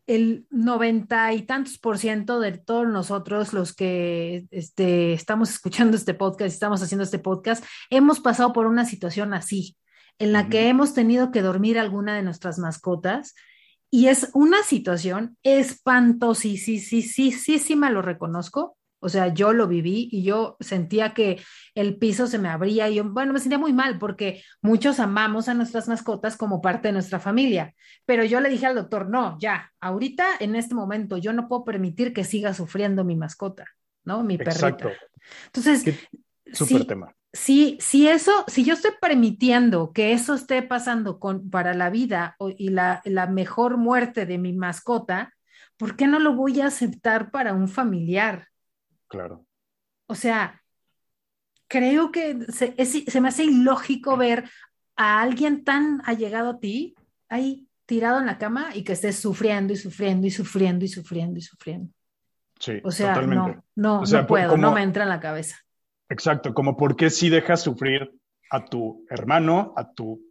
el 0.07 0.45
noventa 0.49 1.33
y 1.33 1.43
tantos 1.43 1.77
por 1.77 1.97
ciento 1.97 2.39
de 2.39 2.57
todos 2.57 2.87
nosotros 2.87 3.53
los 3.53 3.73
que 3.73 4.45
este, 4.51 5.13
estamos 5.13 5.51
escuchando 5.51 5.97
este 5.97 6.13
podcast, 6.13 6.53
estamos 6.53 6.81
haciendo 6.81 7.03
este 7.03 7.19
podcast, 7.19 7.63
hemos 7.89 8.19
pasado 8.19 8.53
por 8.53 8.65
una 8.65 8.85
situación 8.85 9.33
así, 9.33 9.77
en 10.19 10.33
la 10.33 10.49
que 10.49 10.67
hemos 10.67 10.93
tenido 10.93 11.31
que 11.31 11.41
dormir 11.41 11.79
alguna 11.79 12.15
de 12.15 12.23
nuestras 12.23 12.59
mascotas 12.59 13.33
y 13.89 14.07
es 14.07 14.29
una 14.33 14.63
situación 14.63 15.37
espantosísima, 15.43 17.91
lo 17.91 18.01
reconozco, 18.01 18.75
o 19.03 19.09
sea, 19.09 19.27
yo 19.33 19.51
lo 19.51 19.67
viví 19.67 20.07
y 20.11 20.23
yo 20.23 20.55
sentía 20.61 21.13
que 21.13 21.41
el 21.75 21.97
piso 21.97 22.25
se 22.25 22.39
me 22.39 22.47
abría 22.47 22.89
y 22.89 22.95
yo, 22.95 23.03
bueno, 23.03 23.33
me 23.33 23.39
sentía 23.39 23.57
muy 23.57 23.73
mal 23.73 23.99
porque 23.99 24.41
muchos 24.61 24.99
amamos 24.99 25.49
a 25.49 25.53
nuestras 25.53 25.89
mascotas 25.89 26.37
como 26.37 26.61
parte 26.61 26.87
de 26.87 26.93
nuestra 26.93 27.19
familia. 27.19 27.75
Pero 28.05 28.23
yo 28.23 28.39
le 28.39 28.49
dije 28.49 28.65
al 28.65 28.75
doctor, 28.75 29.09
no, 29.09 29.37
ya, 29.39 29.71
ahorita, 29.81 30.25
en 30.39 30.55
este 30.55 30.73
momento, 30.73 31.17
yo 31.17 31.33
no 31.33 31.49
puedo 31.49 31.65
permitir 31.65 32.13
que 32.13 32.23
siga 32.23 32.53
sufriendo 32.53 33.03
mi 33.03 33.17
mascota, 33.17 33.65
¿no? 34.05 34.23
Mi 34.23 34.37
perrita. 34.37 34.67
Exacto. 34.67 34.89
Entonces, 35.47 35.99
súper 36.53 36.85
tema. 36.85 37.13
Si, 37.33 37.77
si 37.81 38.07
eso, 38.07 38.45
si 38.47 38.63
yo 38.63 38.75
estoy 38.75 38.91
permitiendo 39.01 39.91
que 39.91 40.13
eso 40.13 40.35
esté 40.35 40.61
pasando 40.61 41.19
con, 41.19 41.49
para 41.49 41.73
la 41.73 41.89
vida 41.89 42.37
y 42.57 42.69
la, 42.69 43.01
la 43.03 43.27
mejor 43.27 43.75
muerte 43.75 44.25
de 44.25 44.37
mi 44.37 44.53
mascota, 44.53 45.33
¿por 45.77 45.97
qué 45.97 46.07
no 46.07 46.19
lo 46.19 46.35
voy 46.35 46.61
a 46.61 46.67
aceptar 46.67 47.31
para 47.31 47.53
un 47.53 47.67
familiar? 47.67 48.52
Claro. 49.13 49.45
O 50.07 50.15
sea, 50.15 50.63
creo 51.67 52.11
que 52.11 52.35
se, 52.49 53.21
me 53.21 53.27
hace 53.27 53.43
ilógico 53.43 54.17
ver 54.17 54.49
a 54.95 55.21
alguien 55.21 55.63
tan 55.63 56.01
allegado 56.05 56.49
a 56.49 56.59
ti 56.59 56.95
ahí 57.29 57.67
tirado 57.85 58.19
en 58.19 58.25
la 58.25 58.39
cama 58.39 58.69
y 58.73 58.83
que 58.83 58.93
estés 58.93 59.17
sufriendo 59.17 59.71
y 59.71 59.75
sufriendo 59.75 60.25
y 60.25 60.31
sufriendo 60.31 60.83
y 60.83 60.87
sufriendo 60.87 61.37
y 61.37 61.41
sufriendo. 61.43 61.93
Sí, 62.59 62.81
o 62.83 62.89
sea, 62.89 63.21
no, 63.21 63.63
no, 63.75 64.01
no 64.03 64.27
puedo, 64.27 64.57
no 64.57 64.73
me 64.73 64.81
entra 64.81 65.03
en 65.03 65.09
la 65.09 65.19
cabeza. 65.19 65.57
Exacto, 66.09 66.55
como 66.55 66.75
por 66.75 66.95
qué 66.95 67.11
si 67.11 67.29
dejas 67.29 67.61
sufrir 67.61 68.19
a 68.49 68.65
tu 68.65 69.05
hermano, 69.11 69.75
a 69.77 69.93
tu 69.93 70.23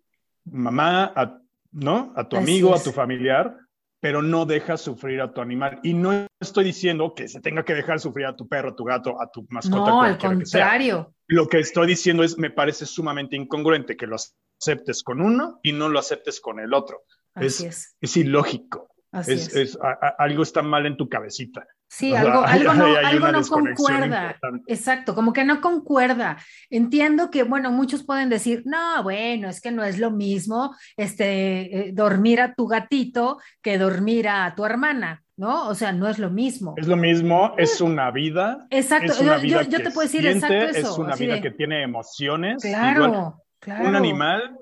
mamá, 0.46 1.12
a, 1.14 1.38
¿no? 1.70 2.12
A 2.16 2.28
tu 2.28 2.36
amigo, 2.36 2.74
a 2.74 2.82
tu 2.82 2.90
familiar, 2.90 3.56
pero 4.02 4.20
no 4.20 4.46
dejas 4.46 4.80
sufrir 4.80 5.20
a 5.20 5.32
tu 5.32 5.40
animal. 5.40 5.78
Y 5.84 5.94
no 5.94 6.26
estoy 6.40 6.64
diciendo 6.64 7.14
que 7.14 7.28
se 7.28 7.40
tenga 7.40 7.64
que 7.64 7.72
dejar 7.72 8.00
sufrir 8.00 8.26
a 8.26 8.34
tu 8.34 8.48
perro, 8.48 8.70
a 8.70 8.74
tu 8.74 8.82
gato, 8.82 9.22
a 9.22 9.30
tu 9.30 9.46
mascota. 9.48 9.90
No, 9.92 10.02
al 10.02 10.18
contrario. 10.18 11.14
Lo 11.28 11.46
que 11.46 11.60
estoy 11.60 11.86
diciendo 11.86 12.24
es, 12.24 12.36
me 12.36 12.50
parece 12.50 12.84
sumamente 12.84 13.36
incongruente 13.36 13.96
que 13.96 14.08
lo 14.08 14.16
aceptes 14.60 15.04
con 15.04 15.20
uno 15.20 15.60
y 15.62 15.70
no 15.70 15.88
lo 15.88 16.00
aceptes 16.00 16.40
con 16.40 16.58
el 16.58 16.74
otro. 16.74 17.04
es, 17.36 17.94
es. 18.00 18.16
ilógico. 18.16 18.88
es, 19.24 19.78
algo 20.18 20.42
está 20.42 20.62
mal 20.62 20.84
en 20.86 20.96
tu 20.96 21.08
cabecita. 21.08 21.64
Sí, 21.92 22.14
algo, 22.14 22.42
algo, 22.42 22.72
no, 22.72 22.86
algo 22.86 23.32
no 23.32 23.42
concuerda. 23.42 24.38
Exacto, 24.66 25.14
como 25.14 25.34
que 25.34 25.44
no 25.44 25.60
concuerda. 25.60 26.38
Entiendo 26.70 27.30
que, 27.30 27.42
bueno, 27.42 27.70
muchos 27.70 28.02
pueden 28.02 28.30
decir, 28.30 28.62
no, 28.64 29.02
bueno, 29.02 29.50
es 29.50 29.60
que 29.60 29.70
no 29.70 29.84
es 29.84 29.98
lo 29.98 30.10
mismo 30.10 30.74
este, 30.96 31.88
eh, 31.88 31.92
dormir 31.92 32.40
a 32.40 32.54
tu 32.54 32.66
gatito 32.66 33.38
que 33.60 33.76
dormir 33.76 34.26
a 34.26 34.54
tu 34.54 34.64
hermana, 34.64 35.22
¿no? 35.36 35.68
O 35.68 35.74
sea, 35.74 35.92
no 35.92 36.08
es 36.08 36.18
lo 36.18 36.30
mismo. 36.30 36.72
Es 36.78 36.86
lo 36.86 36.96
mismo, 36.96 37.52
es 37.58 37.78
una 37.82 38.10
vida. 38.10 38.66
Exacto, 38.70 39.12
yo, 39.22 39.68
te 39.68 39.90
puedo 39.90 40.08
decir 40.08 40.26
exacto 40.26 40.54
eso. 40.54 40.92
Es 40.92 40.98
una 40.98 41.14
vida 41.14 41.42
que 41.42 41.50
tiene 41.50 41.82
emociones. 41.82 42.62
Claro, 42.62 43.42
claro. 43.60 43.86
Un 43.86 43.96
animal, 43.96 44.56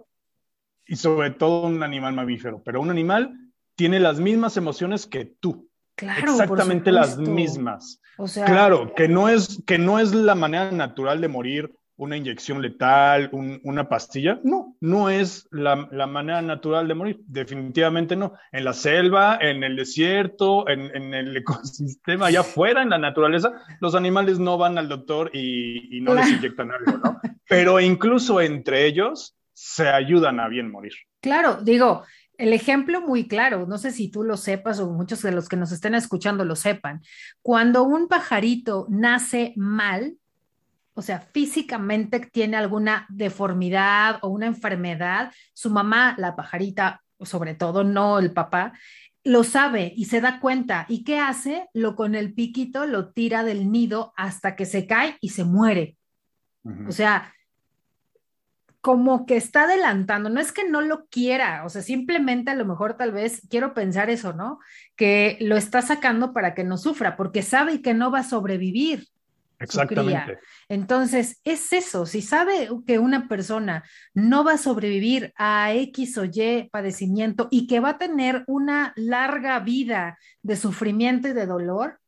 y 0.84 0.96
sobre 0.96 1.30
todo 1.30 1.68
un 1.68 1.80
animal 1.84 2.12
mamífero, 2.12 2.60
pero 2.64 2.80
un 2.80 2.90
animal 2.90 3.36
tiene 3.76 4.00
las 4.00 4.18
mismas 4.18 4.56
emociones 4.56 5.06
que 5.06 5.26
tú. 5.26 5.69
Exactamente 6.02 6.92
las 6.92 7.18
mismas. 7.18 8.00
O 8.16 8.28
sea, 8.28 8.44
claro, 8.44 8.94
que 8.94 9.08
no, 9.08 9.28
es, 9.28 9.62
que 9.66 9.78
no 9.78 9.98
es 9.98 10.14
la 10.14 10.34
manera 10.34 10.70
natural 10.70 11.20
de 11.20 11.28
morir 11.28 11.74
una 12.00 12.16
inyección 12.16 12.62
letal, 12.62 13.28
una 13.62 13.88
pastilla. 13.88 14.40
No, 14.42 14.74
no 14.80 15.10
es 15.10 15.46
la, 15.50 15.86
la, 15.92 16.06
manera 16.06 16.40
natural 16.40 16.88
de 16.88 16.94
morir. 16.94 17.20
Definitivamente 17.26 18.16
no. 18.16 18.32
En 18.52 18.64
la 18.64 18.72
selva, 18.72 19.36
en 19.38 19.62
el 19.62 19.76
desierto, 19.76 20.66
en, 20.66 20.94
en, 20.96 21.12
el 21.12 21.36
ecosistema, 21.36 22.26
allá 22.26 22.40
afuera, 22.40 22.82
en 22.82 22.88
la 22.88 22.98
naturaleza, 22.98 23.52
los 23.80 23.94
animales 23.94 24.38
no 24.38 24.56
van 24.56 24.78
al 24.78 24.88
doctor 24.88 25.30
y, 25.34 25.98
y 25.98 26.00
no 26.00 26.14
les 26.14 26.30
inyectan 26.30 26.70
algo, 26.72 26.98
¿no? 27.04 27.20
Pero 27.46 27.78
incluso 27.80 28.40
entre 28.40 28.86
ellos 28.86 29.36
se 29.52 29.88
ayudan 29.88 30.40
a 30.40 30.48
bien 30.48 30.70
morir. 30.70 30.94
Claro, 31.20 31.58
digo, 31.62 32.04
el 32.40 32.54
ejemplo 32.54 33.02
muy 33.02 33.28
claro, 33.28 33.66
no 33.66 33.76
sé 33.76 33.90
si 33.90 34.10
tú 34.10 34.22
lo 34.24 34.38
sepas 34.38 34.80
o 34.80 34.90
muchos 34.90 35.20
de 35.22 35.30
los 35.30 35.48
que 35.48 35.56
nos 35.56 35.72
estén 35.72 35.94
escuchando 35.94 36.44
lo 36.44 36.56
sepan, 36.56 37.02
cuando 37.42 37.82
un 37.84 38.08
pajarito 38.08 38.86
nace 38.88 39.52
mal, 39.56 40.16
o 40.94 41.02
sea, 41.02 41.20
físicamente 41.20 42.18
tiene 42.20 42.56
alguna 42.56 43.06
deformidad 43.10 44.18
o 44.22 44.28
una 44.28 44.46
enfermedad, 44.46 45.32
su 45.52 45.70
mamá, 45.70 46.14
la 46.16 46.34
pajarita, 46.34 47.02
sobre 47.20 47.54
todo, 47.54 47.84
no 47.84 48.18
el 48.18 48.32
papá, 48.32 48.72
lo 49.22 49.44
sabe 49.44 49.92
y 49.94 50.06
se 50.06 50.22
da 50.22 50.40
cuenta. 50.40 50.86
¿Y 50.88 51.04
qué 51.04 51.18
hace? 51.18 51.68
Lo 51.74 51.94
con 51.94 52.14
el 52.14 52.32
piquito 52.32 52.86
lo 52.86 53.10
tira 53.10 53.44
del 53.44 53.70
nido 53.70 54.14
hasta 54.16 54.56
que 54.56 54.64
se 54.64 54.86
cae 54.86 55.18
y 55.20 55.30
se 55.30 55.44
muere. 55.44 55.98
O 56.88 56.92
sea, 56.92 57.34
como 58.80 59.26
que 59.26 59.36
está 59.36 59.64
adelantando, 59.64 60.30
no 60.30 60.40
es 60.40 60.52
que 60.52 60.68
no 60.68 60.80
lo 60.80 61.06
quiera, 61.06 61.64
o 61.64 61.68
sea, 61.68 61.82
simplemente 61.82 62.50
a 62.50 62.54
lo 62.54 62.64
mejor 62.64 62.96
tal 62.96 63.12
vez 63.12 63.42
quiero 63.50 63.74
pensar 63.74 64.08
eso, 64.08 64.32
¿no? 64.32 64.58
Que 64.96 65.36
lo 65.40 65.56
está 65.56 65.82
sacando 65.82 66.32
para 66.32 66.54
que 66.54 66.64
no 66.64 66.78
sufra, 66.78 67.16
porque 67.16 67.42
sabe 67.42 67.82
que 67.82 67.92
no 67.92 68.10
va 68.10 68.20
a 68.20 68.24
sobrevivir. 68.24 69.08
Exactamente. 69.58 70.38
Entonces, 70.70 71.38
es 71.44 71.70
eso, 71.74 72.06
si 72.06 72.22
sabe 72.22 72.70
que 72.86 72.98
una 72.98 73.28
persona 73.28 73.84
no 74.14 74.42
va 74.42 74.54
a 74.54 74.58
sobrevivir 74.58 75.34
a 75.36 75.74
X 75.74 76.16
o 76.16 76.24
Y 76.24 76.70
padecimiento 76.72 77.48
y 77.50 77.66
que 77.66 77.80
va 77.80 77.90
a 77.90 77.98
tener 77.98 78.44
una 78.46 78.94
larga 78.96 79.60
vida 79.60 80.18
de 80.42 80.56
sufrimiento 80.56 81.28
y 81.28 81.34
de 81.34 81.44
dolor, 81.44 82.00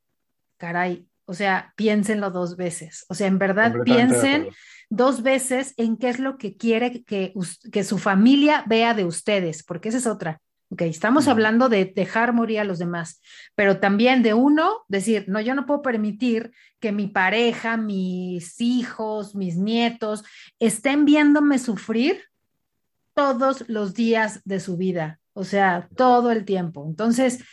caray, 0.56 1.06
o 1.24 1.34
sea, 1.34 1.72
piénsenlo 1.76 2.30
dos 2.30 2.56
veces. 2.56 3.04
O 3.08 3.14
sea, 3.14 3.26
en 3.26 3.38
verdad 3.38 3.74
piensen 3.84 4.48
dos 4.90 5.22
veces 5.22 5.74
en 5.76 5.96
qué 5.96 6.08
es 6.08 6.18
lo 6.18 6.36
que 6.36 6.56
quiere 6.56 7.02
que, 7.04 7.32
que 7.72 7.84
su 7.84 7.98
familia 7.98 8.64
vea 8.66 8.94
de 8.94 9.04
ustedes, 9.04 9.62
porque 9.62 9.88
esa 9.88 9.98
es 9.98 10.06
otra. 10.06 10.40
Ok, 10.72 10.82
estamos 10.82 11.28
hablando 11.28 11.68
de 11.68 11.84
dejar 11.84 12.32
morir 12.32 12.60
a 12.60 12.64
los 12.64 12.78
demás, 12.78 13.20
pero 13.54 13.78
también 13.78 14.22
de 14.22 14.32
uno 14.32 14.84
decir, 14.88 15.26
no, 15.28 15.38
yo 15.38 15.54
no 15.54 15.66
puedo 15.66 15.82
permitir 15.82 16.50
que 16.80 16.92
mi 16.92 17.08
pareja, 17.08 17.76
mis 17.76 18.58
hijos, 18.58 19.34
mis 19.34 19.58
nietos 19.58 20.24
estén 20.58 21.04
viéndome 21.04 21.58
sufrir 21.58 22.22
todos 23.12 23.68
los 23.68 23.92
días 23.92 24.40
de 24.44 24.60
su 24.60 24.78
vida, 24.78 25.20
o 25.34 25.44
sea, 25.44 25.90
todo 25.94 26.30
el 26.30 26.46
tiempo. 26.46 26.86
Entonces, 26.88 27.44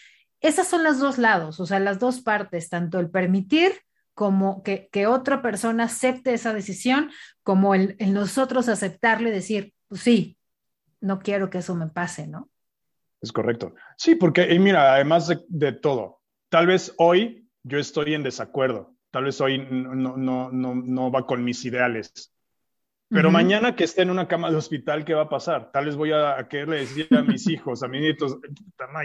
esas 0.42 0.68
son 0.68 0.84
los 0.84 1.00
dos 1.00 1.18
lados, 1.18 1.60
o 1.60 1.66
sea, 1.66 1.80
las 1.80 2.00
dos 2.00 2.22
partes, 2.22 2.70
tanto 2.70 3.00
el 3.00 3.10
permitir 3.10 3.74
como 4.14 4.64
que, 4.64 4.90
otra 5.08 5.42
persona 5.42 5.86
acepte 5.86 6.34
esa 6.34 6.54
decisión, 6.54 7.10
como 7.44 7.74
el, 7.74 7.96
nosotros 8.14 8.68
aceptarle 8.68 9.30
y 9.30 9.34
decir, 9.34 9.74
pues 9.88 10.02
sí, 10.02 10.38
no 11.00 11.20
quiero 11.20 11.50
que 11.50 11.60
eso 11.60 11.76
me 11.76 11.88
pase, 11.88 12.28
¿no? 12.28 12.50
Es 13.22 13.32
correcto. 13.32 13.74
Sí, 13.98 14.16
porque, 14.16 14.54
y 14.54 14.60
mira, 14.60 14.94
además 14.94 15.30
de, 15.48 15.72
todo, 15.72 16.22
tal 16.50 16.68
vez 16.68 16.94
hoy 16.98 17.50
yo 17.64 17.78
estoy 17.80 18.14
en 18.14 18.24
desacuerdo 18.24 18.96
tal 19.12 19.24
vez 19.24 19.42
hoy 19.42 19.68
no 19.70 21.12
va 21.12 21.26
con 21.26 21.44
mis 21.44 21.66
ideales. 21.66 22.34
Pero 23.10 23.32
mañana 23.32 23.76
que 23.76 23.84
esté 23.84 24.04
en 24.04 24.12
una 24.12 24.28
cama 24.28 24.52
de 24.52 24.58
hospital, 24.58 25.04
¿qué 25.04 25.16
va 25.16 25.24
a 25.24 25.30
pasar? 25.30 25.72
Tal 25.72 25.86
vez 25.86 25.96
voy 25.96 26.12
a, 26.12 26.48
quererle 26.48 26.82
decir 26.82 27.08
a 27.12 27.24
mis 27.24 27.50
hijos, 27.50 27.82
a 27.82 27.88
mis 27.88 28.02
nietos, 28.02 28.38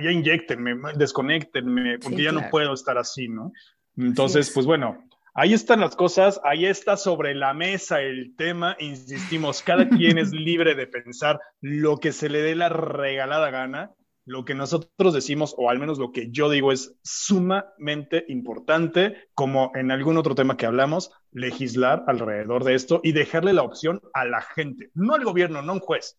ya 0.02 0.10
inyectenme, 0.10 0.74
desconectenme, 0.94 1.98
porque 1.98 2.22
ya 2.22 2.32
no 2.32 2.50
puedo 2.50 2.74
estar 2.74 2.98
así, 2.98 3.28
¿no? 3.28 3.52
Entonces, 3.96 4.50
pues 4.50 4.66
bueno, 4.66 5.02
ahí 5.32 5.54
están 5.54 5.80
las 5.80 5.96
cosas, 5.96 6.38
ahí 6.44 6.66
está 6.66 6.98
sobre 6.98 7.34
la 7.34 7.54
mesa 7.54 8.02
el 8.02 8.34
tema, 8.36 8.76
insistimos, 8.78 9.62
cada 9.62 9.88
quien 9.88 10.18
es 10.18 10.32
libre 10.32 10.74
de 10.74 10.86
pensar 10.86 11.40
lo 11.62 11.96
que 11.96 12.12
se 12.12 12.28
le 12.28 12.42
dé 12.42 12.54
la 12.54 12.68
regalada 12.68 13.50
gana 13.50 13.92
lo 14.26 14.44
que 14.44 14.54
nosotros 14.54 15.12
decimos, 15.12 15.54
o 15.58 15.70
al 15.70 15.78
menos 15.78 15.98
lo 15.98 16.12
que 16.12 16.30
yo 16.30 16.48
digo, 16.48 16.72
es 16.72 16.96
sumamente 17.02 18.24
importante, 18.28 19.28
como 19.34 19.70
en 19.74 19.90
algún 19.90 20.16
otro 20.16 20.34
tema 20.34 20.56
que 20.56 20.66
hablamos, 20.66 21.10
legislar 21.30 22.04
alrededor 22.06 22.64
de 22.64 22.74
esto 22.74 23.00
y 23.02 23.12
dejarle 23.12 23.52
la 23.52 23.62
opción 23.62 24.00
a 24.14 24.24
la 24.24 24.40
gente, 24.40 24.90
no 24.94 25.14
al 25.14 25.24
gobierno, 25.24 25.62
no 25.62 25.72
a 25.72 25.74
un 25.74 25.80
juez, 25.80 26.18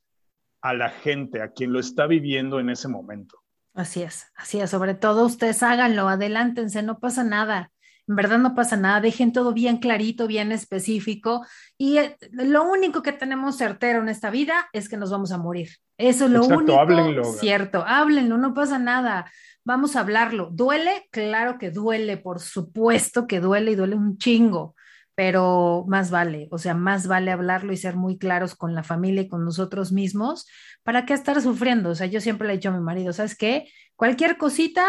a 0.61 0.73
la 0.73 0.89
gente, 0.89 1.41
a 1.41 1.51
quien 1.51 1.73
lo 1.73 1.79
está 1.79 2.05
viviendo 2.07 2.59
en 2.59 2.69
ese 2.69 2.87
momento. 2.87 3.39
Así 3.73 4.03
es, 4.03 4.31
así 4.35 4.59
es. 4.59 4.69
Sobre 4.69 4.93
todo 4.93 5.25
ustedes 5.25 5.61
háganlo, 5.63 6.07
adelántense, 6.07 6.81
no 6.81 6.99
pasa 6.99 7.23
nada. 7.23 7.71
En 8.07 8.15
verdad 8.15 8.37
no 8.37 8.53
pasa 8.53 8.77
nada, 8.77 9.01
dejen 9.01 9.31
todo 9.33 9.53
bien 9.53 9.77
clarito, 9.77 10.27
bien 10.27 10.51
específico. 10.51 11.45
Y 11.77 11.97
eh, 11.97 12.17
lo 12.31 12.63
único 12.63 13.01
que 13.01 13.11
tenemos 13.11 13.57
certero 13.57 14.01
en 14.01 14.09
esta 14.09 14.29
vida 14.29 14.69
es 14.73 14.89
que 14.89 14.97
nos 14.97 15.09
vamos 15.11 15.31
a 15.31 15.37
morir. 15.37 15.69
Eso 15.97 16.25
es 16.25 16.31
lo 16.31 16.45
único 16.45 16.79
háblenlo. 16.79 17.23
cierto. 17.23 17.83
Háblenlo, 17.85 18.37
no 18.37 18.53
pasa 18.53 18.77
nada. 18.77 19.31
Vamos 19.63 19.95
a 19.95 20.01
hablarlo. 20.01 20.49
¿Duele? 20.51 21.07
Claro 21.11 21.57
que 21.57 21.71
duele, 21.71 22.17
por 22.17 22.39
supuesto 22.39 23.25
que 23.25 23.39
duele 23.39 23.71
y 23.71 23.75
duele 23.75 23.95
un 23.95 24.17
chingo, 24.17 24.75
pero 25.15 25.85
más 25.87 26.11
vale, 26.11 26.47
o 26.51 26.57
sea, 26.57 26.75
más 26.75 27.07
vale 27.07 27.31
hablarlo 27.31 27.73
y 27.73 27.77
ser 27.77 27.95
muy 27.95 28.17
claros 28.19 28.53
con 28.55 28.75
la 28.75 28.83
familia 28.83 29.23
y 29.23 29.27
con 29.27 29.43
nosotros 29.43 29.91
mismos. 29.91 30.45
¿Para 30.83 31.05
qué 31.05 31.13
estar 31.13 31.41
sufriendo? 31.41 31.89
O 31.89 31.95
sea, 31.95 32.05
yo 32.05 32.21
siempre 32.21 32.47
le 32.47 32.53
he 32.53 32.57
dicho 32.57 32.69
a 32.69 32.73
mi 32.73 32.83
marido, 32.83 33.13
¿sabes 33.13 33.35
qué? 33.35 33.67
Cualquier 33.95 34.37
cosita, 34.37 34.85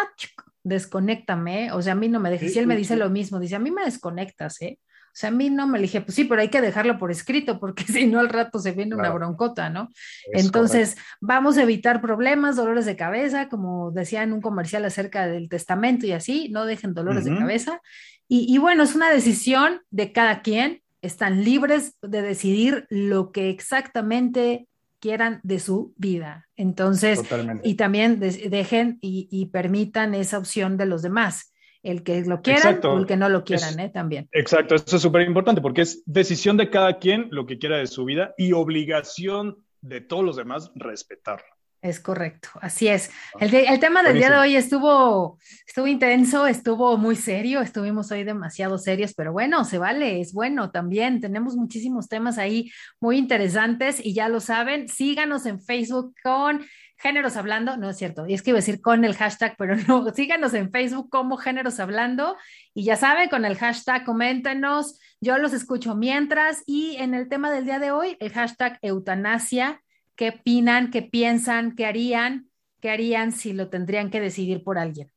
desconéctame, 0.66 1.70
o 1.72 1.80
sea, 1.80 1.92
a 1.92 1.96
mí 1.96 2.08
no 2.08 2.18
me 2.18 2.30
dejes. 2.30 2.56
y 2.56 2.58
él 2.58 2.66
me 2.66 2.76
dice 2.76 2.96
lo 2.96 3.08
mismo, 3.08 3.38
dice, 3.38 3.54
a 3.54 3.60
mí 3.60 3.70
me 3.70 3.84
desconectas, 3.84 4.60
¿eh? 4.62 4.78
O 4.82 5.18
sea, 5.18 5.28
a 5.28 5.32
mí 5.32 5.48
no 5.48 5.66
me 5.66 5.78
dije, 5.78 6.02
pues 6.02 6.14
sí, 6.14 6.24
pero 6.24 6.42
hay 6.42 6.50
que 6.50 6.60
dejarlo 6.60 6.98
por 6.98 7.10
escrito, 7.10 7.58
porque 7.58 7.84
si 7.92 8.06
no 8.06 8.18
al 8.18 8.28
rato 8.28 8.58
se 8.58 8.72
viene 8.72 8.96
una 8.96 9.10
broncota, 9.10 9.70
¿no? 9.70 9.88
Entonces, 10.32 10.96
vamos 11.20 11.56
a 11.56 11.62
evitar 11.62 12.02
problemas, 12.02 12.56
dolores 12.56 12.84
de 12.84 12.96
cabeza, 12.96 13.48
como 13.48 13.92
decía 13.92 14.24
en 14.24 14.32
un 14.32 14.42
comercial 14.42 14.84
acerca 14.84 15.26
del 15.26 15.48
testamento 15.48 16.04
y 16.04 16.12
así, 16.12 16.48
no 16.50 16.66
dejen 16.66 16.92
dolores 16.92 17.24
de 17.24 17.36
cabeza. 17.36 17.80
Y, 18.28 18.52
y 18.52 18.58
bueno, 18.58 18.82
es 18.82 18.94
una 18.94 19.10
decisión 19.10 19.80
de 19.90 20.12
cada 20.12 20.42
quien, 20.42 20.82
están 21.00 21.44
libres 21.44 21.96
de 22.02 22.22
decidir 22.22 22.86
lo 22.90 23.30
que 23.30 23.50
exactamente 23.50 24.66
quieran 25.06 25.40
de 25.44 25.60
su 25.60 25.94
vida. 25.96 26.48
Entonces, 26.56 27.22
y 27.62 27.74
también 27.74 28.18
dejen 28.18 28.98
y, 29.00 29.28
y 29.30 29.46
permitan 29.46 30.14
esa 30.14 30.38
opción 30.38 30.76
de 30.76 30.86
los 30.86 31.02
demás 31.02 31.52
el 31.84 32.02
que 32.02 32.22
lo 32.22 32.42
quieran 32.42 32.80
o 32.82 32.98
el 32.98 33.06
que 33.06 33.16
no 33.16 33.28
lo 33.28 33.44
quieran, 33.44 33.78
¿eh? 33.78 33.88
También. 33.88 34.28
Exacto, 34.32 34.74
eso 34.74 34.96
es 34.96 35.02
súper 35.02 35.22
importante 35.22 35.60
porque 35.60 35.82
es 35.82 36.02
decisión 36.04 36.56
de 36.56 36.68
cada 36.68 36.98
quien 36.98 37.28
lo 37.30 37.46
que 37.46 37.58
quiera 37.58 37.78
de 37.78 37.86
su 37.86 38.04
vida 38.04 38.34
y 38.36 38.52
obligación 38.52 39.58
de 39.82 40.00
todos 40.00 40.24
los 40.24 40.34
demás 40.34 40.72
respetarlo. 40.74 41.46
Es 41.86 42.00
correcto, 42.00 42.48
así 42.60 42.88
es. 42.88 43.12
El, 43.38 43.54
el 43.54 43.78
tema 43.78 44.02
del 44.02 44.18
día 44.18 44.28
de 44.28 44.38
hoy 44.38 44.56
estuvo, 44.56 45.38
estuvo 45.64 45.86
intenso, 45.86 46.48
estuvo 46.48 46.96
muy 46.96 47.14
serio, 47.14 47.60
estuvimos 47.60 48.10
hoy 48.10 48.24
demasiado 48.24 48.76
serios, 48.76 49.14
pero 49.14 49.32
bueno, 49.32 49.64
se 49.64 49.78
vale, 49.78 50.20
es 50.20 50.32
bueno 50.32 50.72
también. 50.72 51.20
Tenemos 51.20 51.54
muchísimos 51.54 52.08
temas 52.08 52.38
ahí 52.38 52.72
muy 52.98 53.18
interesantes 53.18 54.04
y 54.04 54.14
ya 54.14 54.28
lo 54.28 54.40
saben, 54.40 54.88
síganos 54.88 55.46
en 55.46 55.60
Facebook 55.60 56.12
con 56.24 56.66
Géneros 56.98 57.36
Hablando, 57.36 57.76
no 57.76 57.90
es 57.90 57.98
cierto, 57.98 58.26
y 58.26 58.34
es 58.34 58.42
que 58.42 58.50
iba 58.50 58.58
a 58.58 58.62
decir 58.62 58.80
con 58.80 59.04
el 59.04 59.14
hashtag, 59.14 59.54
pero 59.56 59.76
no, 59.76 60.10
síganos 60.14 60.54
en 60.54 60.72
Facebook 60.72 61.08
como 61.08 61.36
Géneros 61.36 61.78
Hablando 61.78 62.36
y 62.74 62.82
ya 62.82 62.96
saben, 62.96 63.28
con 63.28 63.44
el 63.44 63.56
hashtag 63.56 64.04
coméntenos, 64.04 64.98
yo 65.20 65.38
los 65.38 65.52
escucho 65.52 65.94
mientras 65.94 66.64
y 66.66 66.96
en 66.96 67.14
el 67.14 67.28
tema 67.28 67.52
del 67.52 67.64
día 67.64 67.78
de 67.78 67.92
hoy, 67.92 68.16
el 68.18 68.32
hashtag 68.32 68.78
eutanasia, 68.82 69.82
¿qué 70.16 70.30
opinan, 70.30 70.90
qué 70.90 71.02
piensan, 71.02 71.76
qué 71.76 71.86
harían, 71.86 72.50
qué 72.80 72.90
harían 72.90 73.32
si 73.32 73.52
lo 73.52 73.68
tendrían 73.68 74.10
que 74.10 74.20
decidir 74.20 74.64
por 74.64 74.78
alguien? 74.78 75.12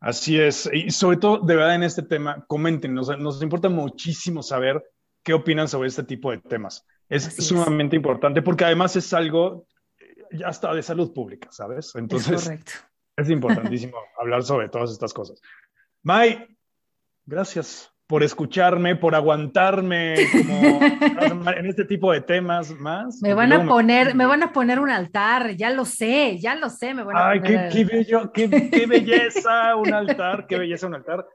Así 0.00 0.38
es, 0.38 0.68
y 0.72 0.90
sobre 0.90 1.16
todo, 1.16 1.38
de 1.38 1.56
verdad, 1.56 1.74
en 1.74 1.82
este 1.82 2.02
tema, 2.02 2.44
comenten, 2.46 2.94
nos, 2.94 3.42
importa 3.42 3.68
muchísimo 3.68 4.42
saber 4.42 4.82
qué 5.22 5.34
opinan 5.34 5.68
sobre 5.68 5.88
este 5.88 6.04
tipo 6.04 6.30
de 6.30 6.38
temas. 6.38 6.86
Es 7.08 7.24
sumamente 7.46 7.96
importante 7.96 8.42
porque 8.42 8.64
además 8.64 8.94
es 8.96 9.12
algo 9.12 9.66
ya 10.32 10.48
está 10.48 10.74
de 10.74 10.82
salud 10.82 11.12
pública, 11.12 11.50
¿sabes? 11.50 11.94
Entonces, 11.94 12.50
es, 13.16 13.30
importantísimo 13.30 13.96
hablar 14.18 14.42
sobre 14.42 14.68
todas 14.68 14.90
estas 14.90 15.12
cosas. 15.12 15.40
May, 16.02 16.46
gracias 17.24 17.92
por 18.06 18.22
escucharme, 18.22 18.94
por 18.96 19.14
aguantarme 19.14 20.14
en 21.56 21.66
este 21.66 21.84
tipo 21.84 22.12
de 22.12 22.20
temas 22.20 22.70
más. 22.70 23.20
Me 23.20 23.34
van 23.34 23.52
a 23.52 23.66
poner, 23.66 24.14
me... 24.14 24.26
van 24.26 24.42
a 24.42 24.52
poner 24.52 24.78
un 24.78 24.90
altar, 24.90 25.56
ya 25.56 25.70
lo 25.70 25.84
sé, 25.84 26.38
ya 26.38 26.54
lo 26.54 26.70
sé, 26.70 26.94
me 26.94 27.02
van 27.02 27.16
a 27.16 27.30
Ay, 27.30 27.40
qué, 27.40 27.68
qué, 27.72 27.84
bello, 27.84 28.32
qué, 28.32 28.70
qué 28.70 28.86
belleza 28.86 29.74
un 29.76 29.92
altar, 29.94 30.46
qué 30.46 30.58
belleza 30.58 30.86
un 30.86 30.94
altar. 30.94 31.26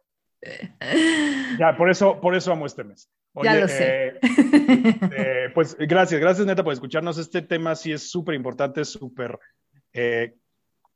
Ya, 1.60 1.76
por 1.78 1.90
eso, 1.90 2.20
por 2.20 2.36
eso 2.36 2.52
amo 2.52 2.66
este 2.66 2.84
mes. 2.84 3.12
ya 3.44 3.54
lo 3.56 3.68
sé. 3.68 4.08
Eh, 4.08 4.20
eh, 4.22 5.50
pues 5.54 5.78
gracias, 5.78 6.20
gracias 6.20 6.48
neta 6.48 6.64
por 6.64 6.74
escucharnos. 6.74 7.18
Este 7.18 7.42
tema 7.42 7.76
sí 7.76 7.92
es 7.92 8.10
súper 8.10 8.36
importante, 8.36 8.84
súper 8.86 9.38
eh, 9.94 10.36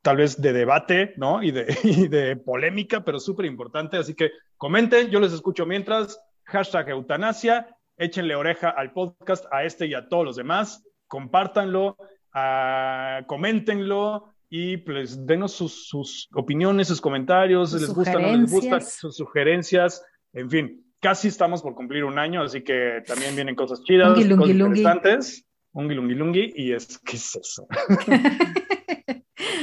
tal 0.06 0.18
vez 0.18 0.40
de 0.40 0.52
debate, 0.52 1.14
¿no? 1.16 1.42
Y 1.42 1.50
de, 1.50 1.66
y 1.82 2.06
de 2.06 2.36
polémica, 2.36 3.04
pero 3.04 3.18
súper 3.18 3.46
importante. 3.46 3.96
Así 3.96 4.14
que 4.14 4.30
comenten, 4.56 5.10
yo 5.10 5.18
les 5.18 5.32
escucho 5.32 5.66
mientras. 5.66 6.20
Hashtag 6.44 6.90
eutanasia, 6.90 7.76
échenle 7.96 8.36
oreja 8.36 8.70
al 8.70 8.92
podcast, 8.92 9.46
a 9.50 9.64
este 9.64 9.86
y 9.86 9.94
a 9.94 10.08
todos 10.08 10.24
los 10.24 10.36
demás. 10.36 10.86
Compártanlo, 11.08 11.96
uh, 12.32 13.26
coméntenlo 13.26 14.32
y 14.48 14.76
pues 14.76 15.26
denos 15.26 15.50
sus, 15.50 15.88
sus 15.88 16.28
opiniones, 16.34 16.86
sus 16.86 17.00
comentarios, 17.00 17.72
les 17.72 17.92
gusta, 17.92 18.12
no 18.12 18.36
les 18.36 18.48
gusta, 18.48 18.80
sus 18.80 19.16
sugerencias, 19.16 20.04
en 20.32 20.48
fin, 20.48 20.84
casi 21.00 21.26
estamos 21.26 21.62
por 21.62 21.74
cumplir 21.74 22.04
un 22.04 22.16
año, 22.16 22.42
así 22.42 22.62
que 22.62 23.02
también 23.04 23.34
vienen 23.34 23.56
cosas 23.56 23.82
chidas, 23.82 24.12
cosas 24.12 24.50
interesantes, 24.50 25.44
un 25.72 25.92
lungi 25.92 26.52
y 26.54 26.72
es, 26.74 26.96
¿qué 27.00 27.16
es 27.16 27.34
eso? 27.34 27.66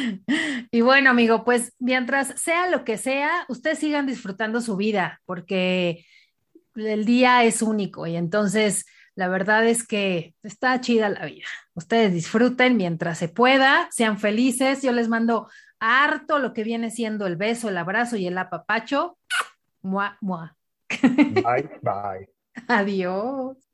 y 0.72 0.82
bueno, 0.82 1.10
amigo, 1.10 1.44
pues 1.44 1.74
mientras 1.80 2.40
sea 2.40 2.70
lo 2.70 2.84
que 2.84 2.98
sea, 2.98 3.46
ustedes 3.48 3.80
sigan 3.80 4.06
disfrutando 4.06 4.62
su 4.62 4.76
vida, 4.76 5.22
porque 5.26 6.06
el 6.76 7.06
día 7.06 7.44
es 7.44 7.62
único 7.62 8.08
y 8.08 8.16
entonces 8.16 8.86
la 9.16 9.28
verdad 9.28 9.66
es 9.68 9.86
que 9.86 10.34
está 10.42 10.80
chida 10.82 11.10
la 11.10 11.26
vida. 11.26 11.46
Ustedes 11.76 12.14
disfruten 12.14 12.78
mientras 12.78 13.18
se 13.20 13.30
pueda, 13.30 13.88
sean 13.92 14.18
felices. 14.18 14.82
Yo 14.82 14.92
les 14.92 15.08
mando 15.08 15.50
harto 15.80 16.40
lo 16.40 16.54
que 16.54 16.64
viene 16.64 16.90
siendo 16.90 17.28
el 17.28 17.36
beso, 17.36 17.70
el 17.70 17.78
abrazo 17.78 18.16
y 18.18 18.26
el 18.26 18.38
apapacho. 18.38 19.18
Mua, 19.82 20.18
mua. 20.22 20.56
Bye, 21.02 21.70
bye. 21.82 22.30
Adiós. 22.68 23.73